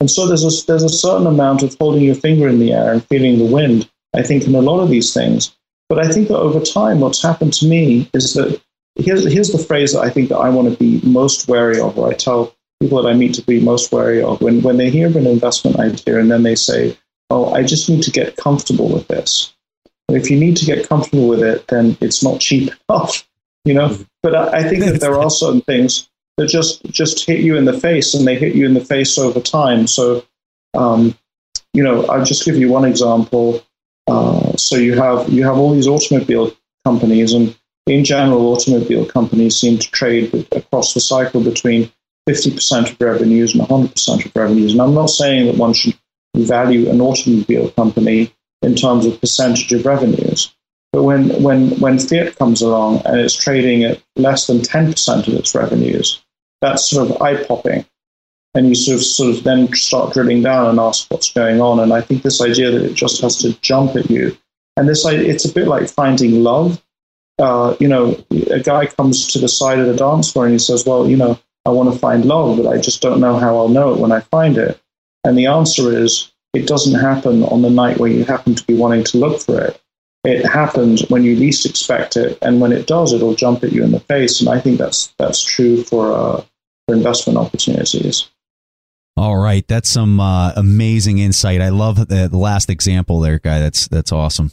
And 0.00 0.10
so 0.10 0.26
there's 0.26 0.44
a, 0.44 0.66
there's 0.66 0.82
a 0.82 0.88
certain 0.88 1.26
amount 1.26 1.62
of 1.62 1.76
holding 1.78 2.02
your 2.02 2.14
finger 2.14 2.48
in 2.48 2.58
the 2.58 2.72
air 2.72 2.92
and 2.92 3.04
feeling 3.06 3.38
the 3.38 3.44
wind, 3.44 3.88
I 4.14 4.22
think, 4.22 4.44
in 4.44 4.54
a 4.54 4.60
lot 4.60 4.80
of 4.80 4.88
these 4.88 5.14
things. 5.14 5.56
But 5.88 6.04
I 6.04 6.10
think 6.10 6.28
that 6.28 6.38
over 6.38 6.60
time, 6.60 7.00
what's 7.00 7.22
happened 7.22 7.52
to 7.54 7.66
me 7.66 8.10
is 8.12 8.34
that 8.34 8.60
here's, 8.96 9.30
here's 9.30 9.52
the 9.52 9.58
phrase 9.58 9.92
that 9.92 10.00
I 10.00 10.10
think 10.10 10.28
that 10.30 10.38
I 10.38 10.48
want 10.48 10.70
to 10.70 10.76
be 10.76 11.06
most 11.06 11.48
wary 11.48 11.78
of, 11.78 11.98
or 11.98 12.08
I 12.08 12.14
tell 12.14 12.54
people 12.80 13.02
that 13.02 13.08
I 13.08 13.14
meet 13.14 13.34
to 13.34 13.42
be 13.42 13.60
most 13.60 13.92
wary 13.92 14.22
of 14.22 14.40
when, 14.40 14.62
when 14.62 14.76
they 14.76 14.90
hear 14.90 15.06
of 15.06 15.16
an 15.16 15.26
investment 15.26 15.78
idea 15.78 16.18
and 16.18 16.30
then 16.30 16.42
they 16.42 16.54
say, 16.54 16.96
oh, 17.28 17.52
I 17.52 17.62
just 17.62 17.88
need 17.88 18.02
to 18.04 18.10
get 18.10 18.36
comfortable 18.36 18.88
with 18.88 19.06
this. 19.08 19.54
And 20.08 20.16
if 20.16 20.30
you 20.30 20.38
need 20.40 20.56
to 20.56 20.64
get 20.64 20.88
comfortable 20.88 21.28
with 21.28 21.42
it, 21.42 21.68
then 21.68 21.96
it's 22.00 22.24
not 22.24 22.40
cheap 22.40 22.72
enough 22.88 23.24
you 23.64 23.74
know. 23.74 23.96
But 24.22 24.34
I, 24.34 24.58
I 24.58 24.62
think 24.68 24.84
that 24.84 25.00
there 25.00 25.18
are 25.18 25.30
certain 25.30 25.62
things 25.62 26.08
that 26.36 26.48
just 26.48 26.84
just 26.84 27.24
hit 27.24 27.40
you 27.40 27.56
in 27.56 27.64
the 27.64 27.78
face, 27.78 28.14
and 28.14 28.26
they 28.26 28.36
hit 28.36 28.54
you 28.54 28.66
in 28.66 28.74
the 28.74 28.84
face 28.84 29.18
over 29.18 29.40
time. 29.40 29.86
So, 29.86 30.24
um, 30.74 31.16
you 31.74 31.82
know, 31.82 32.06
I'll 32.06 32.24
just 32.24 32.44
give 32.44 32.56
you 32.56 32.68
one 32.68 32.84
example. 32.84 33.62
Uh, 34.06 34.56
so 34.56 34.76
you 34.76 34.94
have 34.94 35.28
you 35.28 35.44
have 35.44 35.58
all 35.58 35.72
these 35.72 35.88
automobile 35.88 36.52
companies, 36.84 37.32
and 37.32 37.56
in 37.86 38.04
general, 38.04 38.52
automobile 38.52 39.04
companies 39.06 39.56
seem 39.56 39.78
to 39.78 39.90
trade 39.90 40.46
across 40.52 40.94
the 40.94 41.00
cycle 41.00 41.42
between 41.42 41.90
50% 42.28 42.92
of 42.92 43.00
revenues 43.00 43.54
and 43.54 43.66
100% 43.66 44.26
of 44.26 44.36
revenues. 44.36 44.72
And 44.72 44.80
I'm 44.80 44.94
not 44.94 45.10
saying 45.10 45.46
that 45.46 45.56
one 45.56 45.72
should 45.72 45.98
value 46.36 46.88
an 46.88 47.00
automobile 47.00 47.70
company 47.70 48.32
in 48.62 48.74
terms 48.74 49.06
of 49.06 49.20
percentage 49.20 49.72
of 49.72 49.84
revenues. 49.86 50.54
But 50.92 51.04
when, 51.04 51.42
when, 51.42 51.70
when 51.78 51.98
Fiat 51.98 52.36
comes 52.36 52.62
along 52.62 53.02
and 53.04 53.20
it's 53.20 53.36
trading 53.36 53.84
at 53.84 54.02
less 54.16 54.46
than 54.46 54.58
10% 54.58 55.28
of 55.28 55.34
its 55.34 55.54
revenues, 55.54 56.22
that's 56.60 56.90
sort 56.90 57.10
of 57.10 57.22
eye 57.22 57.42
popping. 57.44 57.86
And 58.54 58.68
you 58.68 58.74
sort 58.74 58.96
of, 58.96 59.04
sort 59.04 59.36
of 59.36 59.44
then 59.44 59.72
start 59.72 60.12
drilling 60.12 60.42
down 60.42 60.66
and 60.66 60.80
ask 60.80 61.08
what's 61.10 61.32
going 61.32 61.60
on. 61.60 61.78
And 61.78 61.92
I 61.92 62.00
think 62.00 62.22
this 62.22 62.40
idea 62.40 62.72
that 62.72 62.84
it 62.84 62.94
just 62.94 63.20
has 63.22 63.36
to 63.38 63.52
jump 63.60 63.94
at 63.94 64.10
you. 64.10 64.36
And 64.76 64.88
this, 64.88 65.06
it's 65.06 65.44
a 65.44 65.52
bit 65.52 65.68
like 65.68 65.88
finding 65.88 66.42
love. 66.42 66.82
Uh, 67.38 67.76
you 67.78 67.86
know, 67.86 68.22
a 68.50 68.60
guy 68.60 68.86
comes 68.86 69.28
to 69.28 69.38
the 69.38 69.48
side 69.48 69.78
of 69.78 69.86
the 69.86 69.96
dance 69.96 70.32
floor 70.32 70.46
and 70.46 70.52
he 70.52 70.58
says, 70.58 70.84
Well, 70.84 71.08
you 71.08 71.16
know, 71.16 71.38
I 71.64 71.70
want 71.70 71.92
to 71.92 71.98
find 71.98 72.24
love, 72.24 72.56
but 72.56 72.66
I 72.66 72.78
just 72.78 73.00
don't 73.00 73.20
know 73.20 73.38
how 73.38 73.56
I'll 73.56 73.68
know 73.68 73.94
it 73.94 74.00
when 74.00 74.12
I 74.12 74.20
find 74.20 74.58
it. 74.58 74.80
And 75.24 75.38
the 75.38 75.46
answer 75.46 75.96
is, 75.96 76.32
it 76.52 76.66
doesn't 76.66 77.00
happen 77.00 77.44
on 77.44 77.62
the 77.62 77.70
night 77.70 77.98
where 77.98 78.10
you 78.10 78.24
happen 78.24 78.56
to 78.56 78.64
be 78.64 78.74
wanting 78.74 79.04
to 79.04 79.18
look 79.18 79.40
for 79.40 79.60
it 79.60 79.80
it 80.24 80.44
happens 80.46 81.08
when 81.08 81.24
you 81.24 81.36
least 81.36 81.64
expect 81.66 82.16
it, 82.16 82.38
and 82.42 82.60
when 82.60 82.72
it 82.72 82.86
does, 82.86 83.12
it'll 83.12 83.34
jump 83.34 83.64
at 83.64 83.72
you 83.72 83.82
in 83.82 83.92
the 83.92 84.00
face. 84.00 84.40
And 84.40 84.48
I 84.48 84.60
think 84.60 84.78
that's 84.78 85.14
that's 85.18 85.42
true 85.42 85.82
for 85.82 86.12
uh, 86.12 86.44
for 86.86 86.94
investment 86.94 87.38
opportunities. 87.38 88.28
All 89.16 89.36
right, 89.36 89.66
that's 89.66 89.90
some 89.90 90.20
uh, 90.20 90.52
amazing 90.56 91.18
insight. 91.18 91.60
I 91.60 91.68
love 91.68 92.08
the, 92.08 92.28
last 92.32 92.70
example 92.70 93.20
there, 93.20 93.38
guy. 93.38 93.58
That's 93.58 93.88
that's 93.88 94.12
awesome. 94.12 94.50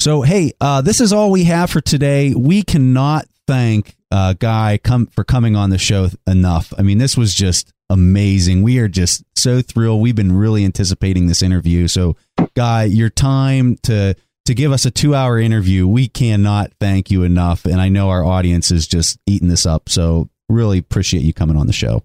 So, 0.00 0.22
hey, 0.22 0.52
uh, 0.60 0.80
this 0.80 1.00
is 1.00 1.12
all 1.12 1.30
we 1.30 1.44
have 1.44 1.68
for 1.68 1.82
today. 1.82 2.32
We 2.34 2.62
cannot 2.62 3.26
thank 3.46 3.96
uh, 4.10 4.32
Guy 4.32 4.78
come 4.82 5.06
for 5.06 5.24
coming 5.24 5.56
on 5.56 5.68
the 5.68 5.76
show 5.76 6.08
enough. 6.26 6.72
I 6.78 6.82
mean, 6.82 6.96
this 6.96 7.16
was 7.16 7.34
just 7.34 7.72
amazing. 7.90 8.62
We 8.62 8.78
are 8.78 8.88
just 8.88 9.24
so 9.36 9.60
thrilled. 9.60 10.00
We've 10.00 10.16
been 10.16 10.32
really 10.32 10.64
anticipating 10.64 11.26
this 11.26 11.42
interview. 11.42 11.86
So, 11.86 12.16
Guy, 12.56 12.84
your 12.84 13.10
time 13.10 13.76
to 13.82 14.14
to 14.50 14.54
give 14.54 14.72
us 14.72 14.84
a 14.84 14.90
two 14.90 15.14
hour 15.14 15.38
interview. 15.38 15.86
We 15.86 16.08
cannot 16.08 16.72
thank 16.80 17.08
you 17.08 17.22
enough. 17.22 17.64
And 17.64 17.80
I 17.80 17.88
know 17.88 18.10
our 18.10 18.24
audience 18.24 18.72
is 18.72 18.88
just 18.88 19.16
eating 19.24 19.48
this 19.48 19.64
up. 19.64 19.88
So 19.88 20.28
really 20.48 20.78
appreciate 20.78 21.22
you 21.22 21.32
coming 21.32 21.56
on 21.56 21.68
the 21.68 21.72
show. 21.72 22.02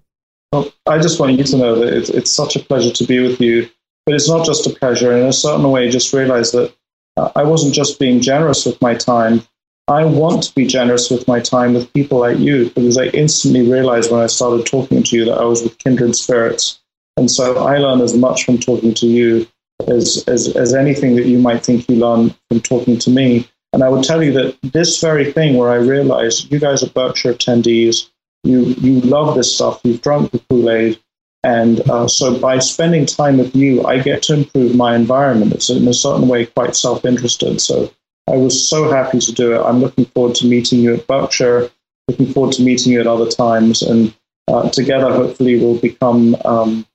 Well, 0.52 0.72
I 0.86 0.98
just 0.98 1.18
want 1.18 1.32
you 1.32 1.42
to 1.42 1.56
know 1.56 1.74
that 1.74 1.92
it's, 1.92 2.08
it's 2.08 2.30
such 2.30 2.54
a 2.54 2.60
pleasure 2.60 2.92
to 2.92 3.04
be 3.04 3.18
with 3.18 3.40
you. 3.40 3.68
But 4.06 4.14
it's 4.14 4.28
not 4.28 4.46
just 4.46 4.64
a 4.64 4.70
pleasure. 4.70 5.16
In 5.16 5.26
a 5.26 5.32
certain 5.32 5.68
way, 5.72 5.90
just 5.90 6.12
realize 6.12 6.52
that 6.52 6.72
uh, 7.16 7.32
I 7.34 7.42
wasn't 7.42 7.74
just 7.74 7.98
being 7.98 8.20
generous 8.20 8.64
with 8.64 8.80
my 8.80 8.94
time. 8.94 9.42
I 9.88 10.04
want 10.04 10.44
to 10.44 10.54
be 10.54 10.66
generous 10.66 11.10
with 11.10 11.26
my 11.26 11.40
time 11.40 11.74
with 11.74 11.92
people 11.94 12.20
like 12.20 12.38
you 12.38 12.66
because 12.66 12.96
I 12.96 13.06
instantly 13.06 13.68
realized 13.68 14.12
when 14.12 14.20
I 14.20 14.28
started 14.28 14.66
talking 14.66 15.02
to 15.02 15.16
you 15.16 15.24
that 15.24 15.38
I 15.38 15.44
was 15.44 15.64
with 15.64 15.78
kindred 15.78 16.14
spirits. 16.14 16.80
And 17.16 17.28
so 17.28 17.66
I 17.66 17.78
learn 17.78 18.00
as 18.00 18.16
much 18.16 18.44
from 18.44 18.58
talking 18.58 18.94
to 18.94 19.06
you 19.06 19.48
as, 19.86 20.24
as, 20.26 20.54
as 20.56 20.74
anything 20.74 21.16
that 21.16 21.26
you 21.26 21.38
might 21.38 21.64
think 21.64 21.88
you 21.88 21.96
learn 21.96 22.34
from 22.48 22.60
talking 22.60 22.98
to 22.98 23.10
me. 23.10 23.48
And 23.72 23.82
I 23.82 23.88
would 23.88 24.04
tell 24.04 24.22
you 24.22 24.32
that 24.32 24.56
this 24.62 25.00
very 25.00 25.32
thing 25.32 25.56
where 25.56 25.70
I 25.70 25.76
realized 25.76 26.50
you 26.50 26.58
guys 26.58 26.82
are 26.82 26.90
Berkshire 26.90 27.34
attendees, 27.34 28.08
you, 28.44 28.60
you 28.80 29.00
love 29.00 29.34
this 29.34 29.54
stuff, 29.54 29.80
you've 29.84 30.02
drunk 30.02 30.30
the 30.30 30.38
Kool 30.48 30.70
Aid. 30.70 30.98
And 31.42 31.80
uh, 31.90 32.08
so 32.08 32.38
by 32.38 32.58
spending 32.58 33.06
time 33.06 33.38
with 33.38 33.54
you, 33.54 33.84
I 33.84 34.00
get 34.00 34.22
to 34.24 34.34
improve 34.34 34.74
my 34.74 34.96
environment. 34.96 35.52
It's 35.52 35.70
in 35.70 35.86
a 35.86 35.94
certain 35.94 36.26
way 36.26 36.46
quite 36.46 36.74
self 36.74 37.04
interested. 37.04 37.60
So 37.60 37.92
I 38.28 38.36
was 38.36 38.68
so 38.68 38.90
happy 38.90 39.20
to 39.20 39.32
do 39.32 39.54
it. 39.54 39.62
I'm 39.62 39.80
looking 39.80 40.06
forward 40.06 40.34
to 40.36 40.46
meeting 40.46 40.80
you 40.80 40.94
at 40.94 41.06
Berkshire, 41.06 41.70
looking 42.08 42.32
forward 42.32 42.54
to 42.54 42.62
meeting 42.62 42.92
you 42.92 43.00
at 43.00 43.06
other 43.06 43.30
times. 43.30 43.82
And 43.82 44.12
uh, 44.48 44.70
together, 44.70 45.12
hopefully, 45.12 45.58
we'll 45.58 45.78
become 45.78 46.36
um, 46.44 46.86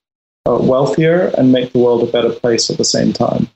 uh, 0.46 0.58
wealthier 0.60 1.32
and 1.38 1.52
make 1.52 1.72
the 1.72 1.78
world 1.78 2.08
a 2.08 2.10
better 2.10 2.30
place 2.30 2.70
at 2.70 2.78
the 2.78 2.84
same 2.84 3.12
time. 3.12 3.48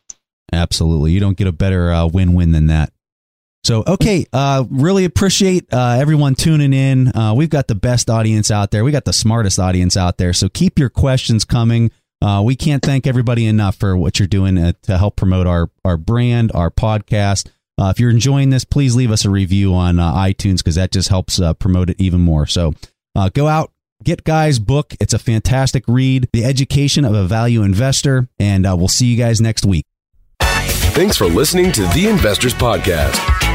Absolutely. 0.52 1.12
You 1.12 1.20
don't 1.20 1.36
get 1.36 1.46
a 1.46 1.52
better 1.52 1.92
uh, 1.92 2.06
win 2.06 2.34
win 2.34 2.52
than 2.52 2.66
that. 2.66 2.92
So, 3.66 3.82
okay, 3.84 4.26
uh, 4.32 4.62
really 4.70 5.04
appreciate 5.04 5.66
uh, 5.74 5.96
everyone 5.98 6.36
tuning 6.36 6.72
in. 6.72 7.08
Uh, 7.16 7.34
we've 7.34 7.50
got 7.50 7.66
the 7.66 7.74
best 7.74 8.08
audience 8.08 8.48
out 8.48 8.70
there. 8.70 8.84
We 8.84 8.92
got 8.92 9.06
the 9.06 9.12
smartest 9.12 9.58
audience 9.58 9.96
out 9.96 10.18
there. 10.18 10.32
So 10.32 10.48
keep 10.48 10.78
your 10.78 10.88
questions 10.88 11.44
coming. 11.44 11.90
Uh, 12.22 12.42
we 12.44 12.54
can't 12.54 12.80
thank 12.80 13.08
everybody 13.08 13.44
enough 13.44 13.74
for 13.74 13.96
what 13.96 14.20
you're 14.20 14.28
doing 14.28 14.56
uh, 14.56 14.72
to 14.82 14.96
help 14.96 15.16
promote 15.16 15.48
our 15.48 15.68
our 15.84 15.96
brand, 15.96 16.52
our 16.54 16.70
podcast. 16.70 17.48
Uh, 17.76 17.92
if 17.92 17.98
you're 17.98 18.10
enjoying 18.10 18.50
this, 18.50 18.64
please 18.64 18.94
leave 18.94 19.10
us 19.10 19.24
a 19.24 19.30
review 19.30 19.74
on 19.74 19.96
iTunes 19.96 20.58
because 20.58 20.76
that 20.76 20.92
just 20.92 21.08
helps 21.08 21.40
promote 21.58 21.90
it 21.90 22.00
even 22.00 22.20
more. 22.20 22.46
So 22.46 22.72
go 23.34 23.48
out, 23.48 23.72
get 24.02 24.24
Guy's 24.24 24.58
book. 24.58 24.94
It's 25.00 25.14
a 25.14 25.18
fantastic 25.18 25.84
read, 25.86 26.28
The 26.32 26.44
Education 26.44 27.04
of 27.04 27.14
a 27.14 27.24
Value 27.24 27.62
Investor, 27.62 28.28
and 28.38 28.66
uh, 28.66 28.74
we'll 28.76 28.88
see 28.88 29.06
you 29.06 29.16
guys 29.16 29.40
next 29.40 29.64
week. 29.64 29.84
Thanks 30.40 31.16
for 31.16 31.26
listening 31.26 31.72
to 31.72 31.82
the 31.88 32.06
Investors 32.08 32.54
Podcast. 32.54 33.35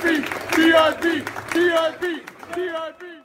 TIP, 0.00 0.24
TIP, 0.52 1.26
TIP, 1.50 2.26
TIP. 2.54 3.19